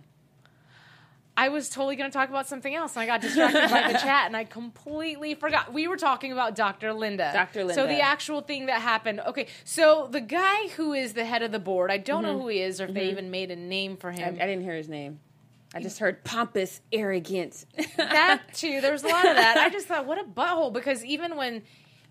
I 1.40 1.48
was 1.48 1.70
totally 1.70 1.96
going 1.96 2.10
to 2.10 2.12
talk 2.16 2.28
about 2.28 2.46
something 2.46 2.74
else, 2.74 2.94
and 2.96 3.02
I 3.02 3.06
got 3.06 3.20
distracted 3.22 3.70
by 3.70 3.92
the 3.92 3.98
chat, 4.06 4.26
and 4.26 4.36
I 4.36 4.44
completely 4.44 5.34
forgot. 5.34 5.72
We 5.72 5.88
were 5.88 5.96
talking 5.96 6.32
about 6.32 6.54
Dr. 6.54 6.92
Linda. 6.92 7.30
Dr. 7.32 7.60
Linda. 7.64 7.74
So 7.74 7.86
the 7.86 8.00
actual 8.00 8.42
thing 8.42 8.66
that 8.66 8.82
happened. 8.82 9.20
Okay, 9.26 9.46
so 9.64 10.06
the 10.10 10.20
guy 10.20 10.68
who 10.76 10.92
is 10.92 11.14
the 11.14 11.24
head 11.24 11.42
of 11.42 11.50
the 11.52 11.58
board, 11.58 11.90
I 11.90 11.96
don't 11.96 12.24
Mm-hmm. 12.24 12.32
know 12.32 12.38
who 12.42 12.48
he 12.48 12.60
is, 12.60 12.80
or 12.80 12.84
if 12.84 12.94
they 12.94 13.08
even 13.10 13.30
made 13.30 13.50
a 13.50 13.56
name 13.56 13.96
for 13.96 14.10
I, 14.10 14.14
him. 14.14 14.34
I 14.40 14.46
didn't 14.46 14.62
hear 14.64 14.74
his 14.76 14.88
name. 14.88 15.20
I 15.74 15.80
just 15.80 15.98
heard 16.00 16.24
pompous, 16.24 16.80
arrogant. 16.92 17.64
that 17.96 18.42
too. 18.54 18.80
There 18.80 18.92
was 18.92 19.04
a 19.04 19.08
lot 19.08 19.26
of 19.26 19.36
that. 19.36 19.56
I 19.56 19.70
just 19.70 19.86
thought, 19.86 20.04
what 20.04 20.18
a 20.20 20.24
butthole. 20.24 20.72
Because 20.72 21.04
even 21.04 21.36
when 21.36 21.62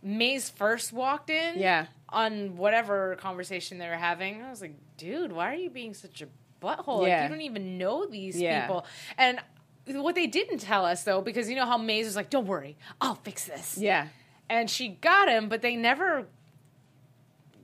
Maze 0.01 0.49
first 0.49 0.93
walked 0.93 1.29
in, 1.29 1.59
Yeah. 1.59 1.87
on 2.07 2.55
whatever 2.57 3.15
conversation 3.17 3.77
they 3.77 3.87
were 3.89 3.95
having, 3.95 4.41
I 4.41 4.49
was 4.49 4.61
like, 4.61 4.75
dude, 4.97 5.31
why 5.33 5.51
are 5.51 5.55
you 5.57 5.69
being 5.69 5.93
such 5.93 6.21
a 6.21 6.27
butthole? 6.61 7.01
Like, 7.01 7.23
you 7.23 7.29
don't 7.29 7.41
even 7.41 7.77
know 7.77 8.05
these 8.05 8.39
Yeah. 8.39 8.61
people. 8.61 8.85
And 9.17 9.39
what 9.87 10.15
they 10.15 10.27
didn't 10.27 10.59
tell 10.59 10.85
us 10.85 11.03
though, 11.03 11.21
because 11.21 11.49
you 11.49 11.55
know 11.55 11.65
how 11.65 11.77
Maze 11.77 12.05
was 12.05 12.15
like, 12.15 12.29
don't 12.29 12.45
worry, 12.47 12.77
I'll 13.01 13.15
fix 13.15 13.45
this. 13.45 13.77
yeah, 13.77 14.07
And 14.49 14.69
she 14.69 14.87
got 14.89 15.27
him, 15.29 15.49
but 15.49 15.61
they 15.61 15.75
never 15.75 16.27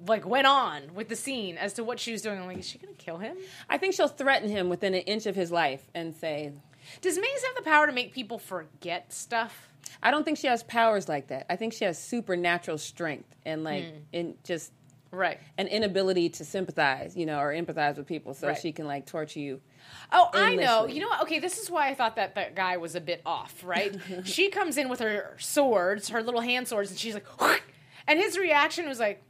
like 0.08 0.26
went 0.28 0.46
on 0.48 0.94
with 0.94 1.08
the 1.10 1.16
scene 1.16 1.58
as 1.58 1.74
to 1.74 1.84
what 1.84 2.00
she 2.00 2.12
was 2.12 2.22
doing. 2.22 2.40
I'm 2.40 2.48
like, 2.48 2.60
is 2.60 2.68
she 2.68 2.78
gonna 2.78 2.94
kill 2.94 3.18
him? 3.18 3.38
I 3.70 3.78
think 3.78 3.96
she'll 3.96 4.08
threaten 4.08 4.50
him 4.50 4.70
within 4.70 4.94
an 4.94 5.02
inch 5.02 5.26
of 5.26 5.36
his 5.36 5.52
life 5.52 5.84
and 5.96 6.16
say, 6.16 6.52
Does 7.02 7.18
Maze 7.18 7.44
have 7.48 7.56
the 7.64 7.70
power 7.70 7.88
to 7.88 7.94
make 7.94 8.14
people 8.14 8.38
forget 8.38 9.12
stuff? 9.14 9.70
I 10.04 10.12
don't 10.12 10.24
think 10.24 10.38
she 10.38 10.48
has 10.48 10.64
powers 10.64 11.08
like 11.08 11.28
that. 11.28 11.46
I 11.50 11.56
think 11.56 11.74
she 11.74 11.86
has 11.86 11.98
supernatural 11.98 12.78
strength 12.78 13.34
and 13.46 13.64
like 13.64 13.86
Hmm. 13.86 13.98
in 14.12 14.36
just 14.44 14.72
Right. 15.16 15.40
an 15.58 15.68
inability 15.68 16.30
to 16.30 16.46
sympathize, 16.46 17.16
you 17.16 17.26
know, 17.26 17.40
or 17.40 17.54
empathize 17.54 17.98
with 17.98 18.08
people, 18.08 18.34
so 18.34 18.50
Right. 18.50 18.58
she 18.60 18.72
can 18.72 18.86
like 18.88 19.06
torture 19.06 19.40
you. 19.40 19.62
Oh, 20.12 20.30
I 20.34 20.56
know. 20.56 20.86
You 20.88 21.02
know 21.02 21.08
what? 21.08 21.22
Okay, 21.24 21.40
this 21.40 21.58
is 21.58 21.70
why 21.70 21.90
I 21.90 21.94
thought 21.94 22.16
that 22.18 22.36
that 22.36 22.56
guy 22.56 22.78
was 22.78 22.96
a 22.96 23.02
bit 23.02 23.22
off, 23.26 23.64
right? 23.64 23.96
she 24.26 24.50
comes 24.50 24.78
in 24.78 24.90
with 24.90 25.00
her 25.00 25.36
swords, 25.40 26.10
her 26.10 26.22
little 26.22 26.42
hand 26.42 26.68
swords, 26.68 26.90
and 26.90 27.00
she's 27.00 27.14
like, 27.14 27.26
and 28.08 28.20
his 28.20 28.38
reaction 28.38 28.88
was 28.88 29.00
like, 29.00 29.24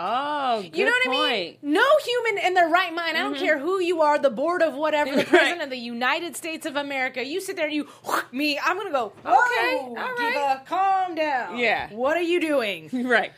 Oh, 0.00 0.62
good 0.62 0.76
you 0.76 0.84
know 0.84 0.92
what 0.92 1.04
point. 1.06 1.18
I 1.18 1.32
mean? 1.32 1.56
No 1.62 1.84
human 2.04 2.44
in 2.44 2.54
their 2.54 2.68
right 2.68 2.94
mind. 2.94 3.16
I 3.16 3.20
don't 3.20 3.34
mm-hmm. 3.34 3.44
care 3.44 3.58
who 3.58 3.80
you 3.80 4.00
are, 4.02 4.16
the 4.16 4.30
board 4.30 4.62
of 4.62 4.74
whatever, 4.74 5.10
the 5.10 5.16
Right. 5.16 5.26
president 5.28 5.62
of 5.62 5.70
the 5.70 5.76
United 5.76 6.36
States 6.36 6.66
of 6.66 6.76
America. 6.76 7.24
You 7.24 7.40
sit 7.40 7.56
there 7.56 7.66
and 7.66 7.74
you 7.74 7.88
me. 8.30 8.60
I'm 8.64 8.76
gonna 8.76 8.92
go. 8.92 9.06
Okay, 9.06 9.26
all 9.26 9.88
all 9.88 9.94
right. 9.94 10.34
right. 10.36 10.66
calm 10.66 11.16
down. 11.16 11.58
Yeah. 11.58 11.92
What 11.92 12.16
are 12.16 12.22
you 12.22 12.40
doing? 12.40 12.90
Right. 13.08 13.32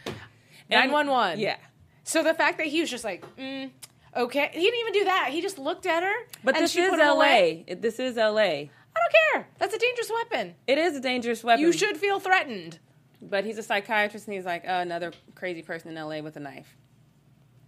And- 0.70 0.90
911. 0.90 1.40
Yeah. 1.40 1.56
So 2.04 2.22
the 2.22 2.34
fact 2.34 2.58
that 2.58 2.66
he 2.66 2.80
was 2.80 2.90
just 2.90 3.04
like, 3.04 3.24
mm, 3.36 3.70
okay, 4.16 4.50
he 4.52 4.60
didn't 4.60 4.80
even 4.80 4.92
do 4.92 5.04
that. 5.04 5.28
He 5.30 5.40
just 5.42 5.58
looked 5.58 5.86
at 5.86 6.02
her. 6.02 6.12
But 6.42 6.56
and 6.56 6.64
this 6.64 6.72
she 6.72 6.80
is 6.80 6.90
put 6.90 6.98
LA. 6.98 7.62
This 7.78 8.00
is 8.00 8.16
LA. 8.16 8.30
I 8.40 8.68
don't 8.68 9.12
don't 9.12 9.42
care. 9.42 9.48
That's 9.58 9.74
a 9.74 9.78
dangerous 9.78 10.10
weapon. 10.10 10.54
It 10.66 10.78
is 10.78 10.96
a 10.96 11.00
dangerous 11.00 11.44
weapon. 11.44 11.60
You 11.60 11.72
should 11.72 11.96
feel 11.96 12.18
threatened. 12.20 12.78
But 13.22 13.44
he's 13.44 13.58
a 13.58 13.62
psychiatrist, 13.62 14.26
and 14.26 14.34
he's 14.34 14.46
like, 14.46 14.64
oh, 14.66 14.80
another 14.80 15.12
crazy 15.34 15.62
person 15.62 15.90
in 15.90 15.96
L.A. 15.96 16.22
with 16.22 16.36
a 16.36 16.40
knife. 16.40 16.76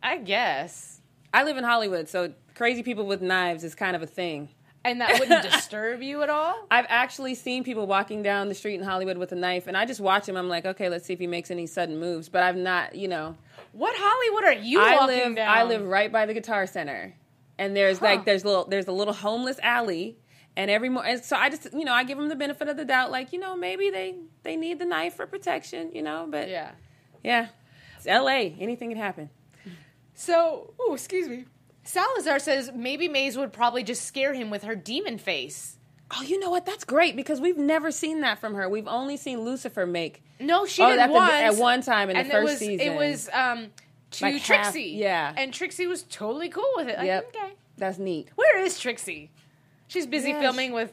I 0.03 0.17
guess. 0.19 1.01
I 1.35 1.45
live 1.45 1.57
in 1.57 1.65
Hollywood, 1.65 2.09
so 2.09 2.33
crazy 2.55 2.83
people 2.83 3.07
with 3.07 3.23
knives 3.23 3.63
is 3.65 3.75
kind 3.75 3.95
of 3.95 4.03
a 4.03 4.07
thing. 4.07 4.49
And 4.85 5.01
that 5.01 5.19
wouldn't 5.21 5.43
disturb 5.51 6.03
you 6.03 6.23
at 6.23 6.29
all? 6.31 6.67
I've 6.71 6.87
actually 6.89 7.35
seen 7.37 7.63
people 7.63 7.87
walking 7.87 8.23
down 8.23 8.49
the 8.49 8.55
street 8.55 8.75
in 8.75 8.83
Hollywood 8.83 9.17
with 9.17 9.31
a 9.33 9.37
knife, 9.37 9.67
and 9.69 9.77
I 9.77 9.85
just 9.85 10.01
watch 10.01 10.29
him. 10.29 10.37
I'm 10.37 10.49
like, 10.49 10.65
okay, 10.67 10.89
let's 10.89 11.07
see 11.07 11.13
if 11.13 11.21
he 11.21 11.27
makes 11.29 11.51
any 11.53 11.67
sudden 11.67 11.99
moves. 12.01 12.29
But 12.29 12.43
I've 12.43 12.57
not, 12.57 12.95
you 12.97 13.07
know, 13.09 13.37
What 13.73 13.95
Hollywood 13.97 14.45
are 14.45 14.61
you 14.61 14.81
I 14.81 14.97
walking 14.97 15.17
live, 15.19 15.37
down? 15.37 15.49
I 15.49 15.63
live 15.65 15.87
right 15.87 16.11
by 16.11 16.27
the 16.27 16.35
Guitar 16.35 16.67
Center, 16.67 17.15
and 17.59 17.77
there's 17.77 17.99
Huh. 17.99 18.07
like 18.07 18.25
there's 18.25 18.45
little 18.45 18.65
there's 18.65 18.89
a 18.89 18.93
little 18.93 19.15
homeless 19.15 19.59
alley, 19.63 20.19
and 20.57 20.69
every 20.71 20.89
mo- 20.89 21.01
and 21.03 21.25
so 21.25 21.37
I 21.37 21.49
just 21.49 21.73
you 21.73 21.85
know 21.85 21.93
I 21.93 22.03
give 22.05 22.19
them 22.19 22.29
the 22.29 22.35
benefit 22.37 22.67
of 22.69 22.77
the 22.77 22.85
doubt, 22.85 23.11
like 23.13 23.33
you 23.33 23.39
know 23.39 23.55
maybe 23.57 23.89
they 23.91 24.17
they 24.43 24.57
need 24.57 24.79
the 24.81 24.85
knife 24.85 25.15
for 25.15 25.27
protection, 25.27 25.93
you 25.95 26.03
know, 26.03 26.27
but 26.29 26.49
Yeah. 26.49 26.73
yeah, 27.23 27.49
it's 27.97 28.07
L.A. 28.09 28.57
Anything 28.59 28.89
can 28.91 28.99
happen. 28.99 29.31
So, 30.15 30.75
oh, 30.79 30.93
excuse 30.95 31.29
me. 31.29 31.47
Salazar 31.85 32.39
says 32.39 32.71
maybe 32.75 33.09
Maze 33.09 33.37
would 33.37 33.53
probably 33.53 33.83
just 33.83 34.05
scare 34.05 34.35
him 34.35 34.51
with 34.51 34.63
her 34.65 34.75
demon 34.75 35.19
face. 35.19 35.77
Oh, 36.15 36.23
you 36.23 36.39
know 36.39 36.51
what? 36.51 36.67
That's 36.67 36.85
great 36.85 37.17
because 37.17 37.41
we've 37.41 37.57
never 37.57 37.91
seen 37.91 38.21
that 38.21 38.39
from 38.39 38.55
her. 38.55 38.69
We've 38.69 38.87
only 38.89 39.17
seen 39.17 39.41
Lucifer 39.41 39.87
make 39.87 40.23
No, 40.39 40.67
she 40.67 40.83
Oh, 40.83 40.91
did 40.95 41.09
the- 41.09 41.13
once 41.13 41.33
at 41.33 41.55
one 41.57 41.81
time 41.83 42.11
in 42.11 42.17
the 42.19 42.25
first 42.25 42.35
it 42.35 42.43
was, 42.45 42.59
season. 42.59 42.81
It 42.87 42.95
was 42.97 43.31
um 43.33 43.71
to 44.13 44.25
Like 44.27 44.35
half- 44.43 44.73
Trixie. 44.73 44.91
yeah. 44.91 45.33
and 45.37 45.55
Trixie 45.55 45.87
was 45.87 46.03
totally 46.05 46.51
cool 46.51 46.69
with 46.77 46.89
it. 46.89 46.99
Like, 46.99 47.07
Yep. 47.07 47.29
okay, 47.35 47.53
That's 47.79 47.99
neat. 47.99 48.29
where 48.37 48.61
is 48.61 48.79
Trixie? 48.79 49.31
She's 49.89 50.07
busy 50.07 50.33
filming 50.35 50.73
with 50.73 50.93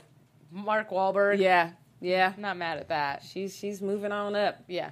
Mark 0.52 0.90
Wahlberg. 0.90 1.40
Yeah, 1.40 1.72
yeah. 2.00 2.34
not 2.38 2.56
mad 2.58 2.78
at 2.80 2.88
that. 2.90 3.24
She's 3.24 3.56
she's 3.56 3.82
moving 3.82 4.12
on 4.14 4.36
up. 4.36 4.64
Yeah. 4.68 4.92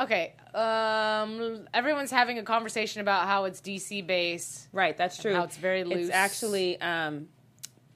Okay. 0.00 0.34
Um, 0.54 1.66
everyone's 1.72 2.10
having 2.10 2.38
a 2.38 2.42
conversation 2.42 3.00
about 3.00 3.26
how 3.26 3.44
it's 3.44 3.60
DC 3.60 4.06
based. 4.06 4.68
Right, 4.72 4.96
that's 4.96 5.18
true. 5.18 5.34
how 5.34 5.44
it's 5.44 5.56
very 5.56 5.84
loose. 5.84 6.06
It's 6.06 6.10
actually 6.10 6.80
um, 6.80 7.28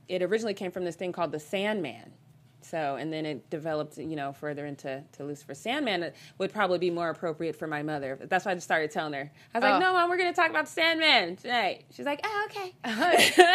it 0.08 0.22
originally 0.22 0.54
came 0.54 0.70
from 0.70 0.84
this 0.84 0.96
thing 0.96 1.12
called 1.12 1.32
the 1.32 1.40
Sandman. 1.40 2.12
So, 2.70 2.96
and 2.96 3.12
then 3.12 3.24
it 3.26 3.48
developed, 3.50 3.96
you 3.98 4.16
know, 4.16 4.32
further 4.32 4.66
into 4.66 5.02
to 5.12 5.24
Lucifer. 5.24 5.54
Sandman 5.54 6.02
It 6.02 6.14
would 6.38 6.52
probably 6.52 6.78
be 6.78 6.90
more 6.90 7.08
appropriate 7.08 7.56
for 7.56 7.66
my 7.66 7.82
mother. 7.82 8.18
That's 8.22 8.44
why 8.44 8.52
I 8.52 8.54
just 8.54 8.66
started 8.66 8.90
telling 8.90 9.14
her. 9.14 9.30
I 9.54 9.58
was 9.58 9.64
Oh. 9.64 9.70
like, 9.70 9.80
"No, 9.80 9.92
mom, 9.94 10.10
we're 10.10 10.18
going 10.18 10.32
to 10.32 10.36
talk 10.36 10.50
about 10.50 10.68
Sandman 10.68 11.36
tonight." 11.36 11.84
She's 11.92 12.06
like, 12.06 12.20
"Oh, 12.24 12.46
okay." 12.50 12.74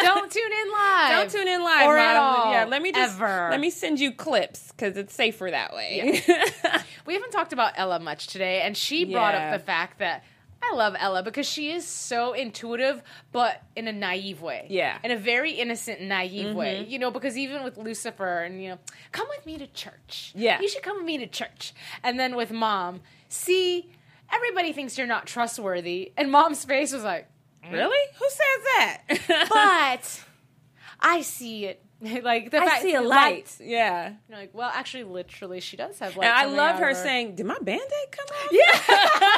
Don't 0.02 0.30
tune 0.30 0.52
in 0.52 0.72
live. 0.72 1.10
Don't 1.10 1.30
tune 1.30 1.48
in 1.48 1.62
live, 1.62 1.86
or 1.86 1.96
Mom. 1.96 2.06
at 2.06 2.16
all. 2.16 2.52
Yeah, 2.52 2.64
let 2.64 2.82
me 2.82 2.92
just 2.92 3.14
ever. 3.16 3.48
let 3.50 3.60
me 3.60 3.70
send 3.70 4.00
you 4.00 4.12
clips 4.12 4.72
because 4.72 4.96
it's 4.96 5.14
safer 5.14 5.50
that 5.50 5.72
way. 5.74 6.22
We 7.06 7.12
haven't 7.12 7.32
talked 7.32 7.52
about 7.52 7.74
Ella 7.76 8.00
much 8.00 8.28
today, 8.28 8.62
and 8.62 8.74
she 8.74 9.04
brought 9.04 9.34
Yeah. 9.34 9.50
up 9.52 9.60
the 9.60 9.64
fact 9.66 9.98
that 9.98 10.24
I 10.72 10.76
love 10.76 10.94
Ella 10.98 11.22
because 11.22 11.46
she 11.46 11.70
is 11.70 11.86
so 11.86 12.32
intuitive, 12.32 13.02
but 13.32 13.62
in 13.76 13.88
a 13.88 13.92
naive 13.92 14.40
way. 14.40 14.66
Yeah. 14.70 14.98
In 15.04 15.10
a 15.10 15.16
very 15.16 15.52
innocent, 15.52 16.00
naive 16.00 16.54
way. 16.54 16.80
Mm-hmm. 16.82 16.90
You 16.90 16.98
know, 16.98 17.10
because 17.10 17.36
even 17.36 17.62
with 17.64 17.76
Lucifer, 17.76 18.42
and, 18.42 18.62
you 18.62 18.70
know, 18.70 18.78
come 19.12 19.26
with 19.28 19.44
me 19.46 19.58
to 19.58 19.66
church. 19.68 20.32
Yeah. 20.34 20.60
You 20.60 20.68
should 20.68 20.82
come 20.82 20.96
with 20.96 21.06
me 21.06 21.18
to 21.18 21.26
church. 21.26 21.74
And 22.02 22.18
then 22.18 22.36
with 22.36 22.50
mom, 22.50 23.00
see, 23.28 23.90
everybody 24.32 24.72
thinks 24.72 24.96
you're 24.96 25.06
not 25.06 25.26
trustworthy. 25.26 26.12
And 26.16 26.30
mom's 26.30 26.64
face 26.64 26.92
was 26.92 27.04
like, 27.04 27.28
really? 27.70 28.06
Mm. 28.12 28.18
Who 28.18 28.28
says 28.30 29.28
that? 29.28 29.46
but 29.48 30.24
I 31.00 31.22
see 31.22 31.66
it. 31.66 31.83
like 32.22 32.50
the 32.50 32.60
I 32.60 32.66
fact, 32.66 32.82
see 32.82 32.94
a 32.94 33.00
light. 33.00 33.56
Yeah. 33.60 34.14
You're 34.28 34.38
like, 34.38 34.50
well, 34.52 34.70
actually, 34.74 35.04
literally, 35.04 35.60
she 35.60 35.76
does 35.76 35.98
have 35.98 36.16
light. 36.16 36.26
And 36.26 36.34
I 36.34 36.44
love 36.44 36.76
out 36.76 36.80
her 36.80 36.94
saying, 36.94 37.36
"Did 37.36 37.46
my 37.46 37.58
band-aid 37.60 38.10
come 38.10 38.26
off?" 38.28 38.48
Yeah, 38.52 38.60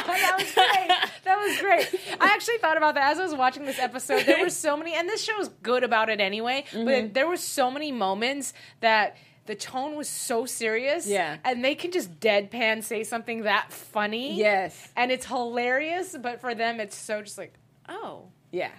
that 0.07 0.35
was 0.38 0.52
great. 0.52 1.24
That 1.24 1.37
was 1.38 1.59
great. 1.61 2.18
I 2.20 2.26
actually 2.26 2.59
thought 2.59 2.76
about 2.76 2.94
that 2.94 3.12
as 3.12 3.18
I 3.18 3.22
was 3.22 3.35
watching 3.35 3.64
this 3.64 3.79
episode. 3.79 4.24
There 4.26 4.40
were 4.42 4.50
so 4.50 4.76
many, 4.76 4.94
and 4.94 5.09
this 5.09 5.22
show 5.22 5.38
is 5.40 5.48
good 5.62 5.85
about 5.85 6.09
it 6.09 6.20
anyway. 6.20 6.64
Mm-hmm. 6.70 6.85
But 6.85 7.14
there 7.14 7.29
were 7.29 7.37
so 7.37 7.70
many 7.70 7.92
moments 7.92 8.52
that 8.81 9.16
the 9.46 9.55
tone 9.55 9.96
was 9.96 10.09
so 10.09 10.44
serious. 10.44 11.07
Yeah. 11.07 11.38
and 11.44 11.64
they 11.64 11.74
can 11.74 11.92
just 11.92 12.18
deadpan 12.20 12.83
say 12.83 13.05
something 13.05 13.42
that 13.42 13.72
funny. 13.72 14.35
Yes. 14.37 14.88
and 14.96 15.12
it's 15.12 15.26
hilarious. 15.26 16.16
But 16.20 16.40
for 16.40 16.55
them, 16.55 16.81
it's 16.81 16.96
so 16.96 17.22
just 17.22 17.38
like, 17.38 17.55
oh, 17.88 18.24
Yeah. 18.50 18.72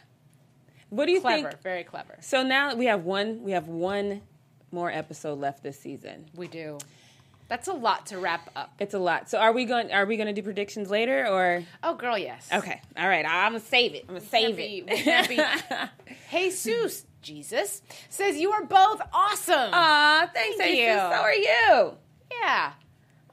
What 0.90 1.06
do 1.06 1.12
you 1.12 1.22
clever, 1.22 1.50
think? 1.52 1.62
very 1.62 1.84
clever. 1.84 2.18
So 2.22 2.44
now 2.44 2.76
we 2.76 2.86
have 2.86 3.04
one. 3.04 3.44
We 3.44 3.52
have 3.52 3.68
one 3.68 4.22
more 4.72 4.92
episode 4.92 5.40
left 5.40 5.64
this 5.64 5.80
season. 5.80 6.26
We 6.36 6.48
do. 6.48 6.78
That's 7.50 7.70
a 7.70 7.74
lot 7.74 8.08
to 8.08 8.18
wrap 8.20 8.50
up. 8.58 8.74
It's 8.80 8.94
a 8.94 9.00
lot. 9.00 9.30
So 9.30 9.38
are 9.38 9.54
we 9.54 9.64
going? 9.66 9.92
Are 9.94 10.06
we 10.06 10.18
going 10.18 10.28
to 10.28 10.34
do 10.34 10.44
predictions 10.44 10.90
later 10.90 11.26
or? 11.28 11.64
Oh, 11.82 11.96
girl, 11.96 12.18
yes. 12.18 12.50
Okay. 12.54 12.82
All 12.98 13.08
right. 13.08 13.26
I'm 13.26 13.54
gonna 13.54 13.64
save 13.64 13.94
it. 13.94 14.04
I'm 14.10 14.16
gonna 14.16 14.26
save 14.26 14.58
be- 14.58 14.84
it. 14.86 15.04
can't 15.04 15.30
be- 15.30 15.40
Jesus, 16.32 17.06
Jesus 17.22 17.82
says 18.10 18.38
you 18.38 18.52
are 18.52 18.66
both 18.66 19.02
awesome. 19.14 19.70
Aw, 19.74 20.30
thanks, 20.34 20.58
Thank 20.58 20.72
Jesus. 20.76 20.88
you. 20.94 20.98
So 20.98 21.04
are 21.04 21.34
you. 21.34 21.94
Yeah. 22.42 22.74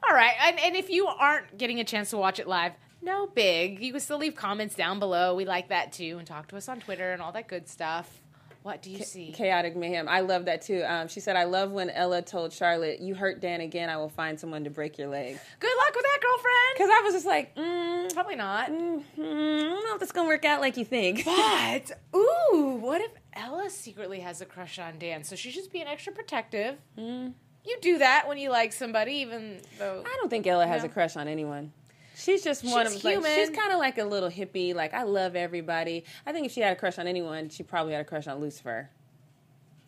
All 0.07 0.15
right. 0.15 0.33
And, 0.43 0.59
and 0.59 0.75
if 0.75 0.89
you 0.89 1.07
aren't 1.07 1.57
getting 1.57 1.79
a 1.79 1.83
chance 1.83 2.09
to 2.11 2.17
watch 2.17 2.39
it 2.39 2.47
live, 2.47 2.71
no 3.05 3.27
big. 3.27 3.81
You 3.81 3.91
can 3.91 4.01
still 4.01 4.17
leave 4.17 4.35
comments 4.35 4.75
down 4.75 4.99
below. 4.99 5.35
We 5.35 5.45
like 5.45 5.69
that 5.69 5.93
too. 5.93 6.17
And 6.17 6.27
talk 6.27 6.47
to 6.49 6.57
us 6.57 6.67
on 6.67 6.79
Twitter 6.81 7.11
and 7.13 7.21
all 7.21 7.31
that 7.33 7.47
good 7.47 7.69
stuff. 7.69 8.21
What 8.63 8.81
do 8.81 8.89
you 8.89 9.03
see? 9.03 9.31
Chaotic 9.31 9.75
mayhem. 9.75 10.09
I 10.09 10.21
love 10.21 10.45
that 10.45 10.63
too. 10.63 10.83
Um, 10.87 11.07
she 11.07 11.19
said, 11.19 11.35
"I 11.35 11.43
love 11.43 11.69
when 11.71 11.91
Ella 11.91 12.23
told 12.23 12.51
Charlotte, 12.51 12.99
you 12.99 13.13
hurt 13.13 13.39
Dan 13.39 13.61
again. 13.61 13.91
I 13.91 13.97
will 13.97 14.09
find 14.09 14.39
someone 14.39 14.63
to 14.63 14.71
break 14.71 14.97
your 14.97 15.07
leg." 15.07 15.37
Good 15.59 15.77
luck 15.77 15.93
with 15.95 16.03
that, 16.03 16.19
girlfriend. 16.19 16.55
Because 16.73 16.89
I 16.91 17.01
was 17.03 17.13
just 17.13 17.25
like, 17.27 17.55
mm, 17.55 18.11
Probably 18.15 18.35
not. 18.35 18.71
mm, 18.71 19.03
I 19.19 19.21
don't 19.21 19.85
know 19.87 19.95
if 19.95 20.01
it's 20.01 20.11
gonna 20.11 20.27
work 20.27 20.45
out 20.45 20.61
like 20.61 20.77
you 20.77 20.85
think. 20.85 21.23
But, 21.25 21.91
ooh, 22.15 22.79
what 22.81 23.01
if 23.01 23.11
Ella 23.33 23.69
secretly 23.69 24.21
has 24.21 24.41
a 24.41 24.45
crush 24.45 24.79
on 24.79 24.97
Dan? 24.97 25.23
So 25.23 25.35
she's 25.35 25.53
just 25.53 25.71
being 25.71 25.85
extra 25.85 26.11
protective. 26.11 26.77
Mm. 26.97 27.33
You 27.67 27.77
do 27.81 27.99
that 27.99 28.27
when 28.27 28.39
you 28.39 28.49
like 28.49 28.73
somebody, 28.73 29.13
even 29.17 29.59
though. 29.77 30.01
I 30.03 30.17
don't 30.19 30.29
think 30.29 30.47
Ella 30.47 30.65
has 30.65 30.81
No. 30.81 30.89
a 30.89 30.91
crush 30.91 31.15
on 31.15 31.27
anyone. 31.27 31.71
She's 32.15 32.43
just 32.43 32.63
one 32.63 32.85
She's 32.87 32.95
of 32.97 33.03
like 33.03 33.13
human. 33.15 33.35
she's 33.35 33.49
kind 33.49 33.71
of 33.71 33.79
like 33.79 33.97
a 33.97 34.03
little 34.03 34.29
hippie. 34.29 34.73
Like 34.73 34.93
I 34.93 35.03
love 35.03 35.35
everybody. 35.35 36.05
I 36.25 36.31
think 36.31 36.45
if 36.45 36.51
she 36.51 36.61
had 36.61 36.73
a 36.73 36.75
crush 36.79 36.97
on 36.97 37.07
anyone, 37.07 37.49
she 37.49 37.63
probably 37.63 37.93
had 37.93 38.01
a 38.01 38.05
crush 38.05 38.27
on 38.27 38.39
Lucifer. 38.39 38.89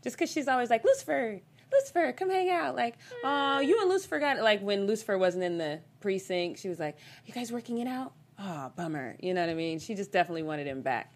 Just 0.04 0.18
because 0.18 0.32
she's 0.32 0.48
always 0.48 0.70
like 0.70 0.84
Lucifer, 0.84 1.40
Lucifer, 1.72 2.14
come 2.14 2.30
hang 2.30 2.50
out. 2.50 2.76
Like, 2.76 2.96
oh, 3.24 3.60
you 3.60 3.80
and 3.82 3.90
Lucifer 3.90 4.20
got 4.20 4.38
it. 4.38 4.44
like 4.44 4.62
when 4.62 4.86
Lucifer 4.88 5.18
wasn't 5.18 5.44
in 5.44 5.58
the 5.58 5.80
precinct, 6.00 6.60
she 6.60 6.70
was 6.70 6.80
like, 6.80 6.98
"You 7.26 7.34
guys 7.34 7.52
working 7.52 7.80
it 7.80 7.88
out? 7.88 8.14
Oh, 8.40 8.72
bummer." 8.76 9.16
You 9.20 9.34
know 9.34 9.42
what 9.42 9.50
I 9.50 9.54
mean? 9.56 9.80
She 9.80 9.96
just 9.96 10.12
definitely 10.12 10.44
wanted 10.44 10.68
him 10.68 10.82
back. 10.82 11.12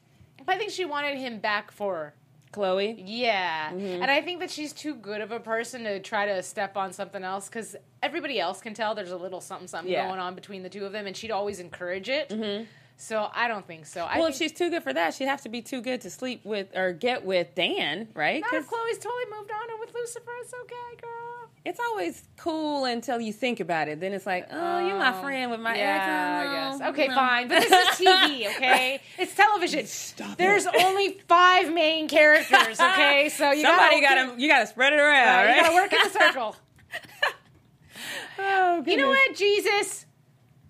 I 0.48 0.58
think 0.58 0.72
she 0.72 0.86
wanted 0.86 1.18
him 1.18 1.40
back 1.40 1.72
for 1.72 2.14
Chloe, 2.52 3.02
Yeah. 3.06 3.70
Mm-hmm. 3.72 4.02
And 4.02 4.12
I 4.12 4.22
think 4.22 4.40
that 4.42 4.52
she's 4.52 4.74
too 4.74 4.96
good 4.96 5.22
of 5.22 5.32
a 5.32 5.40
person 5.40 5.84
to 5.86 6.00
try 6.00 6.26
to 6.26 6.44
step 6.44 6.76
on 6.78 6.92
something 6.94 7.24
else 7.24 7.48
because 7.48 7.76
everybody 8.04 8.40
else 8.40 8.60
can 8.62 8.74
tell 8.74 8.94
there's 8.96 9.12
a 9.12 9.18
little 9.18 9.42
something 9.42 9.68
something 9.68 9.92
Yeah. 9.92 10.08
going 10.08 10.20
on 10.20 10.36
between 10.36 10.62
the 10.64 10.70
two 10.70 10.86
of 10.86 10.92
them, 10.92 11.08
and 11.08 11.16
she'd 11.16 11.32
always 11.32 11.60
encourage 11.60 12.10
it. 12.10 12.68
So 12.98 13.30
I 13.34 13.48
don't 13.48 13.66
think 13.66 13.88
so. 13.88 14.04
I 14.06 14.20
well, 14.20 14.28
if 14.28 14.36
she's 14.36 14.52
too 14.52 14.70
good 14.70 14.84
for 14.84 14.94
that, 14.94 15.16
she'd 15.16 15.26
have 15.26 15.42
to 15.42 15.50
be 15.50 15.62
too 15.64 15.82
good 15.82 16.02
to 16.02 16.10
sleep 16.12 16.46
with 16.46 16.68
or 16.76 16.94
get 16.94 17.26
with 17.26 17.56
Dan, 17.56 18.08
right? 18.14 18.42
not 18.42 18.54
if 18.54 18.68
Chloe's 18.68 18.98
totally 19.00 19.24
moved 19.36 19.50
on 19.50 19.70
and 19.72 19.80
with 19.80 19.92
Lucifer, 19.96 20.30
it's 20.44 20.54
okay, 20.54 21.02
girl. 21.02 21.31
It's 21.64 21.80
always 21.80 22.24
cool 22.38 22.86
until 22.86 23.22
you 23.22 23.32
think 23.32 23.60
about 23.60 23.88
it. 23.88 24.00
Then 24.00 24.14
it's 24.14 24.26
like, 24.26 24.48
oh, 24.52 24.80
you're 24.88 24.98
my 24.98 25.18
oh, 25.18 25.22
friend 25.22 25.52
with 25.52 25.60
my 25.60 25.76
yeah, 25.76 25.96
ex. 25.96 26.06
I 26.08 26.46
No, 26.72 26.78
guess. 26.80 26.90
Okay, 26.94 27.08
no. 27.08 27.16
fine. 27.16 27.48
But 27.48 27.62
this 27.62 27.72
is 27.72 28.08
TV, 28.08 28.48
okay? 28.56 29.00
It's 29.20 29.36
television. 29.36 29.86
Stop 29.86 30.38
There's 30.38 30.66
it. 30.66 30.74
only 30.84 31.20
five 31.28 31.72
main 31.74 32.08
characters, 32.08 32.80
okay? 32.80 33.30
So 33.38 33.52
you 33.52 33.62
Somebody 33.64 34.02
gotta, 34.02 34.28
got 34.28 34.36
to 34.36 34.42
you 34.42 34.48
got 34.48 34.60
to 34.62 34.68
spread 34.68 34.94
it 34.94 35.00
around. 35.00 35.46
right? 35.46 35.56
You 35.58 35.62
gotta 35.62 35.76
work 35.76 35.94
in 35.94 36.00
the 36.04 36.10
circle. 36.20 36.56
Oh, 38.40 38.84
You 38.88 38.98
know 38.98 39.10
what, 39.10 39.36
Jesus? 39.36 40.06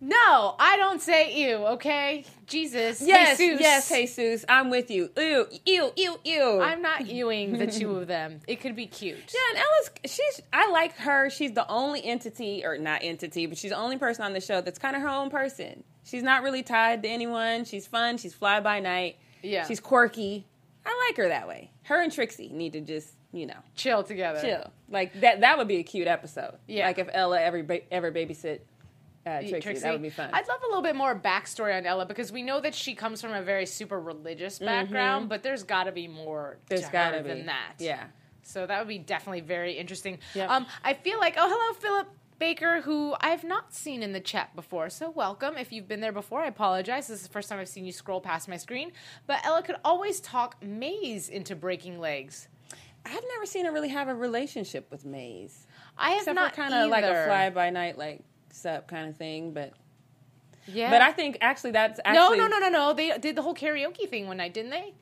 No, 0.04 0.56
I 0.60 0.78
don't 0.78 1.00
say 1.00 1.36
ew, 1.48 1.58
okay? 1.74 2.26
Jesus. 2.48 3.02
Yes, 3.02 3.38
Jesus. 3.38 3.62
yes, 3.62 3.88
Jesus, 3.88 4.46
I'm 4.50 4.72
with 4.72 4.90
you. 4.90 5.12
Ew, 5.16 5.46
ew, 5.64 5.92
ew, 5.96 6.20
ew. 6.26 6.60
I'm 6.60 6.82
not 6.82 7.06
ewing 7.06 7.58
the 7.60 7.68
two 7.68 7.96
of 7.98 8.08
them. 8.08 8.40
It 8.48 8.62
could 8.62 8.76
be 8.76 8.88
cute. 8.88 9.20
Yeah, 9.32 9.40
and 9.52 9.58
Ella's 9.60 9.92
she's 10.12 10.42
I 10.52 10.72
like 10.72 10.98
her. 10.98 11.30
She's 11.30 11.52
the 11.52 11.68
only 11.70 12.04
entity 12.04 12.64
or 12.66 12.80
not 12.80 13.02
entity, 13.04 13.46
but 13.46 13.60
she's 13.60 13.70
the 13.70 13.78
only 13.78 14.00
person 14.00 14.26
on 14.26 14.34
the 14.34 14.42
show 14.42 14.60
that's 14.60 14.80
kind 14.80 14.96
of 14.96 15.04
her 15.04 15.08
own 15.08 15.30
person. 15.30 15.84
She's 16.04 16.24
not 16.24 16.42
really 16.42 16.64
tied 16.64 17.04
to 17.04 17.08
anyone. 17.10 17.64
She's 17.66 17.86
fun. 17.86 18.18
She's 18.18 18.34
fly 18.34 18.60
by 18.60 18.80
night. 18.80 19.18
Yeah. 19.44 19.68
She's 19.68 19.80
quirky. 19.80 20.48
I 20.84 21.08
like 21.08 21.18
her 21.18 21.28
that 21.28 21.48
way. 21.48 21.70
Her 21.84 22.02
and 22.02 22.12
Trixie 22.12 22.50
need 22.50 22.74
to 22.74 22.82
just 22.82 23.14
you 23.32 23.46
know 23.46 23.58
Chill 23.76 24.02
together. 24.04 24.42
chill. 24.42 24.72
Like 24.90 25.22
that. 25.22 25.42
That 25.42 25.60
would 25.60 25.68
be 25.68 25.78
a 25.78 25.84
cute 25.84 26.08
episode. 26.08 26.56
Yeah. 26.68 26.88
Like 26.88 26.98
if 26.98 27.08
Ella 27.14 27.40
ever 27.40 27.62
ba- 27.62 27.94
ever 27.94 28.12
babysit 28.12 28.62
uh, 29.26 29.40
Trixie, 29.40 29.60
Trixie. 29.60 29.84
that 29.84 29.94
would 29.94 30.02
be 30.02 30.10
fun. 30.10 30.30
I'd 30.34 30.48
love 30.48 30.62
a 30.64 30.68
little 30.68 30.82
bit 30.82 30.96
more 30.96 31.16
backstory 31.16 31.78
on 31.78 31.86
Ella 31.86 32.06
because 32.06 32.32
we 32.32 32.42
know 32.42 32.60
that 32.62 32.74
she 32.74 32.96
comes 32.96 33.22
from 33.22 33.34
a 33.34 33.42
very 33.42 33.66
super 33.66 34.00
religious 34.00 34.60
background, 34.60 35.30
but 35.30 35.44
there's 35.44 35.64
got 35.64 35.84
to 35.84 35.92
be 35.92 36.08
more. 36.08 36.58
Mm-hmm. 36.58 36.66
There's 36.70 36.86
to 36.86 36.92
gotta 36.92 37.18
her 37.18 37.24
be 37.24 37.30
than 37.30 37.46
that. 37.46 37.74
Yeah. 37.78 38.06
So 38.44 38.66
that 38.66 38.80
would 38.80 38.88
be 38.88 38.98
definitely 38.98 39.42
very 39.42 39.74
interesting. 39.74 40.18
Yep. 40.34 40.50
Um, 40.50 40.66
I 40.84 40.96
feel 40.96 41.20
like, 41.20 41.36
oh, 41.38 41.48
hello, 41.48 41.80
Philip 41.80 42.08
Baker, 42.40 42.82
who 42.82 43.16
I've 43.22 43.44
not 43.44 43.74
seen 43.74 44.02
in 44.02 44.14
the 44.14 44.20
chat 44.20 44.56
before. 44.56 44.90
So 44.90 45.12
welcome. 45.12 45.58
If 45.58 45.72
you've 45.72 45.88
been 45.88 46.02
there 46.02 46.12
before, 46.12 46.42
I 46.42 46.48
apologize. 46.48 47.08
This 47.08 47.22
is 47.22 47.28
the 47.28 47.32
first 47.32 47.50
time 47.50 47.60
I've 47.60 47.70
seen 47.70 47.86
you 47.86 47.92
scroll 47.92 48.20
past 48.20 48.50
my 48.50 48.58
screen. 48.58 48.92
But 49.28 49.46
Ella 49.46 49.62
could 49.62 49.78
always 49.86 50.20
talk 50.20 50.62
Maze 50.64 51.30
into 51.30 51.56
breaking 51.56 52.00
legs. 52.00 52.48
I've 53.06 53.24
never 53.30 53.46
seen 53.46 53.66
her 53.66 53.72
really 53.72 53.90
have 53.90 54.08
a 54.08 54.16
relationship 54.16 54.90
with 54.90 55.06
Maze. 55.06 55.68
I 55.98 56.12
have 56.12 56.22
Except 56.22 56.36
not 56.36 56.54
kind 56.56 56.74
of 56.74 56.90
like 56.90 57.04
a 57.04 57.26
fly 57.26 57.50
by 57.52 57.70
night, 57.70 57.98
like 57.98 58.24
sup 58.54 58.88
kind 58.88 59.10
of 59.10 59.16
thing. 59.18 59.52
But 59.54 59.74
Yeah. 60.68 60.90
but 60.90 61.02
I 61.02 61.12
think 61.12 61.38
actually 61.42 61.72
that's 61.72 62.00
no, 62.06 62.12
actually 62.24 62.38
no, 62.40 62.48
no, 62.48 62.60
no, 62.60 62.70
no. 62.70 62.94
They 62.94 63.18
did 63.18 63.36
the 63.36 63.42
whole 63.42 63.56
karaoke 63.56 64.08
thing 64.10 64.28
one 64.28 64.38
night, 64.38 64.54
didn't 64.54 64.72
they? 64.72 64.94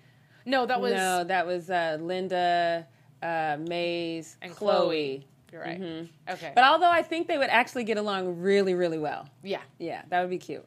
No, 0.46 0.66
that 0.66 0.80
was 0.82 0.94
no, 0.94 1.24
that 1.26 1.46
was 1.46 1.70
uh, 1.70 1.98
Linda, 2.00 2.88
uh, 3.22 3.58
Maze, 3.60 4.38
and 4.42 4.56
Chloe. 4.56 4.76
Chloe. 4.80 5.28
You're 5.52 5.62
right. 5.62 5.82
Mhm. 5.82 6.10
Okay. 6.30 6.52
But 6.56 6.64
although 6.64 6.90
I 6.92 7.02
think 7.02 7.28
they 7.28 7.38
would 7.38 7.50
actually 7.50 7.84
get 7.84 7.98
along 7.98 8.40
really, 8.42 8.74
really 8.76 9.00
well. 9.00 9.28
yeah. 9.44 9.62
Yeah, 9.80 10.04
that 10.10 10.22
would 10.22 10.30
be 10.30 10.38
cute. 10.38 10.66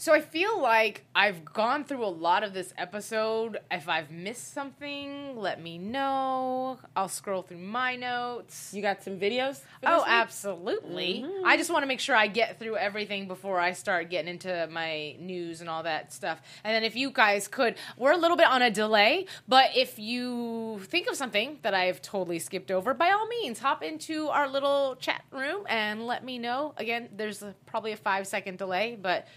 So 0.00 0.14
I 0.14 0.22
feel 0.22 0.58
like 0.62 1.04
I've 1.14 1.44
gone 1.44 1.84
through 1.84 2.06
a 2.06 2.08
lot 2.08 2.42
of 2.42 2.54
this 2.54 2.72
episode. 2.78 3.58
If 3.70 3.86
I've 3.86 4.10
missed 4.10 4.54
something, 4.54 5.36
let 5.36 5.62
me 5.62 5.76
know. 5.76 6.78
I'll 6.96 7.10
scroll 7.10 7.42
through 7.42 7.58
my 7.58 7.96
notes. 7.96 8.72
You 8.72 8.80
got 8.80 9.02
some 9.02 9.20
videos? 9.20 9.60
Oh, 9.84 10.02
absolutely. 10.06 11.22
Mm-hmm. 11.26 11.46
I 11.46 11.58
just 11.58 11.70
want 11.70 11.82
to 11.82 11.86
make 11.86 12.00
sure 12.00 12.16
I 12.16 12.28
get 12.28 12.58
through 12.58 12.78
everything 12.78 13.28
before 13.28 13.60
I 13.60 13.72
start 13.72 14.08
getting 14.08 14.30
into 14.30 14.70
my 14.70 15.16
news 15.20 15.60
and 15.60 15.68
all 15.68 15.82
that 15.82 16.14
stuff. 16.14 16.40
And 16.64 16.74
then 16.74 16.82
if 16.82 16.96
you 16.96 17.10
guys 17.10 17.46
could, 17.46 17.74
we're 17.98 18.12
a 18.12 18.16
little 18.16 18.38
bit 18.38 18.46
on 18.46 18.62
a 18.62 18.70
delay, 18.70 19.26
but 19.48 19.76
if 19.76 19.98
you 19.98 20.80
think 20.84 21.08
of 21.08 21.16
something 21.16 21.58
that 21.60 21.74
I've 21.74 22.00
totally 22.00 22.38
skipped 22.38 22.70
over, 22.70 22.94
by 22.94 23.10
all 23.10 23.28
means, 23.28 23.58
hop 23.58 23.82
into 23.82 24.28
our 24.28 24.48
little 24.48 24.96
chat 24.96 25.24
room 25.30 25.64
and 25.68 26.06
let 26.06 26.24
me 26.24 26.38
know. 26.38 26.72
Again, 26.78 27.10
there's 27.14 27.42
a, 27.42 27.54
probably 27.66 27.92
a 27.92 27.98
five 27.98 28.26
second 28.26 28.56
delay, 28.56 28.98
but 28.98 29.28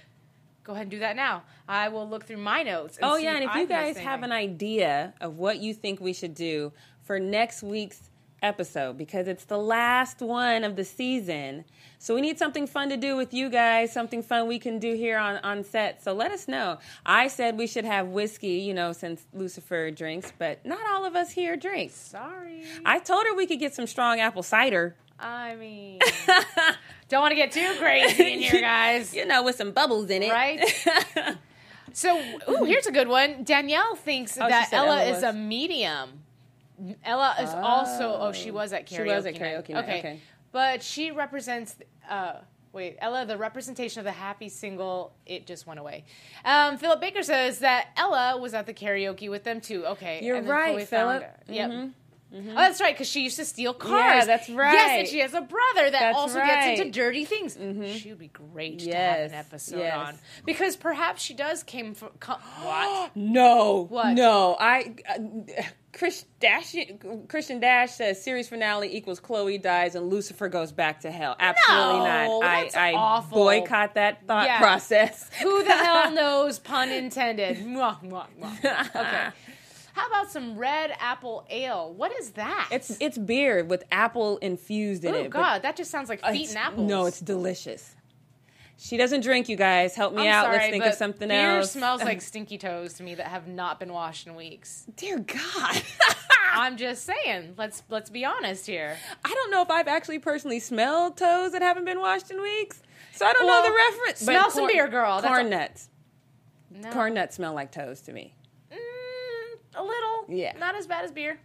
go 0.63 0.73
ahead 0.73 0.83
and 0.83 0.91
do 0.91 0.99
that 0.99 1.15
now. 1.15 1.43
I 1.67 1.89
will 1.89 2.07
look 2.07 2.25
through 2.25 2.37
my 2.37 2.63
notes. 2.63 2.97
Oh 3.01 3.17
see 3.17 3.23
yeah, 3.23 3.35
and 3.35 3.43
if 3.43 3.55
you 3.55 3.67
guys 3.67 3.97
have 3.97 4.23
an 4.23 4.31
idea 4.31 5.13
of 5.21 5.37
what 5.37 5.59
you 5.59 5.73
think 5.73 5.99
we 5.99 6.13
should 6.13 6.33
do 6.33 6.71
for 7.01 7.19
next 7.19 7.63
week's 7.63 8.09
episode, 8.41 8.97
because 8.97 9.27
it's 9.27 9.45
the 9.45 9.57
last 9.57 10.19
one 10.19 10.63
of 10.63 10.75
the 10.75 10.83
season, 10.83 11.63
so 11.97 12.13
we 12.13 12.19
need 12.19 12.37
something 12.37 12.67
fun 12.67 12.89
to 12.89 12.97
do 12.97 13.15
with 13.15 13.33
you 13.33 13.49
guys, 13.49 13.93
something 13.93 14.21
fun 14.21 14.47
we 14.47 14.59
can 14.59 14.79
do 14.79 14.93
here 14.93 15.17
on 15.17 15.37
on 15.37 15.63
set. 15.63 16.03
So 16.03 16.13
let 16.13 16.31
us 16.31 16.47
know. 16.47 16.79
I 17.05 17.27
said 17.27 17.57
we 17.57 17.67
should 17.67 17.85
have 17.85 18.07
whiskey, 18.07 18.59
you 18.59 18.73
know, 18.73 18.91
since 18.91 19.25
Lucifer 19.33 19.91
drinks, 19.91 20.33
but 20.37 20.65
not 20.65 20.81
all 20.91 21.05
of 21.05 21.15
us 21.15 21.31
here 21.31 21.55
drink. 21.55 21.91
Sorry. 21.91 22.65
I 22.85 22.99
told 22.99 23.25
her 23.25 23.35
we 23.35 23.47
could 23.47 23.59
get 23.59 23.73
some 23.73 23.87
strong 23.87 24.19
apple 24.19 24.43
cider. 24.43 24.95
I 25.23 25.55
mean, 25.55 25.99
don't 27.09 27.21
want 27.21 27.31
to 27.31 27.35
get 27.35 27.51
too 27.51 27.73
crazy 27.79 28.33
in 28.33 28.39
here, 28.41 28.61
guys. 28.61 29.13
You 29.15 29.25
know, 29.25 29.43
with 29.43 29.55
some 29.55 29.71
bubbles 29.71 30.09
in 30.09 30.23
it. 30.23 30.31
Right? 30.31 30.61
So, 31.95 32.19
ooh, 32.49 32.63
here's 32.63 32.87
a 32.87 32.91
good 32.91 33.07
one. 33.07 33.43
Danielle 33.43 33.95
thinks 33.95 34.35
Oh, 34.41 34.47
that 34.49 34.73
Ella, 34.73 34.99
Ella 35.03 35.03
is 35.15 35.21
a 35.21 35.31
medium. 35.31 36.23
Ella 37.05 37.35
is 37.39 37.51
also. 37.51 38.17
Oh, 38.19 38.31
she 38.31 38.49
was 38.49 38.73
at 38.73 38.87
karaoke. 38.87 38.95
She 38.95 39.03
was 39.03 39.25
at 39.27 39.35
karaoke 39.35 39.69
night, 39.69 39.83
Okay. 39.83 39.99
okay. 39.99 40.19
but 40.51 40.81
she 40.81 41.11
represents. 41.11 41.75
Uh, 42.09 42.37
wait, 42.71 42.97
Ella, 42.99 43.27
the 43.27 43.37
representation 43.37 43.99
of 43.99 44.05
the 44.05 44.11
happy 44.11 44.49
single. 44.49 45.13
It 45.27 45.45
just 45.45 45.67
went 45.67 45.79
away. 45.79 46.05
Um, 46.43 46.79
Philip 46.79 46.99
Baker 46.99 47.21
says 47.21 47.59
that 47.59 47.89
Ella 47.95 48.39
was 48.39 48.55
at 48.55 48.65
the 48.65 48.73
karaoke 48.73 49.29
with 49.29 49.43
them 49.43 49.61
too. 49.61 49.85
Okay, 49.85 50.19
You're 50.23 50.41
right, 50.41 50.77
found 50.77 50.87
Philip. 50.89 51.21
her. 51.21 51.53
Yep. 51.53 51.89
Mhm. 52.33 52.51
Oh, 52.51 52.55
that's 52.55 52.81
right, 52.81 52.95
because 52.95 53.07
she 53.07 53.21
used 53.21 53.35
to 53.37 53.45
steal 53.45 53.73
cars. 53.75 53.91
Yeah, 53.93 54.25
that's 54.25 54.49
right. 54.49 54.73
Yes, 54.73 54.99
and 55.01 55.07
she 55.07 55.19
has 55.19 55.33
a 55.35 55.41
brother 55.41 55.91
that 55.91 55.91
That's 55.91 56.17
also 56.17 56.39
right. 56.39 56.47
gets 56.47 56.79
into 56.81 56.91
dirty 56.91 57.25
things. 57.25 57.55
She 57.99 58.09
would 58.09 58.17
be 58.17 58.27
great 58.29 58.79
to 58.79 58.91
have 58.91 59.19
an 59.19 59.33
episode 59.33 59.77
yes. 59.79 59.95
on 59.95 60.17
because 60.43 60.75
perhaps 60.75 61.21
she 61.21 61.35
does 61.35 61.61
came 61.61 61.93
from 61.93 62.09
co- 62.19 62.33
what? 62.63 63.15
No, 63.15 63.85
What? 63.87 64.13
No, 64.13 64.57
I 64.59 64.95
uh, 65.07 65.63
Chris 65.95 66.25
Dash, 66.39 66.75
Christian 67.27 67.59
Dash 67.59 67.91
says 67.91 68.23
series 68.23 68.49
finale 68.49 68.95
equals 68.97 69.19
Chloe 69.19 69.59
dies 69.59 69.93
and 69.93 70.09
Lucifer 70.09 70.49
goes 70.49 70.71
back 70.71 71.01
to 71.01 71.11
hell. 71.11 71.35
Absolutely 71.39 71.99
No, 71.99 72.39
not. 72.39 72.41
that's 72.41 72.75
I, 72.75 72.89
I 72.89 72.93
awful. 72.95 73.37
boycott 73.37 73.93
that 73.93 74.25
thought 74.25 74.47
Yeah. 74.47 74.57
process. 74.57 75.29
Who 75.43 75.63
the 75.63 75.71
hell 75.71 76.11
knows? 76.15 76.57
Pun 76.57 76.89
intended. 76.89 77.57
Mwah, 77.57 78.01
mwah, 78.03 78.25
mwah. 78.41 78.89
Okay. 78.95 79.27
How 79.93 80.07
about 80.07 80.29
some 80.31 80.57
red 80.57 80.91
apple 80.99 81.45
ale? 81.49 81.93
What 81.93 82.11
is 82.19 82.31
that? 82.31 82.67
It's 82.71 82.97
it's 82.99 83.17
beer 83.17 83.63
with 83.63 83.83
apple 83.91 84.37
infused 84.39 85.05
in 85.05 85.13
oh 85.13 85.17
it. 85.19 85.23
but 85.23 85.31
god, 85.31 85.61
that 85.61 85.75
just 85.75 85.89
sounds 85.91 86.09
like 86.09 86.23
feet 86.25 86.49
and 86.49 86.57
apples. 86.57 86.87
No, 86.89 87.05
it's 87.05 87.19
delicious. 87.19 87.95
She 88.75 88.97
doesn't 88.97 89.21
drink, 89.21 89.47
you 89.49 89.55
guys. 89.55 89.95
Help 89.95 90.13
me 90.13 90.23
I'm 90.27 90.33
out. 90.33 90.43
sorry, 90.45 90.57
Let's 90.57 90.69
think 90.71 90.83
but 90.83 90.91
of 90.93 90.97
something 90.97 91.27
beer 91.29 91.57
else. 91.57 91.67
Beer 91.73 91.79
smells 91.79 92.03
like 92.03 92.21
stinky 92.31 92.57
toes 92.57 92.93
to 92.95 93.03
me 93.03 93.15
that 93.15 93.27
have 93.27 93.47
not 93.47 93.79
been 93.79 93.93
washed 93.93 94.25
in 94.27 94.35
weeks. 94.35 94.85
Dear 94.97 95.19
God. 95.19 95.81
I'm 96.55 96.75
just 96.77 97.05
saying. 97.05 97.53
Let's 97.57 97.83
let's 97.89 98.09
be 98.09 98.25
honest 98.25 98.65
here. 98.65 98.97
I 99.23 99.29
don't 99.33 99.51
know 99.51 99.61
if 99.61 99.69
I've 99.71 99.87
actually 99.87 100.19
personally 100.19 100.59
smelled 100.59 101.17
toes 101.17 101.51
that 101.53 101.61
haven't 101.61 101.85
been 101.85 101.99
washed 101.99 102.29
in 102.31 102.41
weeks. 102.41 102.81
So 103.13 103.25
I 103.27 103.33
don't 103.33 103.45
Well, 103.45 103.63
know 103.63 103.69
the 103.69 103.75
reference. 103.75 104.19
smell 104.19 104.49
some 104.51 104.67
beer, 104.67 104.87
girl. 104.87 105.21
That's 105.21 105.27
Corn 105.33 105.47
a- 105.47 105.49
nuts. 105.49 105.89
No. 106.71 106.89
Corn 106.91 107.13
nuts 107.13 107.35
smell 107.35 107.53
like 107.53 107.71
toes 107.71 108.01
to 108.01 108.11
me. 108.11 108.35
A 109.75 109.83
little. 109.83 110.25
Yeah. 110.29 110.53
Not 110.57 110.75
as 110.75 110.87
bad 110.87 111.05
as 111.05 111.11
beer. 111.11 111.39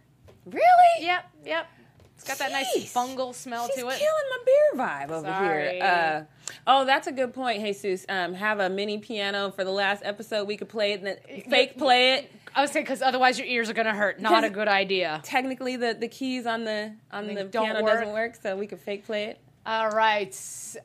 Really? 0.45 0.61
Yep, 1.05 1.25
yep. 1.45 1.67
It's 2.15 2.27
got 2.27 2.37
that 2.39 2.51
nice 2.51 2.67
Jeez. 2.75 2.91
fungal 2.91 3.33
smell 3.33 3.67
She's 3.67 3.77
to 3.77 3.87
it. 3.87 3.97
killing 3.97 4.29
my 4.29 4.37
beer 4.45 4.85
vibe 4.85 5.11
over 5.11 5.27
Sorry. 5.27 5.75
here. 5.75 5.83
Uh, 5.83 6.49
oh, 6.67 6.83
that's 6.85 7.07
a 7.07 7.13
good 7.13 7.33
point, 7.33 7.61
Jesus. 7.63 8.05
Um, 8.09 8.33
have 8.33 8.59
a 8.59 8.69
mini 8.69 8.97
piano 8.97 9.51
for 9.51 9.63
the 9.63 9.71
last 9.71 10.01
episode. 10.03 10.45
We 10.45 10.57
could 10.57 10.67
play 10.67 10.91
it, 10.93 10.99
and 11.01 11.07
then 11.07 11.17
fake 11.49 11.77
play 11.77 12.15
it. 12.15 12.31
I 12.53 12.61
was 12.61 12.71
saying 12.71 12.83
because 12.85 13.01
otherwise 13.01 13.37
your 13.39 13.47
ears 13.47 13.69
are 13.69 13.73
gonna 13.73 13.93
hurt. 13.95 14.19
Not 14.19 14.43
a 14.43 14.49
good 14.49 14.67
idea. 14.67 15.21
Technically, 15.23 15.77
the, 15.77 15.95
the 15.97 16.09
keys 16.09 16.45
on 16.45 16.65
the 16.65 16.93
on 17.11 17.27
They 17.27 17.35
the 17.35 17.43
don't 17.45 17.63
piano 17.63 17.83
work. 17.83 17.93
doesn't 17.93 18.13
work, 18.13 18.35
so 18.41 18.57
we 18.57 18.67
could 18.67 18.79
fake 18.81 19.05
play 19.05 19.25
it. 19.25 19.39
All 19.65 19.89
right. 19.89 20.35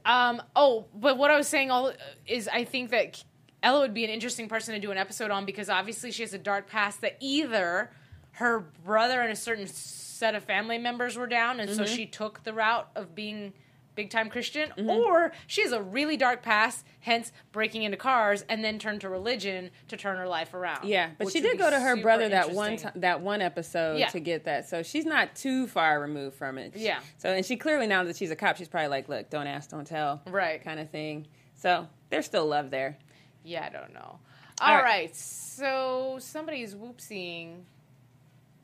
Um. 0.05 0.41
Oh, 0.55 0.85
but 0.95 1.19
what 1.19 1.33
I 1.33 1.37
was 1.37 1.49
saying 1.49 1.71
all 1.73 1.93
is 2.29 2.47
I 2.47 2.65
think 2.65 2.91
that 2.91 3.25
Ella 3.65 3.81
would 3.81 3.95
be 3.95 4.05
an 4.05 4.11
interesting 4.11 4.47
person 4.47 4.75
to 4.75 4.81
do 4.81 4.93
an 4.93 4.99
episode 4.99 5.31
on 5.31 5.47
because 5.47 5.71
obviously 5.71 6.13
she 6.13 6.23
has 6.23 6.35
a 6.35 6.39
dark 6.39 6.69
past 6.69 7.01
that 7.01 7.17
either 7.19 7.91
her 8.33 8.61
brother 8.85 9.23
and 9.23 9.33
a 9.33 9.37
certain 9.37 9.67
set 9.67 10.35
of 10.35 10.45
family 10.45 10.79
members 10.79 11.17
were 11.17 11.27
down, 11.27 11.61
and 11.61 11.71
so 11.71 11.83
mm-hmm. 11.83 11.95
she 11.95 12.07
took 12.07 12.45
the 12.45 12.53
route 12.53 12.89
of 12.95 13.15
being 13.15 13.55
big 13.95 14.11
time 14.11 14.29
Christian, 14.29 14.71
mm-hmm. 14.71 14.91
or 14.91 15.33
she 15.47 15.63
has 15.63 15.73
a 15.73 15.81
really 15.81 16.17
dark 16.17 16.43
past, 16.43 16.85
hence 17.01 17.33
breaking 17.53 17.85
into 17.85 17.97
cars, 17.97 18.45
and 18.49 18.63
then 18.63 18.79
turned 18.79 19.01
to 19.03 19.09
religion 19.09 19.71
to 19.89 19.97
turn 19.97 20.19
her 20.19 20.29
life 20.29 20.53
around. 20.53 20.87
Yeah, 20.87 21.11
but 21.17 21.31
she 21.31 21.41
did 21.41 21.59
go 21.59 21.71
to 21.71 21.81
her 21.81 21.97
brother 21.97 22.29
that 22.29 22.51
one 22.51 22.77
time, 22.77 22.93
that 22.97 23.21
one 23.21 23.41
episode 23.41 23.99
Yeah. 23.99 24.09
to 24.09 24.21
get 24.21 24.45
that, 24.45 24.69
so 24.69 24.83
she's 24.83 25.07
not 25.07 25.35
too 25.37 25.67
far 25.69 26.01
removed 26.01 26.37
from 26.37 26.59
it. 26.59 26.77
Yeah. 26.77 27.01
So 27.17 27.31
and 27.31 27.47
she 27.47 27.57
clearly 27.57 27.87
now 27.87 28.05
that 28.05 28.17
she's 28.17 28.31
a 28.31 28.37
cop, 28.37 28.57
she's 28.57 28.69
probably 28.69 28.89
like, 28.89 29.09
look, 29.09 29.31
don't 29.31 29.47
ask, 29.47 29.71
don't 29.71 29.87
tell, 29.87 30.23
Right. 30.27 30.63
kind 30.63 30.81
of 30.81 30.91
thing. 30.91 31.29
So 31.55 31.89
there's 32.11 32.27
still 32.27 32.47
love 32.47 32.71
there. 32.71 32.99
Yeah, 33.45 33.65
I 33.65 33.69
don't 33.69 33.93
know. 33.93 34.19
All 34.61 34.69
All 34.71 34.77
right. 34.77 34.85
right. 34.85 35.17
so 35.17 36.17
somebody's 36.21 36.75
whoopsing. 36.75 37.61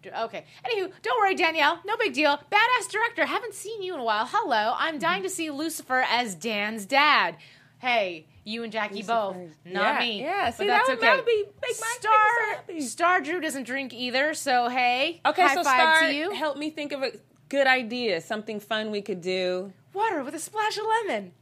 Okay. 0.06 0.44
Anywho, 0.64 0.90
don't 1.02 1.20
worry, 1.20 1.34
Danielle. 1.34 1.80
No 1.84 1.96
big 1.98 2.14
deal. 2.14 2.38
Badass 2.50 2.90
director. 2.90 3.26
Haven't 3.26 3.52
seen 3.54 3.82
you 3.82 3.92
in 3.94 4.00
a 4.00 4.04
while. 4.04 4.26
Hello. 4.26 4.74
I'm 4.78 4.94
mm-hmm. 4.94 4.98
dying 5.00 5.22
to 5.24 5.28
see 5.28 5.50
Lucifer 5.50 6.04
as 6.08 6.34
Dan's 6.34 6.86
dad. 6.86 7.36
Hey, 7.78 8.26
you 8.44 8.62
and 8.62 8.72
Jackie 8.72 9.02
both, 9.02 9.36
not 9.64 9.94
Yeah, 9.94 9.98
me. 9.98 10.20
yeah. 10.22 10.46
But 10.46 10.54
See, 10.56 10.66
that's 10.66 10.86
that 10.88 10.92
would- 10.92 10.98
okay. 10.98 11.06
that 11.06 11.16
would 11.16 11.26
be- 11.26 11.44
make 11.44 11.46
my- 11.46 11.60
make 11.62 11.70
me 11.70 11.74
so 11.74 12.00
Star 12.00 12.54
happy. 12.54 12.80
Star 12.80 13.20
Drew 13.20 13.40
doesn't 13.40 13.64
drink 13.64 13.92
either, 13.92 14.32
so 14.34 14.68
hey. 14.68 15.20
Okay, 15.26 15.42
high 15.42 15.54
so 15.54 15.64
five 15.64 15.80
Star, 15.80 16.00
to 16.08 16.14
you. 16.14 16.30
help 16.32 16.56
me 16.56 16.70
think 16.70 16.92
of 16.92 17.02
a 17.02 17.12
good 17.48 17.66
idea, 17.66 18.20
something 18.20 18.58
fun 18.60 18.90
we 18.90 19.02
could 19.02 19.20
do. 19.20 19.72
Water 19.92 20.22
with 20.22 20.34
a 20.34 20.38
splash 20.38 20.78
of 20.78 20.84
lemon. 20.86 21.32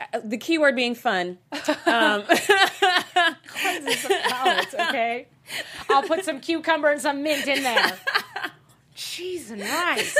Uh, 0.00 0.20
The 0.24 0.36
keyword 0.38 0.76
being 0.76 0.94
fun. 0.94 1.38
Um, 1.86 2.22
Cleanses 2.24 4.02
the 4.02 4.16
palate, 4.28 4.74
okay? 4.74 5.28
I'll 5.88 6.02
put 6.02 6.24
some 6.24 6.40
cucumber 6.40 6.88
and 6.90 7.00
some 7.00 7.22
mint 7.22 7.46
in 7.48 7.62
there. 7.62 7.98
Cheese 8.94 9.50
and 9.50 9.60
rice. 9.60 10.16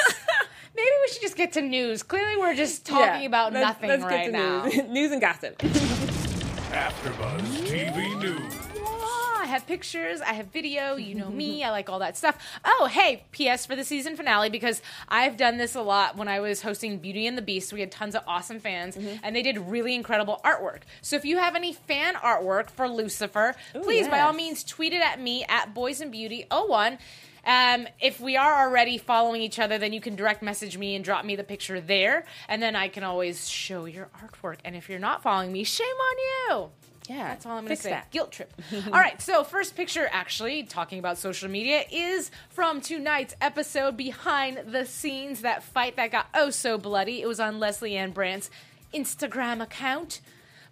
Maybe 0.74 0.89
we 1.03 1.09
should 1.12 1.22
just 1.22 1.37
get 1.37 1.53
to 1.55 1.62
news. 1.62 2.03
Clearly, 2.03 2.37
we're 2.37 2.55
just 2.55 2.85
talking 2.87 3.22
yeah, 3.22 3.26
about 3.28 3.53
let's- 3.53 3.66
nothing 3.66 3.89
let's 3.91 4.03
right 4.03 4.24
get 4.24 4.26
to 4.26 4.33
now. 4.33 4.64
News. 4.64 4.83
news 4.89 5.12
and 5.12 5.20
gossip. 5.20 5.59
AfterBuzz 5.59 7.41
TV 7.66 7.97
News. 7.97 8.20
I 8.20 8.20
have 9.51 9.66
pictures, 9.66 10.20
I 10.20 10.32
have 10.32 10.46
video, 10.46 10.96
you 10.96 11.14
know 11.14 11.28
me, 11.28 11.62
I 11.68 11.70
like 11.70 11.88
all 11.90 11.98
that 12.01 12.16
stuff. 12.16 12.38
Oh, 12.64 12.88
hey, 12.90 13.24
PS 13.32 13.66
for 13.66 13.76
the 13.76 13.84
season 13.84 14.16
finale 14.16 14.48
because 14.51 14.80
I've 15.09 15.36
done 15.36 15.59
this 15.59 15.74
a 15.74 15.82
lot 15.82 16.16
when 16.16 16.28
I 16.28 16.40
was 16.40 16.62
hosting 16.62 16.98
Beauty 16.98 17.26
and 17.26 17.36
the 17.36 17.42
Beast. 17.42 17.72
We 17.72 17.80
had 17.80 17.92
tons 17.92 18.14
of 18.14 18.22
awesome 18.26 18.59
fans 18.61 18.96
and 19.22 19.36
they 19.36 19.42
did 19.42 19.59
really 19.59 19.94
incredible 19.94 20.40
artwork. 20.44 20.80
So 21.03 21.16
if 21.16 21.24
you 21.24 21.38
have 21.38 21.55
any 21.55 21.72
fan 21.72 22.14
artwork 22.14 22.70
for 22.70 22.88
Lucifer, 22.88 23.55
please 23.72 24.09
by 24.09 24.20
all 24.20 24.32
means 24.32 24.64
tweet 24.64 24.92
it 24.92 25.03
at 25.03 25.20
me 25.20 25.44
at 25.48 25.74
Boys 25.74 26.01
and 26.01 26.11
Beauty 26.11 26.46
01 26.51 26.98
Um, 27.44 27.86
if 28.01 28.20
we 28.20 28.36
are 28.36 28.66
already 28.66 28.98
following 28.98 29.40
each 29.40 29.59
other, 29.59 29.78
then 29.78 29.92
you 29.92 30.01
can 30.01 30.14
direct 30.14 30.42
message 30.42 30.76
me 30.76 30.94
and 30.94 31.03
drop 31.05 31.24
me 31.24 31.36
the 31.36 31.44
picture 31.44 31.80
there, 31.80 32.26
and 32.48 32.62
then 32.62 32.76
I 32.76 32.88
can 32.88 33.03
always 33.03 33.48
show 33.48 33.86
your 33.86 34.11
artwork. 34.22 34.59
And 34.64 34.76
if 34.76 34.88
you're 34.90 34.98
not 34.98 35.22
following 35.22 35.51
me, 35.51 35.64
shame 35.64 35.86
on 35.86 36.16
you. 36.18 36.89
Yeah, 37.11 37.29
That's 37.29 37.45
all 37.45 37.59
I'm 37.59 37.65
going 37.65 37.77
to 37.77 37.83
say. 37.83 37.91
that. 37.91 38.11
Guilt 38.13 38.31
trip. 38.31 38.53
all 38.87 38.93
right, 38.93 39.21
so 39.21 39.43
first 39.43 39.75
picture, 39.75 40.09
actually, 40.13 40.63
talking 40.63 41.01
about 41.01 41.19
social 41.19 41.49
media, 41.51 41.83
is 41.91 42.31
from 42.51 42.81
tonight's 42.81 43.35
episode 43.41 43.97
Behind 43.97 44.73
the 44.73 44.87
Scenes, 44.87 45.41
that 45.43 45.65
fight 45.65 45.97
that 45.97 46.13
got 46.13 46.29
oh 46.35 46.51
so 46.51 46.79
bloody. 46.79 47.21
It 47.21 47.27
was 47.27 47.41
on 47.41 47.59
Lesley-Ann 47.59 48.13
Brandt's 48.13 48.49
Instagram 48.95 49.61
account. 49.61 50.21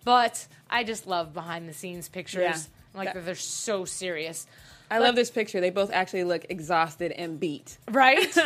But 0.04 0.46
I 0.70 0.84
just 0.84 1.08
love 1.08 1.34
behind 1.34 1.68
the 1.68 1.72
scenes 1.72 2.08
pictures. 2.08 2.40
Yeah. 2.40 2.56
Like 2.94 3.06
That- 3.08 3.14
that 3.16 3.24
they're 3.26 3.34
so 3.34 3.84
serious. 3.84 4.46
I 4.90 4.98
love 5.00 5.16
this 5.16 5.30
picture. 5.30 5.60
They 5.60 5.70
both 5.70 5.90
actually 5.92 6.24
look 6.24 6.46
exhausted 6.48 7.12
and 7.12 7.38
beat. 7.40 7.78
Right? 7.90 8.26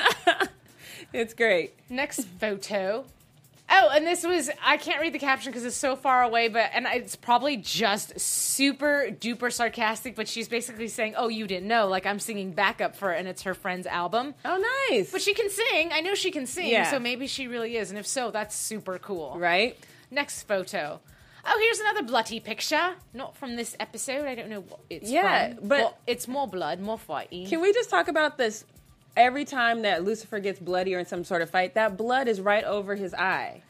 It's 1.12 1.34
great. 1.34 1.74
Next 1.90 2.24
photo. 2.40 3.04
Oh, 3.74 3.88
and 3.90 4.06
this 4.06 4.22
was 4.22 4.50
I 4.62 4.76
can't 4.76 5.00
read 5.00 5.14
the 5.14 5.18
caption 5.18 5.50
because 5.50 5.64
it's 5.64 5.76
so 5.76 5.96
far 5.96 6.22
away, 6.22 6.48
but 6.48 6.70
and 6.74 6.86
it's 6.86 7.16
probably 7.16 7.56
just 7.56 8.20
super 8.20 9.08
duper 9.10 9.50
sarcastic, 9.52 10.14
but 10.14 10.28
she's 10.28 10.46
basically 10.46 10.88
saying, 10.88 11.14
"Oh, 11.16 11.28
you 11.28 11.46
didn't 11.46 11.68
know, 11.68 11.86
like 11.88 12.04
I'm 12.04 12.18
singing 12.18 12.52
backup 12.52 12.94
for 12.96 13.12
it 13.12 13.18
and 13.18 13.26
it's 13.26 13.42
her 13.42 13.54
friend's 13.54 13.86
album." 13.86 14.34
Oh, 14.44 14.62
nice. 14.90 15.10
But 15.10 15.22
she 15.22 15.32
can 15.32 15.48
sing. 15.48 15.90
I 15.92 16.00
know 16.00 16.14
she 16.14 16.30
can 16.30 16.46
sing, 16.46 16.68
Yeah. 16.68 16.90
so 16.90 16.98
maybe 16.98 17.26
she 17.26 17.48
really 17.48 17.76
is. 17.78 17.88
And 17.90 17.98
if 17.98 18.06
so, 18.06 18.30
that's 18.30 18.54
super 18.54 18.98
cool. 18.98 19.38
right? 19.38 19.76
Next 20.10 20.42
photo. 20.42 21.00
Oh, 21.44 21.58
here's 21.60 21.80
another 21.80 22.02
bloody 22.06 22.38
picture. 22.40 22.94
Not 23.14 23.36
from 23.36 23.56
this 23.56 23.74
episode. 23.80 24.26
I 24.26 24.34
don't 24.34 24.48
know 24.50 24.60
what 24.60 24.80
it's 24.90 25.10
Yeah, 25.10 25.54
from. 25.54 25.68
but- 25.68 25.78
Well, 25.80 25.98
it's 26.06 26.28
more 26.28 26.46
blood, 26.46 26.78
more 26.78 26.98
fighting. 26.98 27.46
Can 27.48 27.60
we 27.60 27.72
just 27.72 27.90
talk 27.90 28.06
about 28.08 28.36
this? 28.38 28.64
Every 29.16 29.44
time 29.44 29.82
that 29.82 30.04
Lucifer 30.04 30.38
gets 30.40 30.58
bloody 30.58 30.94
or 30.94 30.98
in 30.98 31.06
some 31.06 31.24
sort 31.24 31.42
of 31.42 31.50
fight, 31.50 31.74
that 31.74 31.96
blood 31.96 32.28
is 32.28 32.40
right 32.40 32.64
over 32.64 32.94
his 32.96 33.12
eye. 33.14 33.62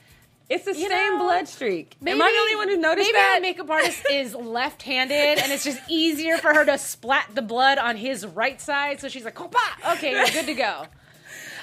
It's 0.49 0.64
the 0.64 0.74
You 0.76 0.88
same 0.88 1.12
know, 1.18 1.24
blood 1.24 1.49
streak. 1.49 1.97
Am 2.07 2.20
I 2.20 2.30
the 2.30 2.38
only 2.38 2.57
one 2.57 2.68
who 2.68 2.76
noticed 2.76 3.07
maybe 3.09 3.12
that? 3.16 3.34
our 3.36 3.40
makeup 3.40 3.70
artist 3.70 4.03
is 4.11 4.34
left-handed, 4.34 5.38
and 5.38 5.51
it's 5.51 5.64
just 5.64 5.80
easier 5.88 6.36
for 6.36 6.53
her 6.53 6.64
to 6.66 6.76
splat 6.78 7.28
the 7.34 7.43
blood 7.43 7.78
on 7.78 7.97
his 7.97 8.26
right 8.26 8.61
side. 8.61 9.01
So 9.01 9.09
she's 9.09 9.24
like! 9.24 9.40
Okay, 9.40 10.12
you're 10.12 10.26
good 10.26 10.47
to 10.47 10.55
go. 10.55 10.84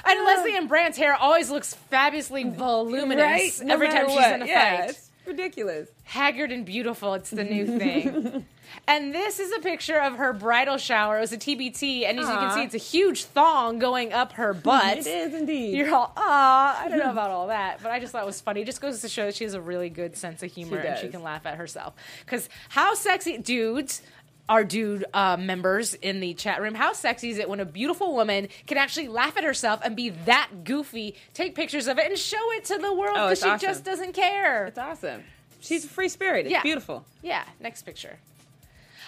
And 0.06 0.26
Lesley-Ann 0.26 0.68
Brandt's 0.68 0.98
hair 0.98 1.14
always 1.14 1.52
looks 1.52 1.74
fabulously 1.74 2.46
voluminous 2.50 3.22
right? 3.22 3.52
No 3.64 3.74
every 3.74 3.90
time 3.90 4.08
she's 4.08 4.16
what. 4.16 4.34
in 4.34 4.42
a 4.44 4.46
yeah, 4.46 4.86
fight. 4.88 5.00
Ridiculous. 5.30 5.90
Haggard 6.06 6.52
and 6.52 6.66
beautiful, 6.66 7.14
it's 7.14 7.30
the 7.30 7.44
new 7.44 7.78
thing. 7.78 8.46
and 8.88 9.14
this 9.14 9.40
is 9.40 9.52
a 9.52 9.60
picture 9.60 10.00
of 10.00 10.16
her 10.16 10.34
bridal 10.34 10.78
shower. 10.78 11.18
It 11.18 11.22
was 11.22 11.32
a 11.32 11.38
TBT, 11.38 12.04
and 12.06 12.20
as 12.20 12.28
you 12.28 12.34
can 12.34 12.52
see, 12.52 12.64
it's 12.64 12.74
a 12.74 12.80
huge 12.80 13.26
thong 13.26 13.78
going 13.78 14.12
up 14.12 14.32
her 14.34 14.54
butt. 14.56 14.98
It 14.98 15.06
is 15.06 15.36
indeed. 15.36 15.78
You're 15.78 15.94
all, 15.94 16.12
ah, 16.18 16.82
I 16.84 16.90
don't 16.90 16.98
know 16.98 17.12
about 17.12 17.30
all 17.30 17.46
that, 17.48 17.80
but 17.84 17.92
I 17.92 18.00
just 18.00 18.12
thought 18.12 18.24
it 18.24 18.26
was 18.26 18.42
funny. 18.42 18.62
It 18.62 18.66
just 18.66 18.82
goes 18.82 19.02
to 19.02 19.08
show 19.08 19.28
that 19.28 19.36
she 19.36 19.44
has 19.44 19.54
a 19.54 19.62
really 19.62 19.92
good 19.92 20.18
sense 20.18 20.42
of 20.42 20.52
humor 20.52 20.78
and 20.78 20.98
she 20.98 21.10
can 21.10 21.22
laugh 21.22 21.46
at 21.46 21.58
herself. 21.58 21.94
Because 22.26 22.50
how 22.70 22.96
sexy, 22.96 23.38
dudes, 23.38 24.02
our 24.50 24.64
dude 24.66 25.06
uh, 25.14 25.38
members 25.38 25.94
in 25.94 26.20
the 26.20 26.34
chat 26.34 26.62
room, 26.62 26.74
how 26.74 26.92
sexy 26.92 27.30
is 27.30 27.38
it 27.38 27.48
when 27.48 27.60
a 27.62 27.66
beautiful 27.66 28.14
woman 28.16 28.50
can 28.68 28.78
actually 28.78 29.08
laugh 29.08 29.38
at 29.38 29.44
herself 29.46 29.80
and 29.84 29.96
be 29.96 30.10
that 30.10 30.50
goofy, 30.66 31.16
take 31.34 31.56
pictures 31.56 31.88
of 31.88 31.98
it, 32.00 32.08
and 32.08 32.18
show 32.18 32.52
it 32.54 32.66
to 32.66 32.78
the 32.80 32.92
world 32.94 33.16
Oh, 33.16 33.30
because 33.30 33.32
it's 33.32 33.42
she 33.44 33.50
awesome. 33.50 33.68
just 33.70 33.86
doesn't 33.86 34.14
care? 34.14 34.66
It's 34.66 34.78
awesome. 34.80 35.24
She's 35.62 35.86
a 35.86 35.88
free 35.88 36.10
spirit. 36.10 36.48
It's 36.48 36.52
Yeah. 36.52 36.64
beautiful. 36.64 37.06
Yeah, 37.22 37.44
next 37.60 37.84
picture. 37.84 38.18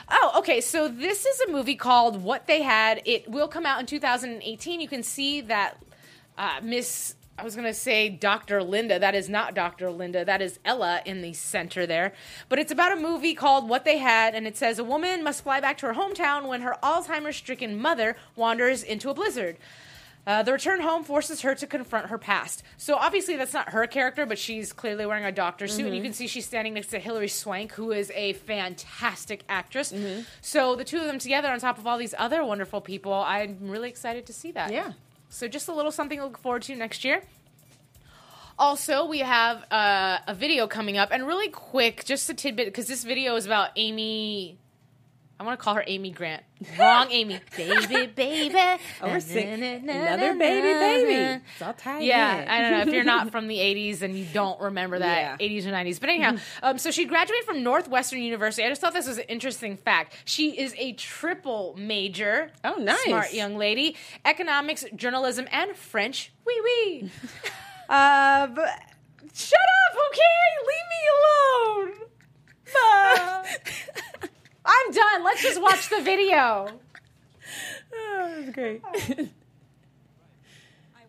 Oh, 0.10 0.34
okay. 0.40 0.62
So 0.62 0.88
this 0.88 1.26
is 1.26 1.40
a 1.42 1.52
movie 1.52 1.76
called 1.76 2.22
What 2.24 2.46
They 2.46 2.62
Had. 2.62 3.02
It 3.06 3.30
will 3.30 3.48
come 3.48 3.66
out 3.66 3.80
in 3.80 3.86
2018. 3.86 4.82
You 4.82 4.88
can 4.88 5.04
see 5.04 5.42
that 5.42 5.78
uh, 6.38 6.60
Miss. 6.62 7.16
I 7.42 7.44
was 7.44 7.56
going 7.56 7.68
to 7.68 7.74
say 7.74 8.08
Dr. 8.08 8.62
Linda. 8.62 9.00
That 9.00 9.16
is 9.16 9.28
not 9.28 9.56
Dr. 9.56 9.90
Linda. 9.90 10.24
That 10.24 10.44
is 10.44 10.60
Ella 10.64 11.02
in 11.06 11.24
the 11.24 11.34
center 11.34 11.88
there. 11.88 12.14
But 12.50 12.60
it's 12.60 12.72
about 12.72 12.96
a 12.96 13.02
movie 13.02 13.34
called 13.34 13.68
What 13.68 13.84
They 13.84 13.98
Had, 13.98 14.36
and 14.36 14.46
it 14.46 14.56
says 14.56 14.78
a 14.78 14.84
woman 14.84 15.24
must 15.24 15.42
fly 15.44 15.60
back 15.60 15.80
to 15.80 15.88
her 15.88 15.94
hometown 15.96 16.48
when 16.48 16.62
her 16.62 16.76
Alzheimer's 16.84 17.38
stricken 17.38 17.82
mother 17.82 18.16
wanders 18.36 18.84
into 18.84 19.10
a 19.10 19.16
blizzard. 19.16 19.58
Uh, 20.28 20.44
the 20.44 20.54
return 20.54 20.82
home 20.82 21.04
forces 21.04 21.42
her 21.42 21.56
to 21.56 21.66
confront 21.66 22.06
her 22.08 22.20
past. 22.20 22.62
So 22.78 22.96
obviously 22.96 23.38
that's 23.38 23.54
not 23.54 23.70
her 23.70 23.88
character, 23.88 24.28
but 24.28 24.38
she's 24.38 24.72
clearly 24.72 25.08
wearing 25.08 25.26
a 25.26 25.32
doctor 25.32 25.68
suit, 25.68 25.88
and 25.88 25.96
you 25.96 26.04
can 26.04 26.14
see 26.14 26.28
she's 26.28 26.46
standing 26.46 26.76
next 26.76 26.90
to 26.92 27.00
Hilary 27.00 27.28
Swank, 27.28 27.72
who 27.72 27.92
is 27.92 28.12
a 28.14 28.34
fantastic 28.34 29.42
actress. 29.50 29.92
So 30.42 30.76
the 30.76 30.84
two 30.84 31.00
of 31.00 31.06
them 31.06 31.18
together, 31.18 31.50
on 31.50 31.60
top 31.60 31.80
of 31.80 31.88
all 31.88 31.98
these 31.98 32.14
other 32.20 32.44
wonderful 32.44 32.82
people, 32.82 33.14
I'm 33.14 33.58
really 33.62 33.90
excited 33.90 34.28
to 34.28 34.34
see 34.34 34.52
that. 34.52 34.72
Yeah. 34.72 34.92
So 35.32 35.48
just 35.48 35.70
a 35.70 35.74
little 35.74 35.94
something 35.94 36.20
to 36.20 36.26
look 36.26 36.38
forward 36.38 36.62
to 36.64 36.76
next 36.76 37.06
year. 37.06 37.24
Also, 38.60 39.06
we 39.06 39.20
have 39.20 39.64
uh, 39.72 40.20
a 40.28 40.36
video 40.36 40.68
coming 40.68 40.98
up, 40.98 41.10
and 41.12 41.26
really 41.26 41.48
quick, 41.48 42.04
just 42.06 42.30
a 42.30 42.34
tidbit, 42.34 42.68
because 42.68 42.88
this 42.88 43.06
video 43.06 43.36
is 43.38 43.46
about 43.46 43.70
Aimee. 43.78 44.58
I 45.42 45.44
want 45.44 45.60
to 45.60 45.64
call 45.64 45.74
her 45.74 45.84
Amy 45.88 46.12
Grant. 46.12 46.44
Wrong, 46.80 47.08
Amy. 47.10 47.40
baby, 47.58 48.06
baby. 48.06 48.54
Oh, 49.02 49.08
we're 49.08 49.20
sing- 49.20 49.64
another 49.64 50.36
baby, 50.36 50.74
baby. 50.78 51.42
It's 51.54 51.62
all 51.64 51.74
tied 51.74 52.04
Yeah, 52.04 52.44
in. 52.44 52.48
I 52.48 52.62
don't 52.62 52.72
know 52.74 52.82
if 52.82 52.94
you're 52.94 53.04
not 53.04 53.32
from 53.32 53.48
the 53.48 53.58
80s 53.58 54.04
and 54.04 54.16
you 54.16 54.28
don't 54.32 54.62
remember 54.62 55.00
that 55.00 55.40
Yeah. 55.42 55.48
80s 55.48 55.66
or 55.66 55.72
90s. 55.72 56.00
But 56.00 56.10
anyhow, 56.10 56.36
um, 56.62 56.78
so 56.78 56.92
she 56.92 57.06
graduated 57.06 57.44
from 57.46 57.64
Northwestern 57.64 58.22
University. 58.22 58.64
I 58.64 58.70
just 58.70 58.82
thought 58.82 58.94
this 58.94 59.08
was 59.08 59.18
an 59.18 59.24
interesting 59.30 59.78
fact. 59.78 60.16
She 60.26 60.60
is 60.60 60.76
a 60.78 60.94
triple 60.94 61.74
major. 61.76 62.52
Oh, 62.64 62.76
nice. 62.76 63.02
Smart 63.06 63.34
young 63.34 63.58
lady. 63.58 63.96
Economics, 64.24 64.86
journalism, 64.96 65.48
and 65.52 65.76
French. 65.76 66.32
Wee 66.46 66.62
wee. 66.64 67.10
uh, 67.90 68.46
but 68.46 68.80
shut 69.34 69.60
up, 69.60 69.98
okay? 70.12 70.22
Leave 70.68 70.88
me 70.92 71.02
alone. 71.90 72.08
I'm 74.66 74.92
done. 74.92 75.24
Let's 75.24 75.42
just 75.42 75.62
watch 75.62 75.90
the 75.90 76.02
video. 76.02 76.68
Oh, 77.94 78.34
that's 78.40 78.56
great. 78.56 78.82
I 78.96 79.28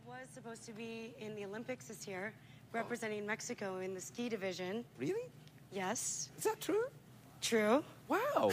was 0.07 0.29
supposed 0.33 0.65
to 0.65 0.73
be 0.73 1.15
in 1.21 1.37
the 1.37 1.45
Olympics 1.45 1.87
this 1.87 2.09
year, 2.09 2.33
representing 2.73 3.25
Mexico 3.27 3.79
in 3.79 3.95
the 3.95 4.01
ski 4.01 4.29
division. 4.29 4.85
Really? 4.99 5.29
Yes, 5.71 6.31
Is 6.37 6.45
that 6.45 6.61
true? 6.61 6.85
true. 7.41 7.85
Wow. 8.09 8.51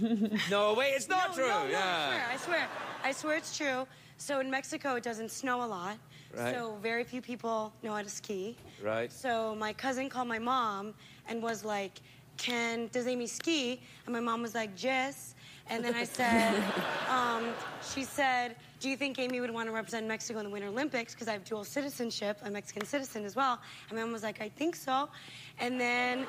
no, 0.50 0.74
wait, 0.74 0.94
it's 0.94 1.08
not 1.08 1.34
true. 1.34 1.46
No, 1.46 1.64
no, 1.64 1.70
yeah. 1.70 2.26
I 2.32 2.36
swear, 2.38 2.56
I 2.56 2.56
swear, 2.58 2.68
I 3.04 3.12
swear 3.12 3.36
it's 3.36 3.56
true. 3.56 3.86
So 4.16 4.40
in 4.40 4.50
Mexico, 4.50 4.96
it 4.96 5.04
doesn't 5.04 5.30
snow 5.30 5.62
a 5.62 5.66
lot. 5.66 5.96
Right. 6.36 6.54
So 6.54 6.76
very 6.82 7.04
few 7.04 7.22
people 7.22 7.72
know 7.82 7.94
how 7.94 8.02
to 8.02 8.10
ski. 8.10 8.56
Right. 8.82 9.12
So 9.12 9.54
my 9.54 9.72
cousin 9.72 10.08
called 10.08 10.28
my 10.28 10.38
mom 10.38 10.94
and 11.28 11.42
was 11.42 11.64
like, 11.64 12.00
"Can 12.38 12.88
does 12.92 13.06
Aimee 13.06 13.26
ski?" 13.26 13.80
And 14.06 14.12
my 14.12 14.20
mom 14.20 14.42
was 14.42 14.54
like, 14.54 14.70
"Yes." 14.82 15.34
And 15.70 15.84
then 15.84 15.94
I 15.94 16.04
said, 16.04 16.62
um, 17.10 17.44
she 17.92 18.02
said, 18.04 18.56
"Do 18.80 18.88
you 18.88 18.96
think 18.96 19.18
Aimee 19.18 19.40
would 19.40 19.50
want 19.50 19.68
to 19.68 19.72
represent 19.72 20.06
Mexico 20.06 20.38
in 20.38 20.46
the 20.46 20.50
Winter 20.50 20.68
Olympics? 20.68 21.12
Because 21.12 21.28
I 21.28 21.32
have 21.32 21.44
dual 21.44 21.64
citizenship, 21.64 22.38
a 22.42 22.50
Mexican 22.50 22.86
citizen 22.86 23.24
as 23.24 23.36
well." 23.36 23.60
And 23.90 23.98
my 23.98 24.04
mom 24.04 24.12
was 24.12 24.22
like, 24.22 24.40
"I 24.40 24.48
think 24.48 24.76
so." 24.76 25.10
And 25.58 25.78
then 25.78 26.26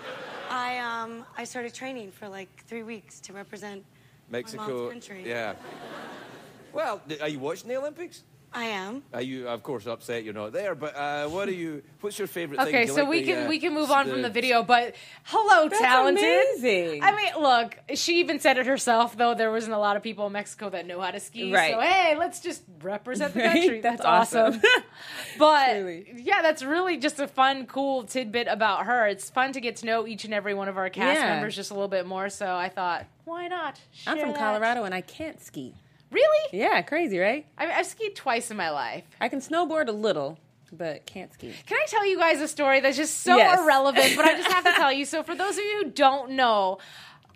I 0.49 0.80
um, 0.80 1.26
I 1.38 1.45
started 1.45 1.74
training 1.74 2.12
for 2.12 2.28
like 2.28 2.49
three 2.66 2.84
weeks 2.84 3.20
to 3.22 3.34
represent 3.34 3.86
my 4.30 4.39
Mexico. 4.39 4.68
mom's 4.68 4.91
country. 4.91 5.24
Yeah. 5.26 5.53
Well, 6.74 7.01
are 7.22 7.30
you 7.30 7.39
watching 7.39 7.70
the 7.70 7.78
Olympics? 7.78 8.24
I 8.51 8.65
am. 8.65 9.03
Are 9.13 9.21
you, 9.21 9.47
of 9.47 9.61
course, 9.61 9.85
upset 9.85 10.23
you're 10.23 10.33
not 10.33 10.51
there? 10.53 10.73
But 10.73 10.95
uh, 10.95 11.27
what 11.27 11.47
are 11.47 11.53
you? 11.53 11.83
What's 12.01 12.17
your 12.17 12.27
favourite 12.27 12.57
thing? 12.65 12.75
Okay, 12.75 12.85
Do 12.87 12.93
so 12.93 13.01
like 13.01 13.09
we 13.09 13.19
the, 13.21 13.25
can 13.33 13.45
uh, 13.45 13.49
we 13.49 13.59
can 13.59 13.73
move 13.75 13.91
on 13.91 14.07
from 14.07 14.23
the- 14.23 14.27
the 14.27 14.33
video, 14.33 14.63
but 14.63 14.95
hello, 15.25 15.69
That's 15.69 15.79
talented. 15.81 16.23
amazing. 16.23 17.03
I 17.03 17.15
mean, 17.15 17.41
look, 17.43 17.77
she 17.93 18.19
even 18.21 18.39
said 18.39 18.57
it 18.57 18.65
herself, 18.65 19.15
though 19.15 19.35
there 19.35 19.51
wasn't 19.51 19.73
a 19.75 19.77
lot 19.77 19.97
of 19.97 20.03
people 20.03 20.25
in 20.25 20.33
Mexico 20.33 20.69
that 20.71 20.87
know 20.87 20.99
how 20.99 21.11
to 21.11 21.19
ski. 21.19 21.53
Right. 21.53 21.73
So 21.73 21.79
hey, 21.79 22.15
let's 22.17 22.39
just 22.39 22.63
represent 22.81 23.35
the 23.35 23.41
country. 23.51 23.81
That's 23.81 23.97
That's, 24.01 24.05
awesome. 24.05 24.55
awesome. 24.55 24.61
but 25.37 25.73
Truly. 25.73 26.13
yeah, 26.17 26.41
that's 26.41 26.63
really 26.63 26.97
just 26.97 27.19
a 27.19 27.27
fun, 27.27 27.65
cool 27.67 28.03
tidbit 28.03 28.47
about 28.47 28.85
her. 28.87 29.05
It's 29.07 29.29
fun 29.29 29.53
to 29.53 29.61
get 29.61 29.75
to 29.77 29.85
know 29.85 30.07
each 30.07 30.25
and 30.25 30.33
every 30.33 30.53
one 30.55 30.67
of 30.67 30.77
our 30.77 30.89
cast 30.89 31.19
Yeah. 31.21 31.29
members 31.35 31.55
just 31.55 31.69
a 31.69 31.73
little 31.75 31.87
bit 31.87 32.07
more. 32.07 32.29
So 32.29 32.55
I 32.55 32.69
thought, 32.69 33.05
why 33.25 33.47
not? 33.47 33.79
I'm 34.07 34.17
from 34.17 34.29
that? 34.29 34.37
Colorado 34.39 34.85
and 34.85 34.93
I 34.95 35.01
can't 35.01 35.39
ski. 35.39 35.75
Really? 36.12 36.49
Yeah, 36.60 36.82
crazy, 36.82 37.20
right? 37.20 37.45
I, 37.57 37.66
mean, 37.66 37.76
I've 37.76 37.86
skied 37.86 38.16
twice 38.16 38.49
in 38.51 38.57
my 38.57 38.70
life. 38.72 39.03
I 39.22 39.30
can 39.30 39.39
snowboard 39.39 39.88
a 39.88 39.91
little, 39.91 40.39
but 40.72 41.05
can't 41.05 41.32
ski. 41.34 41.53
Can 41.68 41.78
I 41.78 41.86
tell 41.88 42.05
you 42.07 42.18
guys 42.18 42.41
a 42.41 42.47
story 42.47 42.80
that's 42.80 42.97
just 42.97 43.20
so 43.20 43.38
Yes. 43.38 43.60
irrelevant, 43.60 44.14
but 44.16 44.26
I 44.26 44.36
just 44.36 44.51
have 44.51 44.64
to 44.66 44.72
tell 44.76 44.91
you. 44.91 45.05
So, 45.05 45.22
for 45.24 45.36
those 45.36 45.57
of 45.57 45.64
you 45.64 45.84
who 45.84 45.91
don't 45.91 46.32
know, 46.32 46.80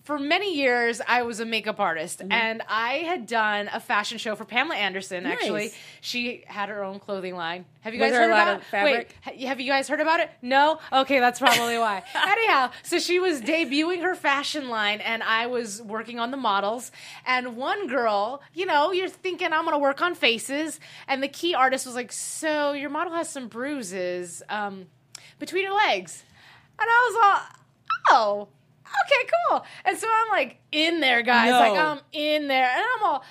for 0.04 0.20
many 0.20 0.56
years, 0.58 1.01
I 1.08 1.24
was 1.24 1.39
a 1.39 1.45
makeup 1.45 1.80
artist, 1.80 2.20
Mm-hmm. 2.20 2.32
and 2.32 2.62
I 2.68 2.95
had 2.99 3.26
done 3.26 3.70
a 3.74 3.80
fashion 3.80 4.18
show 4.18 4.36
for 4.36 4.43
Pamela 4.45 4.76
Anderson. 4.76 5.26
Actually, 5.26 5.72
she 6.01 6.43
had 6.45 6.68
her 6.70 6.84
own 6.84 6.99
clothing 6.99 7.36
line. 7.36 7.66
Have 7.82 7.93
you 7.93 7.99
guys 7.99 8.12
heard 8.14 8.30
about? 8.30 8.58
of 8.58 8.64
fabric? 8.66 9.16
Wait, 9.26 9.41
have 9.45 9.60
you 9.62 9.70
guys 9.72 9.88
heard 9.88 9.99
about 10.01 10.20
it? 10.20 10.30
No. 10.41 10.80
Okay, 10.91 11.20
that's 11.20 11.39
probably 11.39 11.78
why. 11.78 12.04
Anyhow, 12.16 12.72
so 12.84 12.99
she 12.99 13.20
was 13.20 13.41
debuting 13.41 14.01
her 14.04 14.16
fashion 14.16 14.70
line, 14.70 14.99
and 15.01 15.24
I 15.24 15.47
was 15.47 15.82
working 15.82 16.20
on 16.20 16.32
the 16.32 16.38
models. 16.38 16.91
And 17.26 17.56
one 17.58 17.88
girl, 17.88 18.41
you 18.54 18.66
know, 18.66 18.91
you're 18.91 19.10
thinking 19.10 19.54
I'm 19.54 19.64
gonna 19.66 19.80
work 19.80 20.01
on 20.01 20.16
faces, 20.16 20.80
and 21.08 21.24
the 21.24 21.28
key 21.30 21.56
artist 21.56 21.86
was 21.86 21.95
like, 21.95 22.12
"So 22.12 22.74
your 22.74 22.89
model 22.89 23.14
has 23.14 23.30
some 23.30 23.47
bruises 23.47 24.43
um, 24.49 24.88
between 25.39 25.66
her 25.66 25.74
legs," 25.74 26.24
and 26.80 26.89
I 26.89 27.10
was 27.12 27.16
all, 28.12 28.18
"Oh." 28.18 28.47
Okay, 28.86 29.30
cool. 29.50 29.66
And 29.86 29.98
so 29.98 30.08
I'm 30.12 30.30
like 30.30 30.58
in 30.72 31.00
there, 31.00 31.22
guys. 31.22 31.50
No. 31.52 31.60
Like 31.60 31.78
I'm 31.80 32.00
in 32.12 32.48
there, 32.48 32.70
and 32.70 32.84
I'm 32.98 33.04
all, 33.04 33.24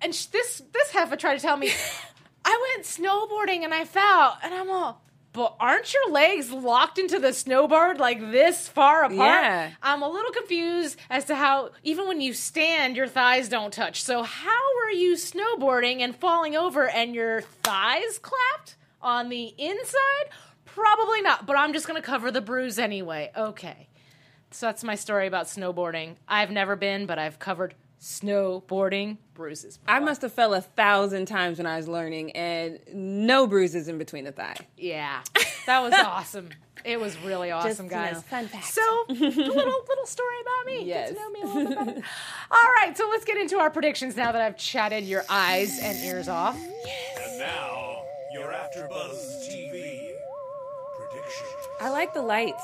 and 0.00 0.14
sh- 0.14 0.26
this 0.26 0.62
this 0.72 0.90
heifer 0.90 1.16
tried 1.16 1.36
to 1.36 1.40
tell 1.40 1.56
me 1.56 1.70
I 2.44 2.72
went 2.74 2.86
snowboarding 2.86 3.64
and 3.64 3.72
I 3.74 3.84
fell, 3.84 4.38
and 4.42 4.54
I'm 4.54 4.70
all. 4.70 5.02
But 5.32 5.56
aren't 5.60 5.92
your 5.92 6.10
legs 6.10 6.50
locked 6.50 6.98
into 6.98 7.18
the 7.20 7.28
snowboard 7.28 7.98
like 7.98 8.18
this 8.32 8.66
far 8.66 9.04
apart? 9.04 9.14
Yeah. 9.44 9.70
I'm 9.82 10.02
a 10.02 10.08
little 10.08 10.32
confused 10.32 10.98
as 11.10 11.26
to 11.26 11.34
how 11.36 11.70
even 11.84 12.08
when 12.08 12.20
you 12.20 12.32
stand, 12.32 12.96
your 12.96 13.06
thighs 13.06 13.48
don't 13.48 13.72
touch. 13.72 14.02
So 14.02 14.22
how 14.22 14.60
are 14.84 14.90
you 14.90 15.14
snowboarding 15.14 16.00
and 16.00 16.16
falling 16.16 16.56
over 16.56 16.88
and 16.88 17.14
your 17.14 17.42
thighs 17.42 18.18
clapped 18.18 18.76
on 19.02 19.28
the 19.28 19.54
inside? 19.58 20.30
Probably 20.64 21.20
not. 21.20 21.46
But 21.46 21.56
I'm 21.56 21.72
just 21.72 21.86
gonna 21.86 22.02
cover 22.02 22.30
the 22.30 22.40
bruise 22.40 22.78
anyway. 22.78 23.30
Okay. 23.36 23.88
So 24.50 24.66
that's 24.66 24.82
my 24.84 24.94
story 24.94 25.26
about 25.26 25.46
snowboarding. 25.46 26.16
I've 26.26 26.50
never 26.50 26.74
been, 26.76 27.06
but 27.06 27.18
I've 27.18 27.38
covered 27.38 27.74
snowboarding 28.00 29.18
bruises. 29.34 29.78
I 29.86 29.98
must 30.00 30.22
have 30.22 30.32
fell 30.32 30.54
a 30.54 30.60
thousand 30.60 31.26
times 31.26 31.58
when 31.58 31.66
I 31.66 31.76
was 31.76 31.88
learning, 31.88 32.32
and 32.32 32.78
no 32.92 33.46
bruises 33.46 33.88
in 33.88 33.98
between 33.98 34.24
the 34.24 34.32
thigh. 34.32 34.56
Yeah, 34.76 35.22
that 35.66 35.80
was 35.80 35.92
awesome. 35.96 36.50
It 36.84 37.00
was 37.00 37.18
really 37.22 37.50
awesome, 37.50 37.70
Just, 37.70 37.82
you 37.82 37.88
guys. 37.90 38.14
know, 38.14 38.20
fun 38.22 38.46
fact. 38.48 38.66
So, 38.66 38.80
a 39.08 39.12
little 39.12 39.34
little 39.34 40.06
story 40.06 40.34
about 40.42 40.66
me. 40.66 40.84
Yes. 40.84 41.10
Get 41.10 41.16
to 41.16 41.20
know 41.22 41.30
me 41.30 41.40
a 41.42 41.46
little 41.46 41.84
bit 41.84 41.94
better. 41.96 42.06
All 42.52 42.72
right, 42.76 42.96
so 42.96 43.08
let's 43.10 43.24
get 43.24 43.36
into 43.36 43.58
our 43.58 43.68
predictions 43.70 44.16
now 44.16 44.30
that 44.32 44.40
I've 44.40 44.56
chatted 44.56 45.04
your 45.04 45.24
eyes 45.28 45.78
and 45.82 45.98
ears 46.04 46.28
off. 46.28 46.56
Yes. 46.84 47.28
And 47.30 47.38
now, 47.40 48.02
your 48.32 48.52
AfterBuzz 48.52 49.48
TV 49.50 50.12
prediction. 50.96 51.46
I 51.80 51.90
like 51.90 52.14
the 52.14 52.22
lights. 52.22 52.62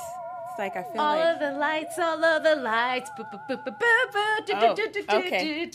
Like 0.57 0.75
I 0.77 0.83
feel 0.83 1.01
All 1.01 1.17
like 1.17 1.33
of 1.33 1.39
the 1.39 1.51
lights, 1.51 1.99
all 1.99 2.23
of 2.23 2.43
the 2.43 2.55
lights. 2.55 3.09
Oh, 4.53 4.75
okay. 5.09 5.65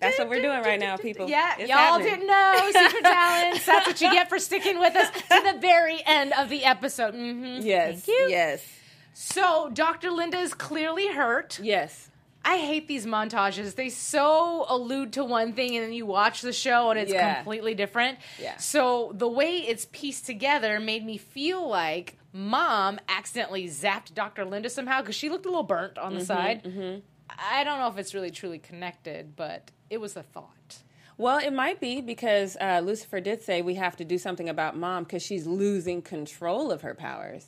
That's 0.00 0.18
what 0.18 0.28
we're 0.28 0.42
doing 0.42 0.62
right 0.62 0.78
now, 0.78 0.96
people. 0.96 1.28
Yeah, 1.28 1.54
It's 1.58 1.68
y'all 1.68 1.78
happening. 1.78 2.08
didn't 2.08 2.26
know. 2.28 2.70
Secret 2.72 3.02
talents. 3.04 3.66
That's 3.66 3.86
what 3.86 4.00
you 4.00 4.12
get 4.12 4.28
for 4.28 4.38
sticking 4.38 4.78
with 4.78 4.94
us 4.96 5.10
to 5.10 5.52
the 5.52 5.58
very 5.60 6.00
end 6.06 6.32
of 6.38 6.48
the 6.48 6.64
episode. 6.64 7.14
hmm 7.14 7.58
yes, 7.60 8.02
Thank 8.04 8.08
you. 8.08 8.26
yes, 8.30 8.62
So, 9.14 9.70
Dr. 9.72 10.10
Linda 10.10 10.38
is 10.38 10.54
clearly 10.54 11.08
hurt. 11.12 11.58
yes. 11.62 12.08
I 12.44 12.56
hate 12.58 12.88
these 12.88 13.06
montages. 13.06 13.74
They 13.76 13.88
so 13.88 14.66
allude 14.68 15.12
to 15.14 15.24
one 15.24 15.52
thing 15.52 15.76
and 15.76 15.84
then 15.86 15.92
you 15.92 16.06
watch 16.06 16.40
the 16.42 16.52
show 16.52 16.90
and 16.90 16.98
it's 16.98 17.12
Yeah. 17.12 17.36
completely 17.36 17.74
different. 17.74 18.18
Yeah. 18.40 18.56
So 18.56 19.12
the 19.14 19.28
way 19.28 19.58
it's 19.58 19.86
pieced 19.92 20.26
together 20.26 20.80
made 20.80 21.04
me 21.04 21.18
feel 21.18 21.68
like 21.68 22.16
mom 22.32 22.98
accidentally 23.08 23.66
zapped 23.68 24.14
Dr. 24.14 24.44
Linda 24.44 24.70
somehow 24.70 25.00
because 25.02 25.14
she 25.14 25.28
looked 25.28 25.46
a 25.46 25.48
little 25.48 25.62
burnt 25.62 25.98
on 25.98 26.14
the 26.14 26.20
Mm-hmm, 26.20 26.26
side. 26.26 27.02
I 27.28 27.64
don't 27.64 27.78
know 27.78 27.88
if 27.88 27.96
it's 27.98 28.12
really 28.14 28.30
truly 28.30 28.58
connected, 28.58 29.36
but 29.36 29.70
it 29.88 29.98
was 30.00 30.16
a 30.16 30.22
thought. 30.22 30.78
Well, 31.18 31.38
it 31.38 31.52
might 31.52 31.78
be 31.80 32.00
because 32.00 32.56
uh, 32.60 32.80
Lucifer 32.84 33.20
did 33.20 33.42
say 33.42 33.62
we 33.62 33.74
have 33.76 33.96
to 33.96 34.04
do 34.04 34.18
something 34.18 34.48
about 34.48 34.76
mom 34.76 35.04
because 35.04 35.22
she's 35.22 35.46
losing 35.46 36.02
control 36.02 36.72
of 36.72 36.82
her 36.82 36.94
powers. 36.94 37.46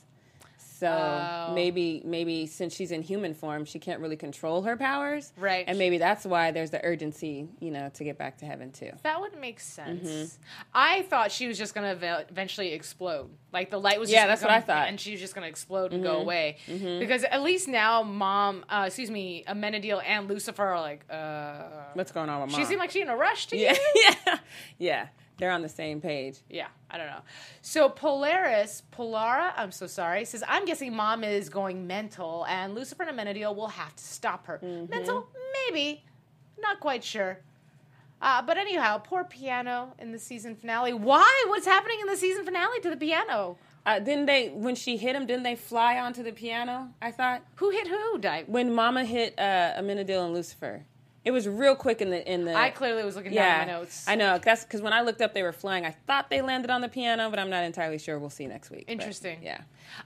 So 0.85 1.49
Oh. 1.51 1.55
maybe, 1.55 2.03
maybe 2.05 2.47
since 2.47 2.75
she's 2.75 2.91
in 2.91 3.03
human 3.03 3.35
form, 3.35 3.65
she 3.65 3.79
can't 3.79 4.01
really 4.01 4.17
control 4.17 4.63
her 4.63 4.77
powers, 4.77 5.33
Right. 5.37 5.65
And 5.67 5.79
maybe 5.79 5.99
that's 5.99 6.25
why 6.25 6.51
there's 6.51 6.71
the 6.71 6.85
urgency, 6.85 7.49
you 7.61 7.71
know, 7.71 7.91
to 7.95 8.05
get 8.05 8.19
back 8.19 8.39
to 8.39 8.47
heaven 8.47 8.71
too. 8.73 8.91
That 9.03 9.21
would 9.21 9.39
make 9.41 9.61
sense. 9.61 10.09
Mm-hmm. 10.09 10.43
I 10.75 11.03
thought 11.03 11.33
she 11.33 11.47
was 11.49 11.59
just 11.59 11.75
going 11.75 11.99
to 11.99 12.25
eventually 12.31 12.73
explode. 12.73 13.31
Like 13.53 13.71
the 13.71 13.79
light 13.79 13.99
was 14.01 14.11
Yeah, 14.11 14.27
just 14.27 14.43
that's 14.43 14.43
what 14.43 14.51
I 14.51 14.61
thought. 14.61 14.83
Mm-hmm. 14.83 14.89
And 14.91 15.01
she 15.01 15.13
was 15.13 15.21
just 15.21 15.35
going 15.35 15.43
to 15.45 15.49
explode 15.49 15.93
and 15.93 16.03
go 16.03 16.17
away. 16.19 16.57
Because 16.67 17.25
at 17.25 17.43
least 17.43 17.69
now, 17.69 18.03
mom, 18.03 18.65
uh, 18.69 18.85
excuse 18.87 19.11
me, 19.11 19.45
Amenadiel 19.49 20.03
and 20.05 20.29
Lucifer 20.29 20.63
are 20.65 20.81
like, 20.81 21.05
uh. 21.11 21.63
What's 21.95 22.13
going 22.13 22.29
on 22.29 22.43
with 22.43 22.51
mom? 22.53 22.61
She 22.61 22.67
seemed 22.67 22.81
like 22.81 22.91
she 22.91 23.01
in 23.01 23.09
a 23.09 23.17
rush 23.17 23.47
to 23.49 23.57
yeah, 23.57 23.73
you. 23.73 23.79
yeah, 24.27 24.39
yeah. 24.79 25.07
They're 25.39 25.51
on 25.51 25.63
the 25.63 25.69
same 25.69 26.01
page. 26.01 26.39
Yeah, 26.49 26.69
I 26.91 26.97
don't 26.97 27.09
know. 27.09 27.23
So 27.61 27.89
Polaris, 27.89 28.83
Polara, 28.97 29.53
I'm 29.57 29.73
so 29.73 29.87
sorry, 29.87 30.25
says, 30.25 30.45
I'm 30.47 30.65
guessing 30.65 30.95
mom 30.95 31.25
is 31.25 31.49
going 31.49 31.87
mental 31.87 32.47
and 32.49 32.75
Lucifer 32.75 33.03
and 33.03 33.19
Amenadiel 33.19 33.55
will 33.57 33.69
have 33.69 33.97
to 33.97 34.05
stop 34.05 34.47
her. 34.47 34.61
Mm-hmm. 34.63 34.91
Mental? 34.91 35.27
Maybe. 35.69 36.05
Not 36.61 36.79
quite 36.81 37.03
sure. 37.03 37.41
Uh, 38.23 38.41
but 38.43 38.57
anyhow, 38.57 38.99
poor 38.99 39.25
piano 39.25 39.93
in 39.99 40.13
the 40.13 40.19
season 40.19 40.55
finale. 40.55 40.93
Why? 40.93 41.45
What's 41.49 41.67
happening 41.67 41.99
in 42.01 42.07
the 42.07 42.17
season 42.17 42.45
finale 42.45 42.81
to 42.81 42.91
the 42.91 42.97
piano? 42.97 43.59
Uh, 43.85 43.99
didn't 43.99 44.27
they? 44.27 44.49
When 44.49 44.75
she 44.75 44.97
hit 44.97 45.15
him, 45.15 45.27
didn't 45.27 45.43
they 45.43 45.57
fly 45.57 45.99
onto 45.99 46.23
the 46.23 46.33
piano? 46.33 46.89
I 47.03 47.11
thought 47.11 47.43
Who 47.57 47.69
hit 47.71 47.87
who? 47.89 48.19
Di- 48.19 48.45
when 48.47 48.75
Mama 48.75 49.05
hit 49.05 49.39
uh, 49.39 49.75
Amenadiel 49.77 50.25
and 50.25 50.33
Lucifer, 50.33 50.87
it 51.25 51.31
was 51.31 51.49
real 51.49 51.75
quick 51.75 52.03
in 52.03 52.11
the 52.11 52.31
in 52.31 52.45
the. 52.45 52.55
I 52.55 52.71
clearly 52.71 53.03
was 53.03 53.17
looking 53.17 53.33
yeah, 53.33 53.61
down 53.61 53.61
at 53.61 53.67
my 53.75 53.81
notes. 53.81 54.05
I 54.07 54.15
know. 54.15 54.39
That's 54.39 54.65
because 54.65 54.83
when 54.83 54.93
I 54.93 55.01
looked 55.01 55.23
up, 55.23 55.33
they 55.33 55.43
were 55.43 55.53
flying. 55.53 55.87
I 55.87 55.93
thought 56.07 56.29
they 56.29 56.43
landed 56.43 56.71
on 56.71 56.81
the 56.83 56.89
piano, 56.89 57.31
but 57.31 57.39
I'm 57.39 57.49
not 57.49 57.65
entirely 57.65 57.99
sure. 57.99 58.19
We'll 58.19 58.29
see 58.31 58.47
next 58.47 58.71
week. 58.71 58.85
but, 58.87 58.93
Interesting. 58.93 59.39
yeah. 59.43 59.63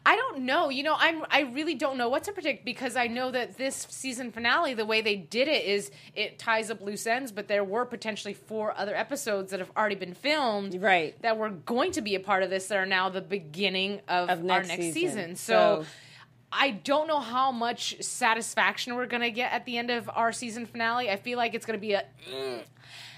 I 0.06 0.16
don't 0.16 0.42
know. 0.42 0.68
You 0.68 0.82
know, 0.84 0.94
I'm 0.98 1.24
I 1.30 1.40
really 1.52 1.74
don't 1.74 1.98
know 1.98 2.08
what 2.08 2.24
to 2.24 2.32
predict 2.32 2.64
because 2.64 2.94
I 2.94 3.06
know 3.08 3.30
that 3.32 3.56
this 3.56 3.86
season 3.90 4.30
finale, 4.30 4.74
the 4.74 4.86
way 4.86 5.00
they 5.00 5.16
did 5.16 5.48
it 5.48 5.64
is 5.64 5.90
it 6.14 6.38
ties 6.38 6.70
up 6.70 6.80
loose 6.80 7.06
ends, 7.06 7.32
but 7.32 7.48
there 7.48 7.64
were 7.64 7.84
potentially 7.84 8.34
four 8.34 8.72
other 8.76 8.94
episodes 8.94 9.50
that 9.50 9.60
have 9.60 9.70
already 9.76 9.94
been 9.96 10.14
filmed, 10.14 10.80
Right. 10.80 11.20
That 11.22 11.36
were 11.36 11.50
going 11.50 11.92
to 11.92 12.00
be 12.00 12.14
a 12.14 12.20
part 12.20 12.42
of 12.42 12.50
this 12.50 12.68
that 12.68 12.78
are 12.78 12.86
now 12.86 13.08
the 13.08 13.20
beginning 13.20 14.00
of, 14.08 14.28
Of 14.28 14.38
our 14.40 14.44
next 14.44 14.68
next 14.68 14.82
season. 14.82 14.92
season. 14.92 15.36
So. 15.36 15.82
So- 15.82 15.86
I 16.52 16.70
don't 16.70 17.06
know 17.08 17.20
how 17.20 17.52
much 17.52 17.96
satisfaction 18.02 18.94
we're 18.94 19.06
gonna 19.06 19.30
get 19.30 19.52
at 19.52 19.64
the 19.66 19.76
end 19.78 19.90
of 19.90 20.08
our 20.14 20.32
season 20.32 20.66
finale. 20.66 21.10
I 21.10 21.16
feel 21.16 21.36
like 21.38 21.54
it's 21.54 21.66
gonna 21.66 21.78
be 21.78 21.92
a, 21.92 22.04
mm. 22.30 22.62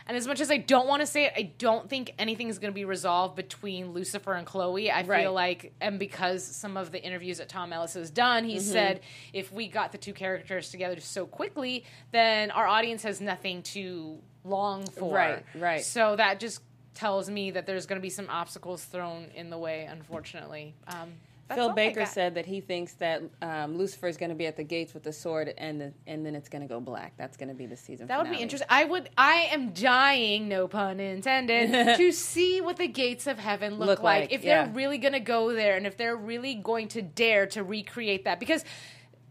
and 0.06 0.16
as 0.16 0.26
much 0.26 0.40
as 0.40 0.50
I 0.50 0.56
don't 0.56 0.88
want 0.88 1.00
to 1.00 1.06
say 1.06 1.26
it, 1.26 1.32
I 1.36 1.52
don't 1.58 1.88
think 1.88 2.12
anything 2.18 2.48
is 2.48 2.58
gonna 2.58 2.72
be 2.72 2.84
resolved 2.84 3.36
between 3.36 3.92
Lucifer 3.92 4.32
and 4.32 4.44
Chloe. 4.46 4.90
I 4.90 5.02
Right. 5.02 5.22
feel 5.22 5.32
like, 5.32 5.72
and 5.80 5.98
because 5.98 6.44
some 6.44 6.76
of 6.76 6.90
the 6.90 7.00
interviews 7.02 7.38
that 7.38 7.48
Tom 7.48 7.72
Ellis 7.72 7.94
has 7.94 8.10
done, 8.10 8.44
he 8.44 8.56
Mm-hmm. 8.56 8.72
said 8.72 9.00
if 9.32 9.52
we 9.52 9.68
got 9.68 9.92
the 9.92 9.98
two 9.98 10.12
characters 10.12 10.70
together 10.70 10.98
so 11.00 11.24
quickly, 11.26 11.84
then 12.10 12.50
our 12.50 12.66
audience 12.66 13.02
has 13.04 13.20
nothing 13.20 13.62
to 13.62 14.18
long 14.44 14.86
for. 14.86 15.14
Right, 15.14 15.44
right. 15.54 15.84
So 15.84 16.16
that 16.16 16.40
just 16.40 16.62
tells 16.94 17.30
me 17.30 17.52
that 17.52 17.66
there's 17.66 17.86
gonna 17.86 18.00
be 18.00 18.10
some 18.10 18.26
obstacles 18.28 18.84
thrown 18.84 19.26
in 19.36 19.50
the 19.50 19.58
way, 19.58 19.84
unfortunately. 19.84 20.74
Um, 20.88 21.12
Phil 21.54 21.72
Baker 21.72 22.06
said 22.06 22.34
that 22.34 22.46
he 22.46 22.60
thinks 22.60 22.94
that 22.94 23.22
um, 23.42 23.76
Lucifer 23.76 24.06
is 24.06 24.16
going 24.16 24.30
to 24.30 24.36
be 24.36 24.46
at 24.46 24.56
the 24.56 24.64
gates 24.64 24.94
with 24.94 25.02
the 25.02 25.12
sword, 25.12 25.52
and 25.58 25.80
the, 25.80 25.92
and 26.06 26.24
then 26.24 26.34
it's 26.34 26.48
going 26.48 26.62
to 26.62 26.68
go 26.68 26.80
black. 26.80 27.14
That's 27.16 27.36
going 27.36 27.48
to 27.48 27.54
be 27.54 27.66
the 27.66 27.76
season. 27.76 28.06
That 28.06 28.22
would 28.22 28.30
be 28.30 28.38
interesting. 28.38 28.68
I 28.70 28.84
would. 28.84 29.10
I 29.16 29.48
am 29.52 29.72
dying, 29.72 30.48
no 30.48 30.68
pun 30.68 31.00
intended, 31.00 31.96
to 31.96 32.12
see 32.12 32.60
what 32.60 32.76
the 32.76 32.88
gates 32.88 33.26
of 33.26 33.38
heaven 33.38 33.74
look, 33.78 33.88
Look 33.88 34.02
like. 34.02 34.22
like, 34.22 34.32
If 34.32 34.44
yeah. 34.44 34.64
they're 34.64 34.74
really 34.74 34.98
going 34.98 35.14
to 35.14 35.20
go 35.20 35.52
there, 35.52 35.76
and 35.76 35.86
if 35.86 35.96
they're 35.96 36.16
really 36.16 36.54
going 36.54 36.88
to 36.88 37.02
dare 37.02 37.46
to 37.48 37.62
recreate 37.62 38.24
that, 38.24 38.40
because 38.40 38.64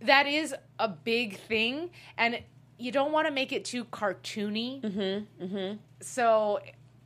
that 0.01 0.27
is 0.27 0.55
a 0.77 0.87
big 0.87 1.37
thing, 1.37 1.89
and 2.17 2.41
you 2.77 2.91
don't 2.91 3.11
want 3.11 3.27
to 3.27 3.33
make 3.33 3.51
it 3.51 3.65
too 3.65 3.83
cartoony. 3.85 4.81
Mm-hmm. 4.81 5.43
Mm-hmm. 5.43 5.77
So, 6.01 6.59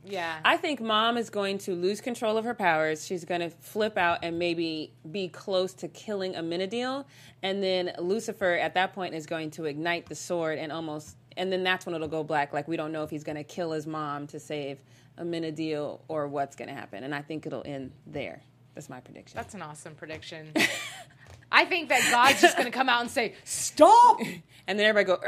yeah. 0.05 0.39
I 0.43 0.57
think 0.57 0.81
mom 0.81 1.17
is 1.17 1.29
going 1.29 1.57
to 1.59 1.73
lose 1.75 2.01
control 2.01 2.37
of 2.37 2.45
her 2.45 2.53
powers. 2.53 3.05
She's 3.05 3.25
going 3.25 3.41
to 3.41 3.49
flip 3.49 3.97
out 3.97 4.19
and 4.23 4.37
maybe 4.39 4.93
be 5.11 5.27
close 5.29 5.73
to 5.75 5.87
killing 5.87 6.33
Amenadiel. 6.33 7.05
And 7.41 7.63
then 7.63 7.93
Lucifer 7.99 8.53
at 8.53 8.73
that 8.75 8.93
point 8.93 9.13
is 9.15 9.25
going 9.25 9.51
to 9.51 9.65
ignite 9.65 10.07
the 10.07 10.15
sword 10.15 10.59
and 10.59 10.71
almost, 10.71 11.17
and 11.37 11.51
then 11.51 11.63
that's 11.63 11.85
when 11.85 11.95
it'll 11.95 12.07
go 12.07 12.23
black. 12.23 12.53
Like 12.53 12.67
we 12.67 12.77
don't 12.77 12.91
know 12.91 13.03
if 13.03 13.09
he's 13.09 13.23
going 13.23 13.37
to 13.37 13.43
kill 13.43 13.71
his 13.71 13.85
mom 13.87 14.27
to 14.27 14.39
save 14.39 14.79
Amenadiel 15.17 16.01
or 16.07 16.27
what's 16.27 16.55
going 16.55 16.69
to 16.69 16.73
happen. 16.75 17.03
And 17.03 17.13
I 17.13 17.21
think 17.21 17.45
it'll 17.45 17.63
end 17.65 17.91
there. 18.07 18.41
That's 18.75 18.89
my 18.89 18.99
prediction. 18.99 19.35
That's 19.37 19.53
an 19.53 19.61
awesome 19.61 19.95
prediction. 19.95 20.51
I 21.51 21.65
think 21.65 21.89
that 21.89 22.01
God's 22.09 22.41
just 22.41 22.57
going 22.57 22.65
to 22.71 22.75
come 22.75 22.89
out 22.89 23.01
and 23.01 23.11
say, 23.11 23.35
"Stop," 23.43 24.19
and 24.67 24.79
then 24.79 24.87
everybody 24.87 25.05
go, 25.21 25.23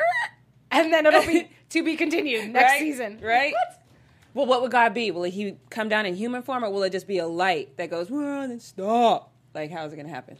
and 0.72 0.92
then 0.92 1.06
it'll 1.06 1.22
be 1.26 1.48
to 1.70 1.84
be 1.84 1.96
continued 1.96 2.50
next 2.52 2.72
Right? 2.72 2.80
season. 2.80 3.20
Right? 3.22 3.54
What? 3.54 3.85
Well, 4.36 4.46
what 4.46 4.62
would 4.62 4.72
God 4.72 4.94
be? 4.94 5.10
Will 5.12 5.24
he 5.24 5.58
come 5.72 5.90
down 5.90 6.06
in 6.06 6.14
human 6.14 6.44
form 6.44 6.64
or 6.64 6.70
will 6.70 6.84
it 6.84 6.92
just 6.92 7.08
be 7.08 7.18
a 7.18 7.26
light 7.26 7.78
that 7.78 7.90
goes, 7.90 8.12
well, 8.12 8.48
then 8.48 8.60
stop? 8.60 9.32
Like, 9.56 9.72
how's 9.72 9.94
it 9.94 9.96
going 9.96 10.08
to 10.08 10.14
happen? 10.14 10.38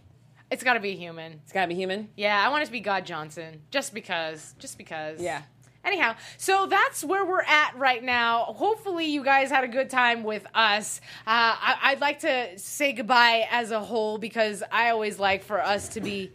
It's 0.52 0.64
got 0.64 0.74
to 0.76 0.80
be 0.80 0.96
human. 0.96 1.40
It's 1.44 1.52
gotta 1.52 1.68
be 1.68 1.74
human. 1.76 2.10
Yeah, 2.16 2.40
I 2.46 2.50
want 2.50 2.62
it 2.64 2.66
to 2.68 2.72
be 2.72 2.82
God 2.82 3.06
Johnson, 3.06 3.62
just 3.72 3.94
because. 3.96 4.54
Just 4.60 4.78
because. 4.78 5.20
Yeah. 5.20 5.42
Anyhow, 5.84 6.16
so 6.38 6.66
that's 6.68 7.04
where 7.04 7.26
we're 7.26 7.42
at 7.44 7.74
right 7.78 8.04
now. 8.04 8.44
Hopefully, 8.56 9.06
you 9.06 9.24
guys 9.24 9.50
had 9.50 9.64
a 9.64 9.68
good 9.68 9.90
time 9.90 10.24
with 10.24 10.46
us. 10.54 11.00
Uh, 11.26 11.56
I- 11.60 11.78
I'd 11.84 12.02
like 12.02 12.20
to 12.20 12.60
say 12.60 12.92
goodbye 12.94 13.48
as 13.50 13.72
a 13.72 13.80
whole 13.80 14.18
because 14.18 14.62
I 14.72 14.90
always 14.92 15.20
like 15.20 15.44
for 15.44 15.60
us 15.62 15.90
to 15.90 16.02
be 16.02 16.32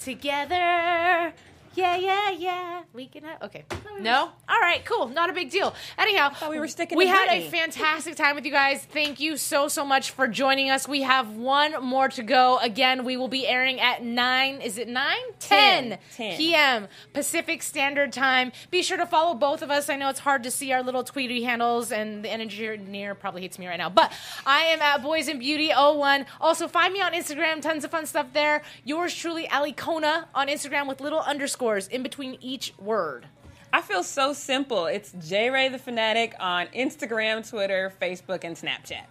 together. 0.00 1.32
Yeah, 1.76 1.96
yeah, 1.96 2.30
yeah. 2.30 2.82
We 2.94 3.06
can 3.06 3.24
have. 3.24 3.42
Okay. 3.42 3.64
No? 4.00 4.30
All 4.48 4.60
right, 4.60 4.84
cool. 4.84 5.08
Not 5.08 5.28
a 5.30 5.32
big 5.32 5.50
deal. 5.50 5.74
Anyhow, 5.98 6.32
we 6.48 6.58
were 6.58 6.68
sticking 6.68 6.96
We 6.96 7.06
had 7.06 7.28
a 7.28 7.48
fantastic 7.50 8.16
time 8.16 8.34
with 8.34 8.46
you 8.46 8.50
guys. 8.50 8.82
Thank 8.82 9.20
you 9.20 9.36
so, 9.36 9.68
so 9.68 9.84
much 9.84 10.10
for 10.10 10.26
joining 10.26 10.70
us. 10.70 10.88
We 10.88 11.02
have 11.02 11.32
one 11.32 11.84
more 11.84 12.08
to 12.08 12.22
go. 12.22 12.58
Again, 12.58 13.04
we 13.04 13.16
will 13.16 13.28
be 13.28 13.46
airing 13.46 13.80
at 13.80 14.02
9. 14.02 14.60
Is 14.62 14.78
it 14.78 14.88
9? 14.88 15.16
10, 15.38 15.98
10. 16.16 16.36
p.m. 16.36 16.88
Pacific 17.12 17.62
Standard 17.62 18.12
Time. 18.12 18.52
Be 18.70 18.82
sure 18.82 18.96
to 18.96 19.06
follow 19.06 19.34
both 19.34 19.62
of 19.62 19.70
us. 19.70 19.90
I 19.90 19.96
know 19.96 20.08
it's 20.08 20.20
hard 20.20 20.42
to 20.44 20.50
see 20.50 20.72
our 20.72 20.82
little 20.82 21.04
Tweety 21.04 21.42
handles, 21.42 21.92
and 21.92 22.24
the 22.24 22.30
engineer 22.30 23.14
probably 23.14 23.42
hates 23.42 23.58
me 23.58 23.66
right 23.66 23.78
now. 23.78 23.90
But 23.90 24.12
I 24.46 24.62
am 24.62 24.80
at 24.80 25.02
Boys 25.02 25.28
and 25.28 25.38
Beauty 25.38 25.70
01. 25.74 26.26
Also, 26.40 26.68
find 26.68 26.92
me 26.92 27.02
on 27.02 27.12
Instagram. 27.12 27.60
Tons 27.60 27.84
of 27.84 27.90
fun 27.90 28.06
stuff 28.06 28.32
there. 28.32 28.62
Yours 28.84 29.14
truly, 29.14 29.46
Alikona, 29.48 30.26
on 30.34 30.48
Instagram 30.48 30.88
with 30.88 31.00
little 31.00 31.20
underscores 31.66 31.88
in 31.88 32.02
between 32.02 32.38
each 32.40 32.72
word. 32.78 33.26
I 33.72 33.82
feel 33.82 34.02
so 34.02 34.32
simple. 34.32 34.86
It's 34.86 35.12
J 35.12 35.50
Rae 35.50 35.68
the 35.68 35.78
Fanatic 35.78 36.34
on 36.40 36.66
Instagram, 36.68 37.48
Twitter, 37.48 37.92
Facebook, 38.00 38.44
and 38.44 38.56
Snapchat. 38.56 39.04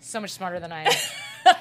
So 0.00 0.20
much 0.20 0.30
smarter 0.30 0.60
than 0.60 0.72
I 0.72 0.84
am. 0.84 0.92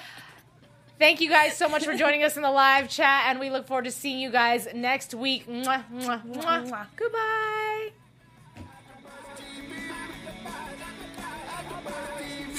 Thank 0.99 1.21
you 1.21 1.29
guys 1.29 1.55
so 1.55 1.69
much 1.69 1.85
for 1.85 1.95
joining 1.95 2.23
us 2.23 2.35
in 2.35 2.41
the 2.41 2.51
live 2.51 2.89
chat, 2.89 3.25
and 3.27 3.39
we 3.39 3.49
look 3.49 3.67
forward 3.67 3.85
to 3.85 3.91
seeing 3.91 4.19
you 4.19 4.29
guys 4.29 4.67
next 4.73 5.13
week. 5.13 5.47
Mwah, 5.47 5.83
mwah, 5.89 6.21
mwah. 6.25 6.87
Goodbye. 6.97 7.91